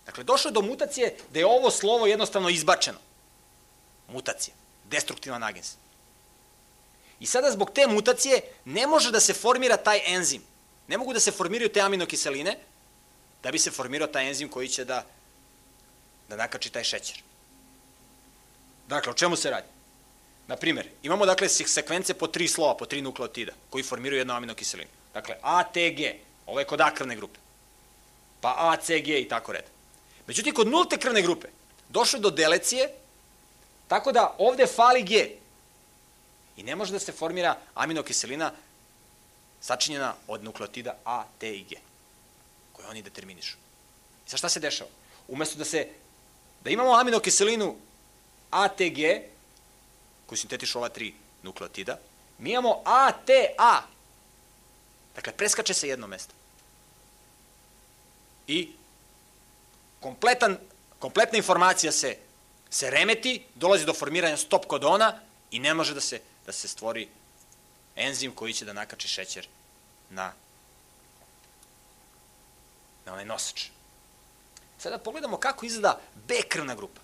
Dakle, 0.07 0.25
došlo 0.25 0.51
do 0.51 0.63
mutacije 0.63 1.17
da 1.31 1.39
je 1.39 1.47
ovo 1.47 1.71
slovo 1.71 2.07
jednostavno 2.07 2.49
izbačeno 2.49 2.99
mutacija, 4.09 4.55
destruktivan 4.85 5.43
agens. 5.43 5.75
I 7.21 7.27
sada 7.27 7.51
zbog 7.51 7.71
te 7.75 7.87
mutacije 7.87 8.41
ne 8.65 8.87
može 8.87 9.11
da 9.11 9.21
se 9.21 9.35
formira 9.35 9.77
taj 9.77 10.01
enzim. 10.07 10.43
Ne 10.89 10.99
mogu 10.99 11.13
da 11.13 11.21
se 11.21 11.31
formiraju 11.31 11.73
te 11.73 11.81
aminokiseline 11.81 12.59
da 13.43 13.51
bi 13.51 13.59
se 13.59 13.71
formirao 13.71 14.09
taj 14.09 14.29
enzim 14.29 14.49
koji 14.49 14.69
će 14.69 14.85
da 14.85 15.05
da 16.31 16.37
nakači 16.37 16.71
taj 16.71 16.85
šećer. 16.85 17.23
Dakle, 18.89 19.11
o 19.13 19.15
čemu 19.15 19.37
se 19.37 19.51
radi? 19.51 19.67
Na 20.47 20.57
primjer, 20.57 20.89
imamo 21.03 21.27
dakle 21.27 21.49
sekvence 21.49 22.15
po 22.15 22.27
tri 22.27 22.49
slova, 22.49 22.77
po 22.77 22.87
tri 22.87 23.03
nukleotida, 23.03 23.53
koji 23.71 23.85
formiraju 23.85 24.21
jednu 24.21 24.35
aminokiselinu. 24.35 24.91
Dakle, 25.15 25.37
A, 25.43 25.65
T, 25.65 25.91
G, 25.91 26.15
ovo 26.47 26.59
je 26.61 26.67
kod 26.67 26.81
A 26.81 26.95
krvne 26.95 27.17
grupe. 27.17 27.39
Pa 28.41 28.55
A, 28.59 28.77
C, 28.77 29.01
G 29.01 29.21
i 29.21 29.29
tako 29.29 29.53
red. 29.53 29.65
Međutim, 30.27 30.55
kod 30.55 30.69
nulte 30.69 30.99
krvne 30.99 31.23
grupe 31.23 31.49
došlo 31.89 32.19
do 32.19 32.31
delecije, 32.31 32.89
tako 33.89 34.13
da 34.13 34.35
ovde 34.39 34.67
fali 34.67 35.03
G. 35.03 35.31
I 36.57 36.63
ne 36.63 36.77
može 36.77 36.93
da 36.93 36.99
se 36.99 37.13
formira 37.13 37.57
aminokiselina 37.75 38.53
sačinjena 39.61 40.15
od 40.27 40.45
nukleotida 40.45 40.97
A, 41.05 41.25
T 41.39 41.55
i 41.55 41.65
G, 41.65 41.77
koje 42.81 42.91
oni 42.91 43.03
determinišu. 43.03 43.57
I 44.27 44.31
sa 44.31 44.37
šta 44.37 44.49
se 44.49 44.61
dešava? 44.61 44.91
Umesto 45.29 45.59
da 45.59 45.65
se 45.65 45.89
da 46.65 46.71
imamo 46.71 46.95
aminokiselinu 46.95 47.77
ATG, 48.51 48.99
koju 50.27 50.39
sintetišu 50.39 50.79
ova 50.79 50.89
tri 50.89 51.15
nukleotida, 51.43 51.99
mi 52.39 52.51
imamo 52.51 52.83
ATA. 52.85 53.87
Dakle, 55.15 55.33
preskače 55.33 55.75
se 55.75 55.89
jedno 55.89 56.07
mesto. 56.07 56.35
I 58.47 58.73
kompletan, 60.01 60.59
kompletna 60.99 61.39
informacija 61.39 61.93
se, 61.93 62.17
se 62.71 62.91
remeti, 62.91 63.43
dolazi 63.55 63.87
do 63.87 63.95
formiranja 63.95 64.37
stop 64.37 64.67
kodona 64.67 65.21
i 65.51 65.59
ne 65.59 65.75
može 65.75 65.95
da 65.95 66.01
se, 66.01 66.21
da 66.47 66.53
se 66.53 66.69
stvori 66.69 67.09
enzim 67.97 68.33
koji 68.33 68.53
će 68.53 68.65
da 68.65 68.73
nakači 68.73 69.09
šećer 69.09 69.49
na, 70.11 70.33
na 73.07 73.13
onaj 73.13 73.25
nosač. 73.25 73.67
Sada 74.79 74.99
pogledamo 74.99 75.37
kako 75.37 75.67
izgleda 75.67 76.01
B 76.15 76.35
krvna 76.49 76.75
grupa. 76.75 77.01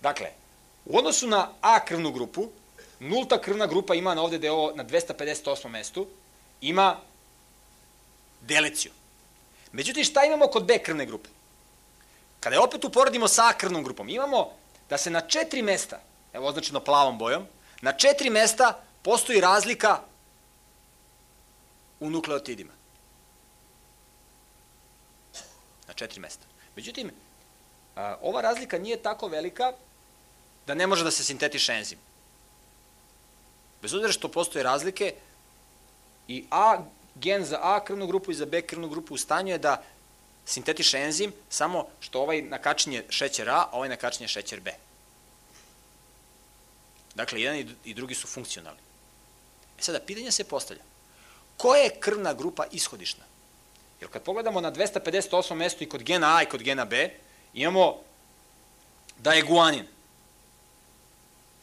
Dakle, 0.00 0.30
u 0.84 0.98
odnosu 0.98 1.26
na 1.26 1.52
A 1.60 1.84
krvnu 1.84 2.12
grupu, 2.12 2.48
nulta 3.00 3.40
krvna 3.40 3.66
grupa 3.66 3.94
ima 3.94 4.14
na 4.14 4.22
ovde 4.22 4.50
ovo 4.50 4.72
na 4.74 4.84
258. 4.84 5.68
mestu, 5.68 6.06
ima 6.60 7.00
deleciju. 8.40 8.92
Međutim, 9.72 10.04
šta 10.04 10.24
imamo 10.24 10.46
kod 10.46 10.64
B 10.64 10.78
krvne 10.78 11.06
grupe? 11.06 11.28
Kada 12.40 12.56
je 12.56 12.60
opet 12.60 12.84
uporedimo 12.84 13.28
sa 13.28 13.48
A 13.48 13.52
krvnom 13.52 13.84
grupom, 13.84 14.08
imamo 14.08 14.50
da 14.90 14.98
se 14.98 15.10
na 15.10 15.20
četiri 15.20 15.62
mesta, 15.62 16.00
evo 16.32 16.46
označeno 16.46 16.80
plavom 16.80 17.18
bojom, 17.18 17.46
na 17.80 17.92
četiri 17.92 18.30
mesta 18.30 18.82
postoji 19.02 19.40
razlika 19.40 20.00
u 22.00 22.10
nukleotidima. 22.10 22.72
Na 25.86 25.89
četiri 26.00 26.20
mesta. 26.20 26.46
Međutim, 26.76 27.10
ova 28.20 28.40
razlika 28.40 28.78
nije 28.78 29.02
tako 29.02 29.28
velika 29.28 29.72
da 30.66 30.74
ne 30.74 30.86
može 30.86 31.04
da 31.04 31.10
se 31.10 31.24
sintetiše 31.24 31.72
enzim. 31.72 31.98
Bez 33.82 33.94
obzira 33.94 34.12
što 34.12 34.28
postoje 34.28 34.64
razlike, 34.64 35.14
i 36.28 36.44
A, 36.50 36.82
gen 37.14 37.44
za 37.44 37.58
A 37.62 37.80
krvnu 37.84 38.06
grupu 38.06 38.30
i 38.30 38.38
za 38.38 38.46
B 38.46 38.62
krvnu 38.62 38.88
grupu 38.88 39.14
u 39.14 39.18
stanju 39.18 39.52
je 39.52 39.58
da 39.58 39.82
sintetiše 40.46 40.98
enzim, 40.98 41.32
samo 41.50 41.86
što 42.00 42.22
ovaj 42.22 42.42
nakačenje 42.42 43.04
šećer 43.08 43.48
A, 43.50 43.56
a 43.56 43.68
ovaj 43.72 43.88
nakačenje 43.88 44.28
šećer 44.28 44.60
B. 44.60 44.74
Dakle, 47.14 47.40
jedan 47.42 47.74
i 47.84 47.94
drugi 47.94 48.14
su 48.14 48.26
funkcionalni. 48.26 48.80
E 49.78 49.82
sada, 49.82 50.00
pitanje 50.06 50.30
se 50.30 50.44
postavlja. 50.44 50.82
Koja 51.56 51.82
je 51.82 51.96
krvna 52.00 52.34
grupa 52.34 52.64
ishodišna? 52.72 53.29
Jer 54.00 54.10
kad 54.10 54.22
pogledamo 54.22 54.60
na 54.60 54.72
258. 54.72 55.54
mestu 55.54 55.84
i 55.84 55.88
kod 55.88 56.02
gena 56.02 56.36
A 56.36 56.42
i 56.42 56.46
kod 56.46 56.62
gena 56.62 56.84
B, 56.84 57.10
imamo 57.54 57.96
da 59.18 59.32
je 59.32 59.42
guanin. 59.42 59.86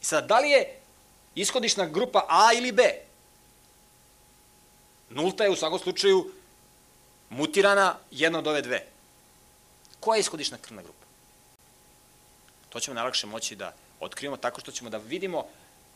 I 0.02 0.04
sada, 0.04 0.26
da 0.26 0.38
li 0.38 0.50
je 0.50 0.80
ishodišna 1.34 1.86
grupa 1.86 2.26
A 2.28 2.52
ili 2.52 2.72
B? 2.72 2.82
Nulta 5.10 5.44
je 5.44 5.50
u 5.50 5.56
svakom 5.56 5.78
slučaju 5.78 6.32
mutirana 7.30 7.96
jedna 8.10 8.38
od 8.38 8.46
ove 8.46 8.62
dve. 8.62 8.86
Koja 10.00 10.16
je 10.16 10.20
ishodišna 10.20 10.58
krvna 10.58 10.82
grupa? 10.82 11.06
To 12.68 12.80
ćemo 12.80 12.94
najlakše 12.94 13.26
moći 13.26 13.56
da 13.56 13.74
otkrijemo 14.00 14.36
tako 14.36 14.60
što 14.60 14.72
ćemo 14.72 14.90
da 14.90 14.98
vidimo 14.98 15.46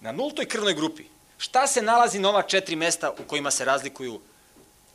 na 0.01 0.13
nultoj 0.13 0.49
krvnoj 0.49 0.75
grupi 0.75 1.05
šta 1.39 1.67
se 1.67 1.83
nalazi 1.83 2.19
na 2.19 2.29
ova 2.29 2.43
četiri 2.43 2.77
mesta 2.77 3.11
u 3.11 3.25
kojima 3.27 3.51
se 3.51 3.65
razlikuju 3.65 4.21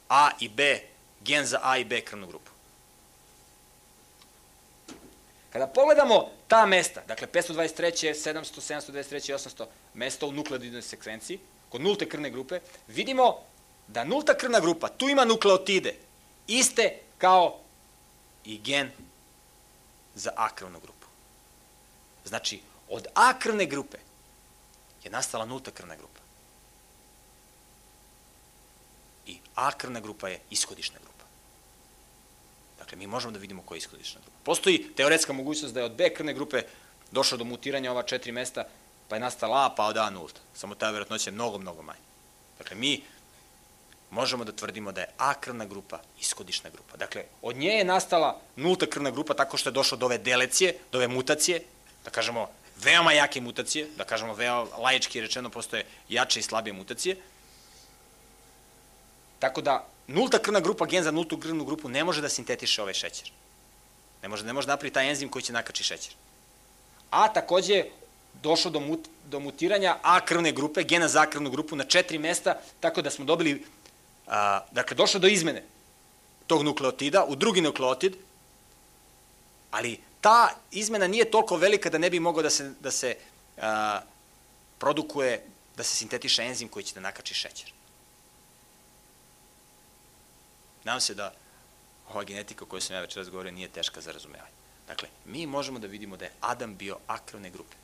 A 0.10 0.30
i 0.40 0.50
B, 0.50 0.82
gen 1.28 1.46
za 1.46 1.60
A 1.64 1.78
i 1.78 1.86
B 1.86 2.02
krvnu 2.02 2.28
grupu. 2.28 2.52
Kada 5.50 5.68
pogledamo 5.68 6.30
ta 6.48 6.66
mesta, 6.66 7.02
dakle 7.08 7.28
523, 7.28 8.14
700, 8.14 8.92
723 8.92 9.32
i 9.32 9.34
800 9.34 9.66
mesta 9.94 10.26
u 10.26 10.32
nukleodidnoj 10.32 10.82
sekvenciji, 10.82 11.40
kod 11.70 11.82
nulte 11.82 12.10
krvne 12.10 12.30
grupe, 12.30 12.60
vidimo 12.88 13.38
da 13.88 14.04
nulta 14.04 14.38
krvna 14.38 14.60
grupa, 14.60 14.88
tu 14.88 15.10
ima 15.10 15.26
nukleotide, 15.26 15.96
iste 16.48 17.00
kao 17.18 17.60
i 18.46 18.58
gen 18.58 18.92
za 20.16 20.32
A 20.36 20.50
krvnu 20.56 20.80
grupu. 20.80 21.08
Znači, 22.26 22.62
od 22.90 23.08
A 23.14 23.40
krvne 23.40 23.66
grupe 23.66 23.98
je 25.04 25.12
nastala 25.12 25.46
nulta 25.46 25.72
krvna 25.72 25.96
grupa. 25.96 26.20
I 29.26 29.40
A 29.56 29.72
krvna 29.72 30.00
grupa 30.00 30.30
je 30.30 30.40
ishodišna 30.50 31.00
grupa. 31.00 31.07
Dakle, 32.88 32.98
mi 32.98 33.08
možemo 33.08 33.32
da 33.32 33.40
vidimo 33.40 33.62
koja 33.62 33.76
je 33.76 33.80
ishodišna 33.80 34.22
grupa. 34.22 34.38
Postoji 34.44 34.88
teoretska 34.96 35.34
mogućnost 35.34 35.74
da 35.74 35.80
je 35.80 35.86
od 35.86 35.96
B 35.96 36.10
krvne 36.10 36.34
grupe 36.34 36.62
došlo 37.12 37.38
do 37.38 37.44
mutiranja 37.44 37.92
ova 37.92 38.04
četiri 38.04 38.32
mesta, 38.32 38.64
pa 39.08 39.16
je 39.16 39.20
nastala 39.20 39.66
A, 39.66 39.70
pa 39.76 39.86
od 39.86 39.98
A 39.98 40.10
nulta. 40.10 40.40
Samo 40.54 40.76
ta 40.76 40.92
verovatnoća 40.92 41.30
je 41.30 41.34
mnogo, 41.34 41.58
mnogo 41.58 41.82
manja. 41.82 42.00
Dakle, 42.58 42.78
mi 42.78 43.04
možemo 44.10 44.44
da 44.44 44.52
tvrdimo 44.52 44.92
da 44.92 45.02
je 45.02 45.10
A 45.18 45.34
krvna 45.34 45.66
grupa 45.66 46.00
ishodišna 46.20 46.70
grupa. 46.70 46.98
Dakle, 46.98 47.24
od 47.42 47.56
nje 47.56 47.70
je 47.70 47.84
nastala 47.84 48.40
nulta 48.56 48.86
krvna 48.86 49.12
grupa 49.12 49.34
tako 49.34 49.58
što 49.58 49.70
je 49.70 49.74
došlo 49.74 49.98
do 49.98 50.06
ove 50.06 50.18
delecije, 50.18 50.78
do 50.92 50.98
ove 50.98 51.08
mutacije, 51.08 51.62
da 52.06 52.10
kažemo 52.10 52.48
veoma 52.84 53.12
jake 53.12 53.42
mutacije, 53.42 53.90
da 53.98 54.04
kažemo 54.04 54.34
veoma 54.34 54.78
lajički 54.78 55.22
rečeno 55.22 55.50
postoje 55.50 55.86
jače 56.10 56.40
i 56.40 56.44
slabije 56.44 56.74
mutacije. 56.74 57.18
Tako 59.40 59.62
da, 59.62 59.88
nulta 60.08 60.40
krvna 60.40 60.60
grupa, 60.60 60.86
gen 60.86 61.04
za 61.04 61.12
nultu 61.12 61.38
krvnu 61.38 61.66
grupu 61.66 61.90
ne 61.90 62.04
može 62.04 62.22
da 62.22 62.30
sintetiše 62.30 62.82
ovaj 62.82 62.94
šećer. 62.94 63.32
Ne 64.24 64.30
može, 64.30 64.46
ne 64.46 64.54
može 64.54 64.68
napraviti 64.68 64.94
taj 64.94 65.10
enzim 65.10 65.30
koji 65.30 65.44
će 65.44 65.54
nakači 65.54 65.84
šećer. 65.84 66.14
A 67.10 67.34
takođe 67.34 67.86
došlo 68.44 68.72
do, 68.72 68.80
mut, 68.80 69.08
do 69.26 69.40
mutiranja 69.40 69.98
A 70.02 70.20
krvne 70.26 70.52
grupe, 70.52 70.84
gena 70.84 71.08
za 71.08 71.26
krvnu 71.26 71.50
grupu 71.50 71.76
na 71.76 71.84
četiri 71.84 72.18
mesta, 72.18 72.60
tako 72.80 73.02
da 73.02 73.10
smo 73.10 73.26
dobili 73.26 73.66
A, 74.28 74.66
dakle, 74.72 74.96
došlo 74.96 75.20
do 75.20 75.28
izmene 75.28 75.64
tog 76.48 76.64
nukleotida 76.64 77.26
u 77.28 77.36
drugi 77.36 77.62
nukleotid, 77.62 78.16
ali 79.72 80.00
ta 80.22 80.50
izmena 80.72 81.08
nije 81.08 81.32
toliko 81.32 81.58
velika 81.58 81.90
da 81.90 81.98
ne 81.98 82.10
bi 82.10 82.20
mogao 82.20 82.44
da 82.44 82.50
se, 82.50 82.74
da 82.80 82.92
se 82.92 83.16
a, 83.58 84.02
produkuje, 84.78 85.46
da 85.78 85.84
se 85.84 85.96
sintetiše 85.96 86.44
enzim 86.44 86.68
koji 86.68 86.84
će 86.84 86.94
da 86.94 87.00
nakači 87.00 87.34
šećer. 87.34 87.77
Nadam 90.88 91.02
se 91.02 91.14
da 91.14 91.34
ova 92.10 92.24
genetika 92.24 92.64
o 92.64 92.68
kojoj 92.68 92.82
sam 92.82 92.96
ja 92.96 93.02
već 93.02 93.16
razgovorio 93.16 93.52
nije 93.52 93.68
teška 93.68 94.02
za 94.02 94.12
razumevanje. 94.12 94.56
Dakle, 94.88 95.10
mi 95.26 95.48
možemo 95.48 95.80
da 95.80 95.88
vidimo 95.88 96.18
da 96.18 96.26
je 96.26 96.32
Adam 96.42 96.76
bio 96.76 96.98
akrvne 97.08 97.50
grupe. 97.50 97.76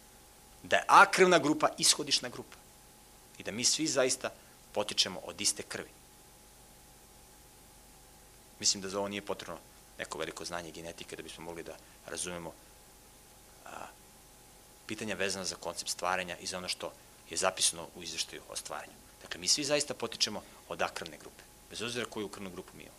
Da 0.63 0.75
je 0.75 0.85
akrvna 0.87 1.39
grupa 1.39 1.69
ishodišna 1.77 2.29
grupa. 2.29 2.57
I 3.37 3.43
da 3.43 3.51
mi 3.51 3.63
svi 3.63 3.87
zaista 3.87 4.29
potičemo 4.71 5.19
od 5.19 5.41
iste 5.41 5.63
krvi. 5.63 5.89
Mislim 8.59 8.81
da 8.81 8.89
za 8.89 8.99
ovo 8.99 9.07
nije 9.07 9.25
potrebno 9.25 9.59
neko 9.97 10.17
veliko 10.17 10.45
znanje 10.45 10.71
genetike 10.71 11.15
da 11.15 11.23
bismo 11.23 11.43
mogli 11.43 11.63
da 11.63 11.75
razumemo 12.05 12.53
a, 13.65 13.87
pitanja 14.87 15.15
vezana 15.15 15.45
za 15.45 15.55
koncept 15.55 15.91
stvaranja 15.91 16.37
i 16.37 16.47
za 16.47 16.57
ono 16.57 16.69
što 16.69 16.93
je 17.29 17.37
zapisano 17.37 17.87
u 17.95 18.03
izveštaju 18.03 18.41
o 18.49 18.55
stvaranju. 18.55 18.93
Dakle, 19.21 19.39
mi 19.39 19.47
svi 19.47 19.63
zaista 19.63 19.93
potičemo 19.93 20.43
od 20.69 20.81
akrvne 20.81 21.17
grupe, 21.17 21.43
bez 21.73 21.81
obzira 21.81 22.05
koju 22.05 22.27
krvnu 22.29 22.49
grupu 22.49 22.77
mi 22.77 22.83
imamo. 22.83 22.97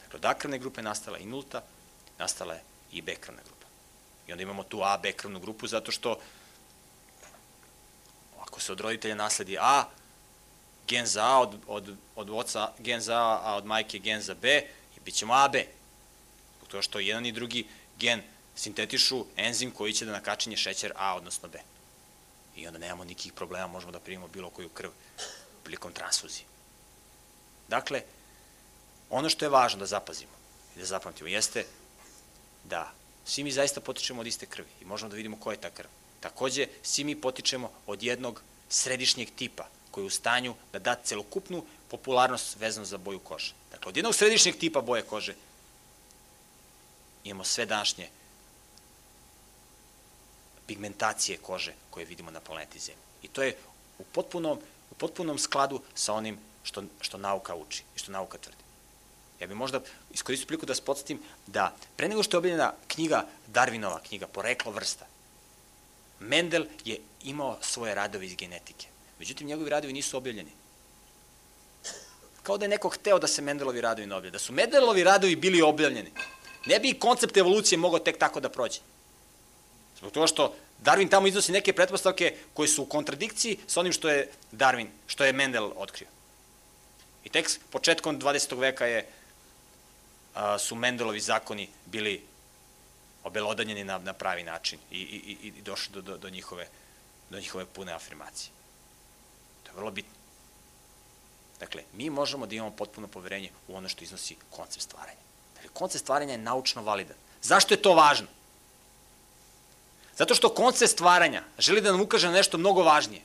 Dakle, 0.00 0.16
od 0.16 0.24
akrvne 0.24 0.58
grupe 0.58 0.82
nastala 0.82 1.18
i 1.18 1.26
nulta, 1.26 1.62
nastala 2.18 2.54
je 2.54 2.62
i 2.92 3.02
B 3.02 3.14
krvna 3.14 3.42
grupa. 3.42 3.66
I 4.26 4.32
onda 4.32 4.42
imamo 4.42 4.64
tu 4.64 4.82
A, 4.82 4.98
B 4.98 5.12
krvnu 5.12 5.40
grupu 5.40 5.66
zato 5.66 5.92
što 5.92 6.18
ako 8.40 8.60
se 8.60 8.72
od 8.72 8.80
roditelja 8.80 9.14
nasledi 9.14 9.58
A, 9.60 9.84
gen 10.88 11.06
za 11.06 11.22
A, 11.24 11.38
od, 11.38 11.54
od, 11.66 11.96
od 12.16 12.30
oca 12.30 12.72
gen 12.78 13.00
za 13.00 13.14
A, 13.14 13.40
a 13.44 13.54
od 13.56 13.66
majke 13.66 13.98
gen 13.98 14.20
za 14.20 14.34
B, 14.34 14.62
bit 15.04 15.14
ćemo 15.14 15.34
AB. 15.34 15.54
Zbog 16.58 16.68
toga 16.68 16.82
što 16.82 16.98
jedan 16.98 17.26
i 17.26 17.32
drugi 17.32 17.66
gen 17.98 18.22
sintetišu 18.54 19.24
enzim 19.36 19.70
koji 19.70 19.92
će 19.92 20.04
da 20.04 20.12
nakačenje 20.12 20.56
šećer 20.56 20.92
A, 20.96 21.14
odnosno 21.14 21.48
B. 21.48 21.58
I 22.56 22.66
onda 22.66 22.78
nemamo 22.78 23.04
nikih 23.04 23.32
problema, 23.32 23.66
možemo 23.66 23.92
da 23.92 24.00
primimo 24.00 24.28
bilo 24.28 24.50
koju 24.50 24.68
krv 24.68 24.90
prilikom 25.62 25.92
transfuzije. 25.92 26.49
Dakle, 27.70 28.02
ono 29.10 29.28
što 29.30 29.44
je 29.44 29.48
važno 29.48 29.78
da 29.80 29.86
zapazimo 29.86 30.32
i 30.76 30.78
da 30.78 30.86
zapamtimo 30.86 31.28
jeste 31.28 31.64
da 32.64 32.90
svi 33.24 33.44
mi 33.44 33.52
zaista 33.52 33.80
potičemo 33.80 34.20
od 34.20 34.26
iste 34.26 34.46
krvi 34.46 34.68
i 34.80 34.84
možemo 34.84 35.10
da 35.10 35.16
vidimo 35.16 35.38
koja 35.40 35.54
je 35.54 35.60
ta 35.60 35.70
krv. 35.70 35.88
Takođe, 36.20 36.66
svi 36.82 37.04
mi 37.04 37.20
potičemo 37.20 37.70
od 37.86 38.02
jednog 38.02 38.42
središnjeg 38.68 39.30
tipa 39.36 39.68
koji 39.90 40.04
je 40.04 40.06
u 40.06 40.10
stanju 40.10 40.54
da 40.72 40.78
da 40.78 40.94
celokupnu 41.04 41.64
popularnost 41.88 42.56
vezano 42.56 42.86
za 42.86 42.98
boju 42.98 43.18
kože. 43.18 43.54
Dakle, 43.70 43.88
od 43.88 43.96
jednog 43.96 44.14
središnjeg 44.14 44.58
tipa 44.58 44.80
boje 44.80 45.02
kože 45.02 45.34
imamo 47.24 47.44
sve 47.44 47.66
današnje 47.66 48.08
pigmentacije 50.66 51.38
kože 51.38 51.74
koje 51.90 52.06
vidimo 52.06 52.30
na 52.30 52.40
planeti 52.40 52.78
Zemlji. 52.78 53.02
I 53.22 53.28
to 53.28 53.42
je 53.42 53.56
u 53.98 54.04
potpunom, 54.04 54.58
u 54.90 54.94
potpunom 54.94 55.38
skladu 55.38 55.82
sa 55.94 56.14
onim 56.14 56.49
što, 56.62 56.82
što 57.00 57.18
nauka 57.18 57.54
uči 57.54 57.82
i 57.96 57.98
što 57.98 58.12
nauka 58.12 58.38
tvrdi. 58.38 58.62
Ja 59.40 59.46
bih 59.46 59.56
možda 59.56 59.80
iskoristio 60.10 60.46
priliku 60.46 60.66
da 60.66 60.74
se 60.74 60.84
podsjetim 60.84 61.20
da 61.46 61.74
pre 61.96 62.08
nego 62.08 62.22
što 62.22 62.36
je 62.36 62.38
objavljena 62.38 62.72
knjiga 62.88 63.26
Darwinova, 63.48 63.98
knjiga 64.08 64.26
Poreklo 64.26 64.72
vrsta, 64.72 65.06
Mendel 66.20 66.64
je 66.84 66.98
imao 67.24 67.58
svoje 67.60 67.94
radove 67.94 68.26
iz 68.26 68.36
genetike. 68.36 68.86
Međutim, 69.18 69.46
njegovi 69.46 69.70
radovi 69.70 69.92
nisu 69.92 70.16
objavljeni. 70.16 70.50
Kao 72.42 72.58
da 72.58 72.64
je 72.64 72.68
neko 72.68 72.88
hteo 72.88 73.18
da 73.18 73.26
se 73.26 73.42
Mendelovi 73.42 73.80
radovi 73.80 74.06
ne 74.06 74.14
objavljaju. 74.14 74.32
Da 74.32 74.38
su 74.38 74.52
Mendelovi 74.52 75.04
radovi 75.04 75.36
bili 75.36 75.62
objavljeni, 75.62 76.12
ne 76.66 76.78
bi 76.80 76.98
koncept 76.98 77.36
evolucije 77.36 77.78
mogao 77.78 77.98
tek 77.98 78.18
tako 78.18 78.40
da 78.40 78.48
prođe. 78.48 78.80
Zbog 79.98 80.12
toga 80.12 80.26
što 80.26 80.54
Darwin 80.84 81.10
tamo 81.10 81.26
iznosi 81.26 81.52
neke 81.52 81.72
pretpostavke 81.72 82.36
koje 82.54 82.68
su 82.68 82.82
u 82.82 82.86
kontradikciji 82.86 83.58
sa 83.66 83.80
onim 83.80 83.92
što 83.92 84.08
je 84.08 84.30
Darwin, 84.52 84.86
što 85.06 85.24
je 85.24 85.32
Mendel 85.32 85.70
otkrio. 85.76 86.08
I 87.24 87.28
tek 87.28 87.50
početkom 87.70 88.20
20. 88.20 88.58
veka 88.58 88.86
je, 88.86 89.06
a, 90.34 90.58
su 90.58 90.74
Mendelovi 90.74 91.20
zakoni 91.20 91.68
bili 91.86 92.22
obelodanjeni 93.24 93.84
na, 93.84 93.98
na 93.98 94.12
pravi 94.12 94.42
način 94.42 94.78
i, 94.90 94.98
i, 95.00 95.48
i 95.58 95.62
došli 95.62 95.92
do, 95.92 96.02
do, 96.02 96.16
do, 96.16 96.30
njihove, 96.30 96.68
do 97.30 97.40
njihove 97.40 97.64
pune 97.64 97.92
afirmacije. 97.92 98.50
To 99.62 99.70
je 99.70 99.76
vrlo 99.76 99.90
bitno. 99.90 100.12
Dakle, 101.60 101.82
mi 101.92 102.10
možemo 102.10 102.46
da 102.46 102.54
imamo 102.54 102.70
potpuno 102.70 103.08
poverenje 103.08 103.50
u 103.68 103.76
ono 103.76 103.88
što 103.88 104.04
iznosi 104.04 104.36
koncept 104.50 104.84
stvaranja. 104.84 105.20
Dakle, 105.54 105.70
koncept 105.72 106.04
stvaranja 106.04 106.32
je 106.32 106.38
naučno 106.38 106.82
validan. 106.82 107.16
Zašto 107.42 107.74
je 107.74 107.82
to 107.82 107.94
važno? 107.94 108.26
Zato 110.16 110.34
što 110.34 110.54
koncept 110.54 110.92
stvaranja 110.92 111.42
želi 111.58 111.80
da 111.80 111.92
nam 111.92 112.00
ukaže 112.00 112.26
na 112.26 112.32
nešto 112.32 112.58
mnogo 112.58 112.82
važnije, 112.82 113.22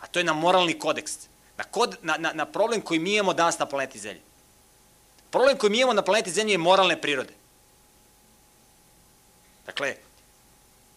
a 0.00 0.06
to 0.06 0.18
je 0.18 0.24
na 0.24 0.32
moralni 0.32 0.78
kodeks, 0.78 1.12
na, 1.56 1.64
kod, 1.64 1.96
na, 2.02 2.16
na, 2.16 2.32
na 2.32 2.46
problem 2.46 2.80
koji 2.80 3.00
mi 3.00 3.14
imamo 3.14 3.34
danas 3.34 3.58
na 3.58 3.66
planeti 3.66 3.98
Zemlji. 3.98 4.22
Problem 5.30 5.58
koji 5.58 5.70
mi 5.70 5.78
imamo 5.78 5.92
na 5.92 6.02
planeti 6.02 6.30
Zemlji 6.30 6.54
je 6.54 6.58
moralne 6.58 7.00
prirode. 7.00 7.34
Dakle, 9.66 9.96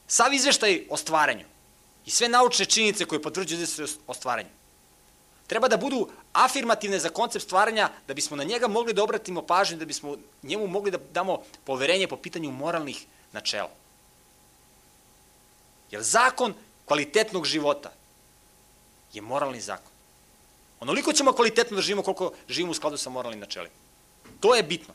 sav 0.08 0.34
izveštaj 0.34 0.88
o 0.89 0.97
stvaranju 0.97 1.45
i 2.06 2.12
sve 2.12 2.30
naučne 2.30 2.66
činjenice 2.66 3.06
koje 3.06 3.22
potvrđuju 3.22 3.68
se 3.68 3.84
o 4.08 4.14
stvaranju 4.14 4.49
treba 5.47 5.68
da 5.68 5.78
budu 5.78 6.10
afirmativne 6.34 6.99
za 6.99 7.10
koncept 7.10 7.45
stvaranja 7.45 7.89
da 8.08 8.14
bismo 8.14 8.38
na 8.38 8.43
njega 8.43 8.68
mogli 8.68 8.93
da 8.93 9.03
obratimo 9.03 9.41
pažnju, 9.41 9.78
da 9.78 9.86
bismo 9.86 10.18
njemu 10.43 10.68
mogli 10.68 10.91
da 10.91 10.97
damo 10.97 11.41
poverenje 11.64 12.08
po 12.08 12.18
pitanju 12.18 12.51
moralnih 12.51 13.06
načela. 13.32 13.70
Jer 15.91 16.01
zakon 16.01 16.53
kvalitetnog 16.86 17.45
života 17.45 17.91
je 19.14 19.22
moralni 19.22 19.62
zakon. 19.62 19.95
Onoliko 20.80 21.14
ćemo 21.14 21.34
kvalitetno 21.34 21.76
da 21.76 21.82
živimo 21.82 22.04
koliko 22.04 22.32
živimo 22.50 22.72
u 22.72 22.76
skladu 22.76 22.98
sa 22.98 23.10
moralnim 23.10 23.40
načelima. 23.40 23.76
To 24.40 24.56
je 24.56 24.64
bitno. 24.64 24.94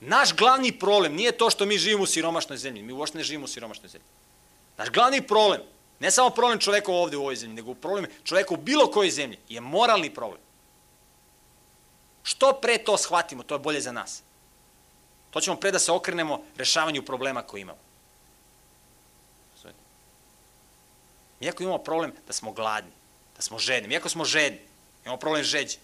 Naš 0.00 0.34
glavni 0.36 0.78
problem 0.78 1.14
nije 1.14 1.32
to 1.32 1.50
što 1.50 1.66
mi 1.66 1.78
živimo 1.78 2.02
u 2.02 2.06
siromašnoj 2.06 2.58
zemlji. 2.58 2.82
Mi 2.82 2.92
uopšte 2.92 3.18
ne 3.18 3.24
živimo 3.24 3.44
u 3.44 3.48
siromašnoj 3.48 3.88
zemlji. 3.88 4.06
Naš 4.78 4.90
glavni 4.90 5.22
problem, 5.22 5.60
ne 6.00 6.10
samo 6.10 6.30
problem 6.30 6.58
čoveka 6.58 6.92
ovde 6.92 7.16
u 7.16 7.20
ovoj 7.20 7.36
zemlji, 7.36 7.56
nego 7.56 7.74
problem 7.74 8.06
čoveka 8.24 8.54
u 8.54 8.56
bilo 8.56 8.90
kojoj 8.90 9.10
zemlji, 9.10 9.38
je 9.48 9.60
moralni 9.60 10.14
problem. 10.14 10.40
Što 12.22 12.52
pre 12.52 12.78
to 12.78 12.98
shvatimo, 12.98 13.42
to 13.42 13.54
je 13.54 13.58
bolje 13.58 13.80
za 13.80 13.92
nas. 13.92 14.22
To 15.30 15.40
ćemo 15.40 15.56
pre 15.56 15.70
da 15.70 15.78
se 15.78 15.92
okrenemo 15.92 16.42
rešavanju 16.56 17.02
problema 17.02 17.42
koje 17.42 17.60
imamo. 17.60 17.78
Mi 21.40 21.48
ako 21.48 21.62
imamo 21.62 21.78
problem 21.78 22.12
da 22.26 22.32
smo 22.32 22.52
gladni, 22.52 22.90
da 23.38 23.42
smo 23.42 23.58
žedni, 23.58 23.88
mi 23.88 23.96
ako 23.96 24.08
smo 24.08 24.24
žedni, 24.24 24.58
imamo 25.04 25.18
problem 25.18 25.44
žeđi. 25.44 25.78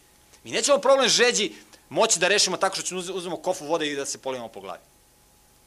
Mi 0.45 0.51
nećemo 0.51 0.79
problem 0.79 1.09
žeđi 1.09 1.53
moći 1.89 2.19
da 2.19 2.29
rešimo 2.29 2.57
tako 2.57 2.77
što 2.77 2.83
ćemo 2.83 3.01
uzmemo 3.01 3.37
kofu 3.37 3.67
vode 3.67 3.87
i 3.87 3.97
da 3.97 4.07
se 4.07 4.19
polimo 4.19 4.49
po 4.49 4.61
glavi. 4.61 4.83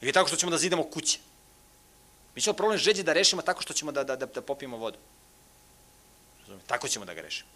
Ili 0.02 0.14
tako 0.14 0.28
što 0.28 0.38
ćemo 0.38 0.52
da 0.52 0.58
zidamo 0.58 0.84
kuće. 0.84 1.20
Mi 2.36 2.42
ćemo 2.42 2.54
problem 2.54 2.78
žeđi 2.78 3.04
da 3.04 3.14
rešimo 3.14 3.42
tako 3.42 3.62
što 3.62 3.74
ćemo 3.74 3.92
da, 3.92 4.04
da, 4.04 4.16
da, 4.16 4.26
da 4.26 4.42
popijemo 4.42 4.78
vodu. 4.78 4.98
Tako 6.68 6.88
ćemo 6.88 7.06
da 7.06 7.14
ga 7.14 7.22
rešimo. 7.22 7.50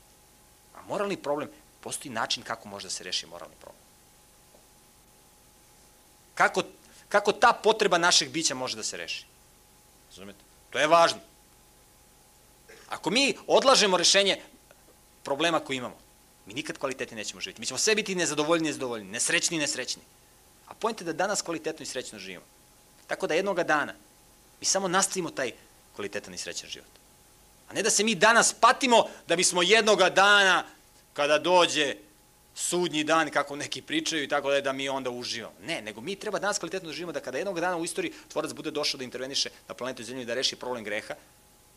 A 0.75 0.81
moralni 0.81 1.17
problem, 1.17 1.49
postoji 1.81 2.13
način 2.13 2.43
kako 2.43 2.67
može 2.67 2.87
da 2.87 2.89
se 2.89 3.03
reši 3.03 3.25
moralni 3.25 3.55
problem. 3.61 3.81
Kako, 6.33 6.63
kako 7.09 7.31
ta 7.31 7.53
potreba 7.53 7.97
našeg 7.97 8.29
bića 8.29 8.55
može 8.55 8.75
da 8.75 8.83
se 8.83 8.97
reši. 8.97 9.25
Razumete? 10.09 10.39
To 10.69 10.79
je 10.79 10.87
važno. 10.87 11.19
Ako 12.91 13.09
mi 13.09 13.35
odlažemo 13.47 13.97
rešenje 13.97 14.41
problema 15.23 15.59
koji 15.59 15.77
imamo, 15.77 15.95
mi 16.45 16.53
nikad 16.53 16.77
kvalitetni 16.77 17.17
nećemo 17.17 17.41
živjeti. 17.41 17.61
Mi 17.61 17.65
ćemo 17.65 17.77
sve 17.77 17.95
biti 17.95 18.15
nezadovoljni, 18.15 18.67
nezadovoljni, 18.67 19.11
nesrećni, 19.11 19.57
nesrećni. 19.57 20.01
A 20.67 20.73
pojent 20.73 21.01
je 21.01 21.05
da 21.05 21.13
danas 21.13 21.41
kvalitetno 21.41 21.83
i 21.83 21.85
srećno 21.85 22.19
živimo. 22.19 22.45
Tako 23.07 23.27
da 23.27 23.33
jednoga 23.33 23.63
dana 23.63 23.93
mi 24.59 24.65
samo 24.65 24.87
nastavimo 24.87 25.29
taj 25.29 25.51
kvalitetan 25.95 26.33
i 26.33 26.37
srećan 26.37 26.69
život. 26.69 26.89
A 27.69 27.73
ne 27.73 27.83
da 27.83 27.89
se 27.89 28.03
mi 28.03 28.15
danas 28.15 28.53
patimo 28.53 29.05
da 29.27 29.35
bismo 29.35 29.61
jednoga 29.61 30.09
dana, 30.09 30.63
kada 31.13 31.39
dođe 31.39 31.95
sudnji 32.55 33.03
dan, 33.03 33.29
kako 33.29 33.55
neki 33.55 33.81
pričaju 33.81 34.23
i 34.23 34.27
tako 34.27 34.49
da 34.49 34.55
je 34.55 34.61
da 34.61 34.73
mi 34.73 34.89
onda 34.89 35.09
uživamo. 35.09 35.55
Ne, 35.63 35.81
nego 35.81 36.01
mi 36.01 36.15
treba 36.15 36.39
danas 36.39 36.59
kvalitetno 36.59 36.89
da 36.89 36.93
živimo 36.93 37.11
da 37.11 37.19
kada 37.19 37.37
jednog 37.37 37.59
dana 37.59 37.77
u 37.77 37.85
istoriji 37.85 38.13
tvorac 38.27 38.51
bude 38.51 38.71
došao 38.71 38.97
da 38.97 39.03
interveniše 39.03 39.49
na 39.67 39.75
planetu 39.75 40.03
Zemlju 40.03 40.21
i 40.21 40.25
da 40.25 40.33
reši 40.33 40.55
problem 40.55 40.83
greha 40.83 41.15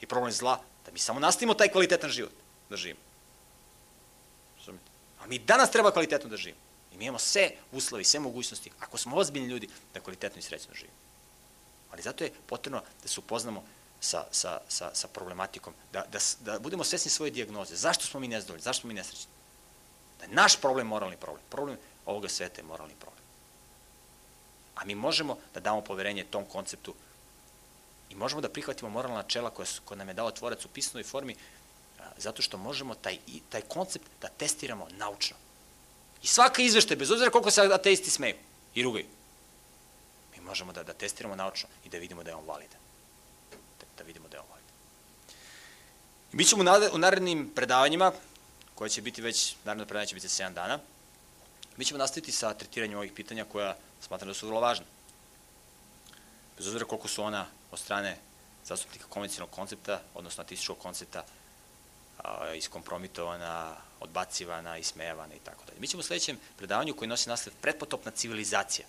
i 0.04 0.06
problem 0.06 0.32
zla, 0.32 0.60
da 0.86 0.92
mi 0.92 0.98
samo 0.98 1.20
nastavimo 1.20 1.54
taj 1.54 1.68
kvalitetan 1.68 2.10
život 2.10 2.32
da 2.70 2.76
živimo. 2.76 3.00
A 5.24 5.26
mi 5.26 5.38
danas 5.38 5.70
treba 5.70 5.90
kvalitetno 5.90 6.30
da 6.30 6.36
živimo. 6.36 6.60
I 6.92 6.96
mi 6.96 7.04
imamo 7.04 7.18
sve 7.18 7.50
uslovi, 7.72 8.04
sve 8.04 8.20
mogućnosti, 8.20 8.70
ako 8.80 8.98
smo 8.98 9.16
ozbiljni 9.16 9.48
ljudi, 9.48 9.68
da 9.94 10.00
kvalitetno 10.00 10.38
i 10.38 10.42
srećno 10.42 10.74
živimo. 10.74 10.96
Ali 11.90 12.02
zato 12.02 12.24
je 12.24 12.32
potrebno 12.46 12.82
da 13.02 13.08
se 13.08 13.20
upoznamo 13.20 13.64
sa, 14.00 14.24
sa, 14.30 14.60
sa, 14.68 14.90
sa 14.94 15.08
problematikom, 15.08 15.74
da, 15.92 16.04
da, 16.12 16.18
da 16.40 16.58
budemo 16.58 16.84
svesni 16.84 17.10
svoje 17.10 17.30
dijagnoze. 17.30 17.76
Zašto 17.76 18.04
smo 18.04 18.20
mi 18.20 18.28
nezadovoljni? 18.28 18.62
Zašto 18.62 18.80
smo 18.80 18.88
mi 18.88 18.94
nesrećni? 18.94 19.30
Da 20.18 20.24
je 20.24 20.34
naš 20.34 20.60
problem 20.60 20.86
moralni 20.86 21.16
problem. 21.16 21.42
Problem 21.48 21.78
ovoga 22.06 22.28
sveta 22.28 22.60
je 22.60 22.66
moralni 22.66 22.94
problem. 23.00 23.24
A 24.74 24.84
mi 24.84 24.94
možemo 24.94 25.38
da 25.54 25.60
damo 25.60 25.80
poverenje 25.80 26.24
tom 26.24 26.44
konceptu 26.44 26.94
i 28.10 28.14
možemo 28.14 28.40
da 28.40 28.48
prihvatimo 28.48 28.90
moralna 28.90 29.16
načela 29.16 29.50
koja, 29.50 29.66
koja 29.84 29.98
nam 29.98 30.08
je 30.08 30.14
dao 30.14 30.30
tvorac 30.30 30.64
u 30.64 30.68
pisnoj 30.68 31.02
formi, 31.02 31.36
zato 32.16 32.42
što 32.42 32.58
možemo 32.58 32.94
taj, 32.94 33.18
taj 33.48 33.60
koncept 33.60 34.06
da 34.20 34.28
testiramo 34.28 34.88
naučno. 34.90 35.36
I 36.22 36.26
svaka 36.26 36.62
izveštaj, 36.62 36.96
bez 36.96 37.10
obzira 37.10 37.30
koliko 37.30 37.50
se 37.50 37.60
ateisti 37.60 38.10
smeju 38.10 38.34
i 38.74 38.82
rugaju, 38.82 39.06
mi 40.36 40.40
možemo 40.40 40.72
da, 40.72 40.82
da 40.82 40.92
testiramo 40.92 41.36
naučno 41.36 41.68
i 41.84 41.88
da 41.88 41.98
vidimo 41.98 42.22
da 42.22 42.30
je 42.30 42.36
on 42.36 42.46
validan. 42.46 42.80
Da, 43.80 43.86
da 43.98 44.04
vidimo 44.04 44.28
da 44.28 44.36
je 44.36 44.40
on 44.40 44.46
validan. 44.50 44.74
I 46.32 46.36
mi 46.36 46.44
ćemo 46.44 46.62
u 46.92 46.98
narednim 46.98 47.50
predavanjima, 47.54 48.12
koje 48.74 48.90
će 48.90 49.02
biti 49.02 49.22
već, 49.22 49.56
naredno 49.64 49.86
predavanje 49.86 50.08
će 50.08 50.14
biti 50.14 50.28
7 50.28 50.52
dana, 50.52 50.78
mi 51.76 51.84
ćemo 51.84 51.98
nastaviti 51.98 52.32
sa 52.32 52.54
tretiranjem 52.54 52.98
ovih 52.98 53.12
pitanja 53.12 53.44
koja 53.44 53.76
smatram 54.00 54.28
da 54.28 54.34
su 54.34 54.46
vrlo 54.46 54.60
važne. 54.60 54.86
Bez 56.56 56.66
obzira 56.66 56.84
koliko 56.84 57.08
su 57.08 57.22
ona 57.22 57.46
od 57.74 57.80
strane 57.80 58.16
zastupnika 58.64 59.06
konvencionalnog 59.08 59.54
koncepta, 59.54 60.02
odnosno 60.14 60.42
atističkog 60.42 60.78
koncepta, 60.78 61.24
iskompromitovana, 62.56 63.76
odbacivana, 64.00 64.78
ismejavana 64.78 65.34
i 65.34 65.38
tako 65.44 65.64
dalje. 65.64 65.80
Mi 65.80 65.88
ćemo 65.88 66.00
u 66.00 66.02
sledećem 66.02 66.38
predavanju 66.56 66.94
koji 66.94 67.08
nosi 67.08 67.28
naslov 67.28 67.54
pretpotopna 67.60 68.10
civilizacija 68.10 68.86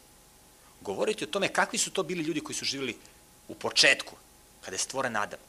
govoriti 0.81 1.23
o 1.23 1.27
tome 1.27 1.47
kakvi 1.47 1.79
su 1.79 1.91
to 1.91 2.03
bili 2.03 2.23
ljudi 2.23 2.41
koji 2.41 2.55
su 2.55 2.65
živjeli 2.65 2.97
u 3.47 3.55
početku, 3.55 4.15
kada 4.61 4.75
je 4.75 4.79
stvoren 4.79 5.15
Adam. 5.15 5.39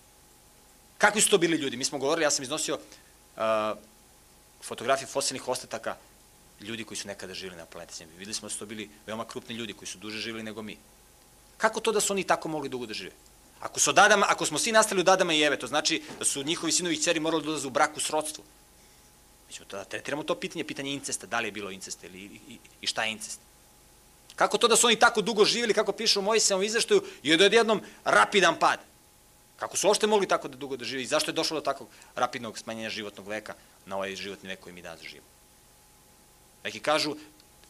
Kakvi 0.98 1.20
su 1.20 1.30
to 1.30 1.38
bili 1.38 1.56
ljudi? 1.56 1.76
Mi 1.76 1.84
smo 1.84 1.98
govorili, 1.98 2.24
ja 2.24 2.30
sam 2.30 2.42
iznosio 2.42 2.74
uh, 2.74 3.42
fotografije 4.62 5.06
fosilnih 5.06 5.48
ostataka 5.48 5.96
ljudi 6.60 6.84
koji 6.84 6.98
su 6.98 7.08
nekada 7.08 7.34
živjeli 7.34 7.56
na 7.56 7.66
planeti 7.66 7.94
Zemlji. 7.94 8.18
Videli 8.18 8.34
smo 8.34 8.48
da 8.48 8.52
su 8.52 8.58
to 8.58 8.66
bili 8.66 8.90
veoma 9.06 9.24
krupni 9.24 9.54
ljudi 9.54 9.72
koji 9.72 9.88
su 9.88 9.98
duže 9.98 10.18
živjeli 10.18 10.42
nego 10.42 10.62
mi. 10.62 10.78
Kako 11.56 11.80
to 11.80 11.92
da 11.92 12.00
su 12.00 12.12
oni 12.12 12.24
tako 12.24 12.48
mogli 12.48 12.68
dugo 12.68 12.86
da 12.86 12.94
žive? 12.94 13.12
Ako, 13.60 13.80
su 13.80 13.90
Adama, 13.90 14.26
ako 14.28 14.46
smo 14.46 14.58
svi 14.58 14.72
nastali 14.72 15.00
od 15.00 15.08
Adama 15.08 15.32
i 15.32 15.42
Eve, 15.42 15.58
to 15.58 15.66
znači 15.66 16.02
da 16.18 16.24
su 16.24 16.42
njihovi 16.42 16.72
sinovi 16.72 16.94
i 16.94 17.00
ceri 17.00 17.20
morali 17.20 17.42
da 17.42 17.50
ulaze 17.50 17.66
u 17.66 17.70
brak 17.70 17.96
u 17.96 18.00
srodstvu. 18.00 18.44
Mi 19.48 19.54
ćemo 19.54 19.66
da 19.70 19.84
tretiramo 19.84 20.22
to 20.22 20.34
pitanje, 20.34 20.64
pitanje 20.64 20.92
incesta, 20.92 21.26
da 21.26 21.40
li 21.40 21.48
je 21.48 21.52
bilo 21.52 21.70
incesta 21.70 22.06
ili, 22.06 22.18
i, 22.48 22.58
i 22.80 22.86
šta 22.86 23.04
je 23.04 23.12
incest. 23.12 23.40
Kako 24.36 24.58
to 24.58 24.68
da 24.68 24.76
su 24.76 24.86
oni 24.86 24.98
tako 24.98 25.22
dugo 25.22 25.44
živjeli, 25.44 25.74
kako 25.74 25.92
pišu 25.92 26.20
u 26.20 26.22
Mojsevom 26.22 26.62
izveštaju, 26.62 27.02
i 27.22 27.36
da 27.36 27.44
je 27.44 27.46
odjednom 27.46 27.80
rapidan 28.04 28.58
pad? 28.58 28.80
Kako 29.56 29.76
su 29.76 29.86
uopšte 29.86 30.06
mogli 30.06 30.28
tako 30.28 30.48
da 30.48 30.56
dugo 30.56 30.76
da 30.76 30.84
žive 30.84 31.02
i 31.02 31.06
zašto 31.06 31.30
je 31.30 31.34
došlo 31.34 31.60
do 31.60 31.64
takvog 31.64 31.88
rapidnog 32.14 32.58
smanjenja 32.58 32.90
životnog 32.90 33.28
veka 33.28 33.54
na 33.86 33.96
ovaj 33.96 34.16
životni 34.16 34.48
vek 34.48 34.60
koji 34.60 34.74
mi 34.74 34.82
danas 34.82 35.00
živimo? 35.00 35.26
Neki 36.64 36.80
kažu, 36.80 37.16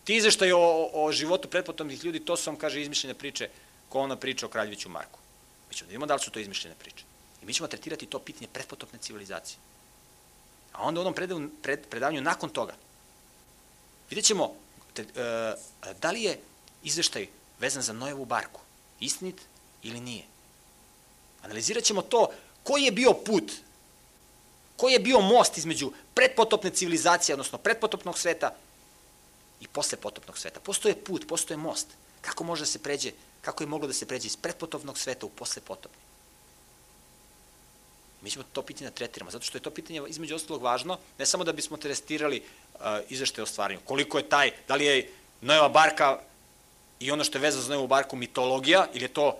ti 0.04 0.16
izveštaj 0.16 0.52
o, 0.52 0.90
o 0.92 1.12
životu 1.12 1.48
pretpotomnih 1.48 2.04
ljudi, 2.04 2.20
to 2.20 2.36
su 2.36 2.50
vam, 2.50 2.58
kaže, 2.58 2.82
izmišljene 2.82 3.14
priče, 3.14 3.48
ona 4.00 4.16
priča 4.16 4.46
o 4.46 4.48
Kraljeviću 4.48 4.88
Marku. 4.88 5.18
Mi 5.68 5.74
ćemo 5.74 5.86
da 5.86 5.90
vidimo 5.90 6.06
da 6.06 6.14
li 6.14 6.20
su 6.20 6.30
to 6.30 6.38
izmišljene 6.38 6.76
priče. 6.76 7.04
I 7.42 7.46
mi 7.46 7.54
ćemo 7.54 7.68
tretirati 7.68 8.06
to 8.06 8.18
pitanje 8.18 8.48
pretpotopne 8.52 8.98
civilizacije. 8.98 9.58
A 10.72 10.82
onda 10.82 11.00
u 11.00 11.02
onom 11.02 11.14
predavanju, 11.14 11.50
pred, 11.62 11.86
predavanju 11.90 12.20
nakon 12.20 12.50
toga, 12.50 12.74
vidjet 14.10 14.26
ćemo 14.26 14.54
te, 14.94 15.02
e, 15.02 15.54
da 16.00 16.10
li 16.10 16.22
je 16.22 16.40
izveštaj 16.82 17.28
vezan 17.60 17.82
za 17.82 17.92
Nojevu 17.92 18.24
barku 18.24 18.60
istinit 19.00 19.40
ili 19.82 20.00
nije. 20.00 20.24
Analizirat 21.42 21.84
ćemo 21.84 22.02
to 22.02 22.30
koji 22.62 22.82
je 22.82 22.92
bio 22.92 23.12
put, 23.12 23.52
koji 24.76 24.92
je 24.92 24.98
bio 24.98 25.20
most 25.20 25.58
između 25.58 25.92
predpotopne 26.14 26.70
civilizacije, 26.70 27.34
odnosno 27.34 27.58
predpotopnog 27.58 28.18
sveta 28.18 28.54
i 29.60 29.68
poslepotopnog 29.68 30.38
sveta. 30.38 30.60
Postoje 30.60 31.04
put, 31.04 31.28
postoje 31.28 31.56
most. 31.56 31.86
Kako 32.20 32.44
može 32.44 32.62
da 32.62 32.66
se 32.66 32.82
pređe, 32.82 33.12
kako 33.46 33.62
je 33.62 33.70
moglo 33.70 33.86
da 33.86 33.94
se 33.94 34.06
pređe 34.06 34.26
iz 34.26 34.36
predpotopnog 34.36 34.98
sveta 34.98 35.26
u 35.26 35.30
poslepotopni? 35.30 36.02
Mi 38.22 38.30
ćemo 38.30 38.44
to 38.52 38.62
pitanje 38.62 38.90
da 38.90 38.96
tretiramo, 38.96 39.30
zato 39.30 39.44
što 39.46 39.58
je 39.58 39.62
to 39.62 39.70
pitanje 39.70 40.02
između 40.08 40.34
ostalog 40.34 40.62
važno, 40.62 40.98
ne 41.18 41.26
samo 41.26 41.44
da 41.44 41.52
bismo 41.52 41.76
testirali 41.76 42.40
uh, 42.42 42.80
izvešte 43.08 43.42
o 43.42 43.46
stvaranju. 43.46 43.84
Koliko 43.84 44.18
je 44.18 44.28
taj, 44.28 44.50
da 44.68 44.74
li 44.74 44.84
je 44.84 45.12
Nojeva 45.40 45.68
barka 45.68 46.18
i 47.00 47.10
ono 47.10 47.24
što 47.24 47.38
je 47.38 47.42
vezano 47.42 47.62
za 47.62 47.68
Nojevu 47.68 47.86
barku 47.86 48.16
mitologija, 48.16 48.88
ili 48.94 49.04
je 49.04 49.14
to 49.14 49.38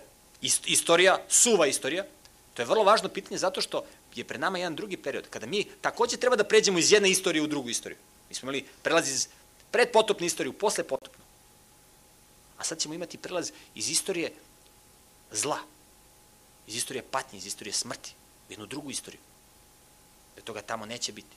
istorija, 0.65 1.19
suva 1.27 1.67
istorija, 1.67 2.05
to 2.53 2.61
je 2.61 2.65
vrlo 2.71 2.83
važno 2.83 3.09
pitanje 3.09 3.37
zato 3.43 3.61
što 3.61 3.83
je 4.15 4.23
pred 4.23 4.39
nama 4.41 4.57
jedan 4.57 4.75
drugi 4.75 4.97
period, 4.97 5.27
kada 5.29 5.45
mi 5.45 5.65
takođe 5.81 6.17
treba 6.17 6.35
da 6.35 6.47
pređemo 6.47 6.79
iz 6.79 6.91
jedne 6.91 7.09
istorije 7.09 7.43
u 7.43 7.47
drugu 7.47 7.69
istoriju. 7.69 7.97
Mi 8.29 8.35
smo 8.35 8.45
imali 8.45 8.65
prelaz 8.83 9.09
iz 9.09 9.27
predpotopne 9.71 10.27
istorije 10.27 10.55
u 10.55 10.59
poslepotopnu. 10.63 11.26
A 12.57 12.63
sad 12.63 12.79
ćemo 12.79 12.93
imati 12.93 13.17
prelaz 13.17 13.51
iz 13.75 13.89
istorije 13.89 14.33
zla, 15.31 15.57
iz 16.67 16.75
istorije 16.75 17.03
patnje, 17.11 17.37
iz 17.37 17.45
istorije 17.45 17.73
smrti, 17.73 18.13
u 18.49 18.51
jednu 18.51 18.65
drugu 18.65 18.91
istoriju. 18.91 19.21
Da 20.35 20.41
toga 20.41 20.61
tamo 20.61 20.85
neće 20.85 21.11
biti. 21.11 21.35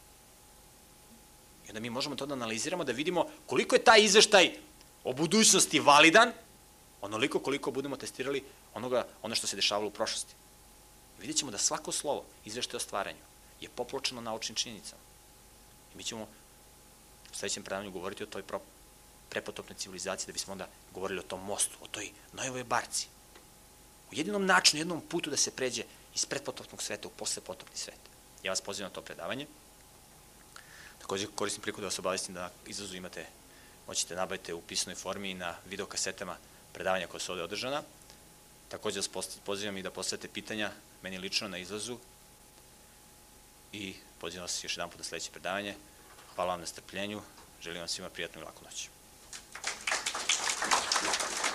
I 1.66 1.70
onda 1.70 1.80
mi 1.80 1.90
možemo 1.90 2.16
to 2.16 2.26
da 2.26 2.34
analiziramo, 2.34 2.84
da 2.84 2.92
vidimo 2.92 3.26
koliko 3.46 3.74
je 3.74 3.84
taj 3.84 4.04
izveštaj 4.04 4.50
o 5.04 5.12
budućnosti 5.12 5.80
validan, 5.80 6.32
onoliko 7.00 7.38
koliko 7.38 7.70
budemo 7.70 7.96
testirali 7.96 8.44
onoga, 8.74 9.06
ono 9.22 9.34
što 9.34 9.46
se 9.46 9.56
dešavalo 9.56 9.88
u 9.88 9.90
prošlosti. 9.90 10.34
Vidjet 11.20 11.38
ćemo 11.38 11.50
da 11.50 11.58
svako 11.58 11.92
slovo 11.92 12.24
izveštaja 12.44 12.76
o 12.76 12.80
stvaranju 12.80 13.18
je 13.60 13.68
popločeno 13.68 14.20
naučnim 14.20 14.56
činjenicama. 14.56 15.02
I 15.94 15.96
mi 15.96 16.04
ćemo 16.04 16.22
u 16.22 17.34
sledećem 17.34 17.62
predavanju 17.62 17.90
govoriti 17.90 18.22
o 18.22 18.26
toj 18.26 18.42
prepotopnoj 19.30 19.76
civilizaciji 19.78 20.26
da 20.26 20.32
bismo 20.32 20.52
onda 20.52 20.68
govorili 20.94 21.20
o 21.20 21.28
tom 21.30 21.44
mostu, 21.44 21.76
o 21.80 21.86
toj 21.86 22.10
Nojevoj 22.32 22.64
barci. 22.64 23.06
U 24.10 24.14
jedinom 24.14 24.46
načinu, 24.46 24.80
jednom 24.80 25.00
putu 25.00 25.30
da 25.30 25.36
se 25.36 25.50
pređe 25.50 25.82
iz 26.14 26.26
predpotopnog 26.26 26.82
sveta 26.82 27.08
u 27.08 27.10
poslepotopni 27.10 27.76
svet. 27.76 27.98
Ja 28.42 28.52
vas 28.52 28.60
pozivam 28.60 28.90
na 28.90 28.94
to 28.94 29.02
predavanje. 29.02 29.46
Takođe 30.98 31.26
koristim 31.34 31.62
priliku 31.62 31.80
da 31.80 31.86
vas 31.86 31.98
obavestim 31.98 32.34
da 32.34 32.50
izazu 32.66 32.96
imate, 32.96 33.26
moćete 33.86 34.16
nabaviti 34.16 34.52
u 34.52 34.60
pisnoj 34.60 34.94
formi 34.94 35.30
i 35.30 35.34
na 35.34 35.56
videokasetama 35.66 36.36
predavanja 36.72 37.06
koja 37.06 37.20
su 37.20 37.32
ovde 37.32 37.44
održana. 37.44 37.82
Takođe 38.68 39.00
vas 39.00 39.08
pozivam 39.44 39.76
i 39.76 39.82
da 39.82 39.90
postavite 39.90 40.28
pitanja 40.28 40.72
meni 41.02 41.18
lično 41.18 41.48
na 41.48 41.58
izlazu 41.58 41.98
i 43.72 43.94
pozivam 44.20 44.42
vas 44.42 44.64
još 44.64 44.76
jedan 44.76 44.90
put 44.90 44.98
na 44.98 45.04
sledeće 45.04 45.30
predavanje. 45.30 45.74
Hvala 46.34 46.50
vam 46.50 46.60
na 46.60 46.66
strpljenju, 46.66 47.22
želim 47.62 47.78
vam 47.78 47.88
svima 47.88 48.10
prijatnu 48.10 48.40
i 48.40 48.44
laku 48.44 48.64
noć. 48.64 48.88
Thank 51.02 51.44
you. 51.44 51.49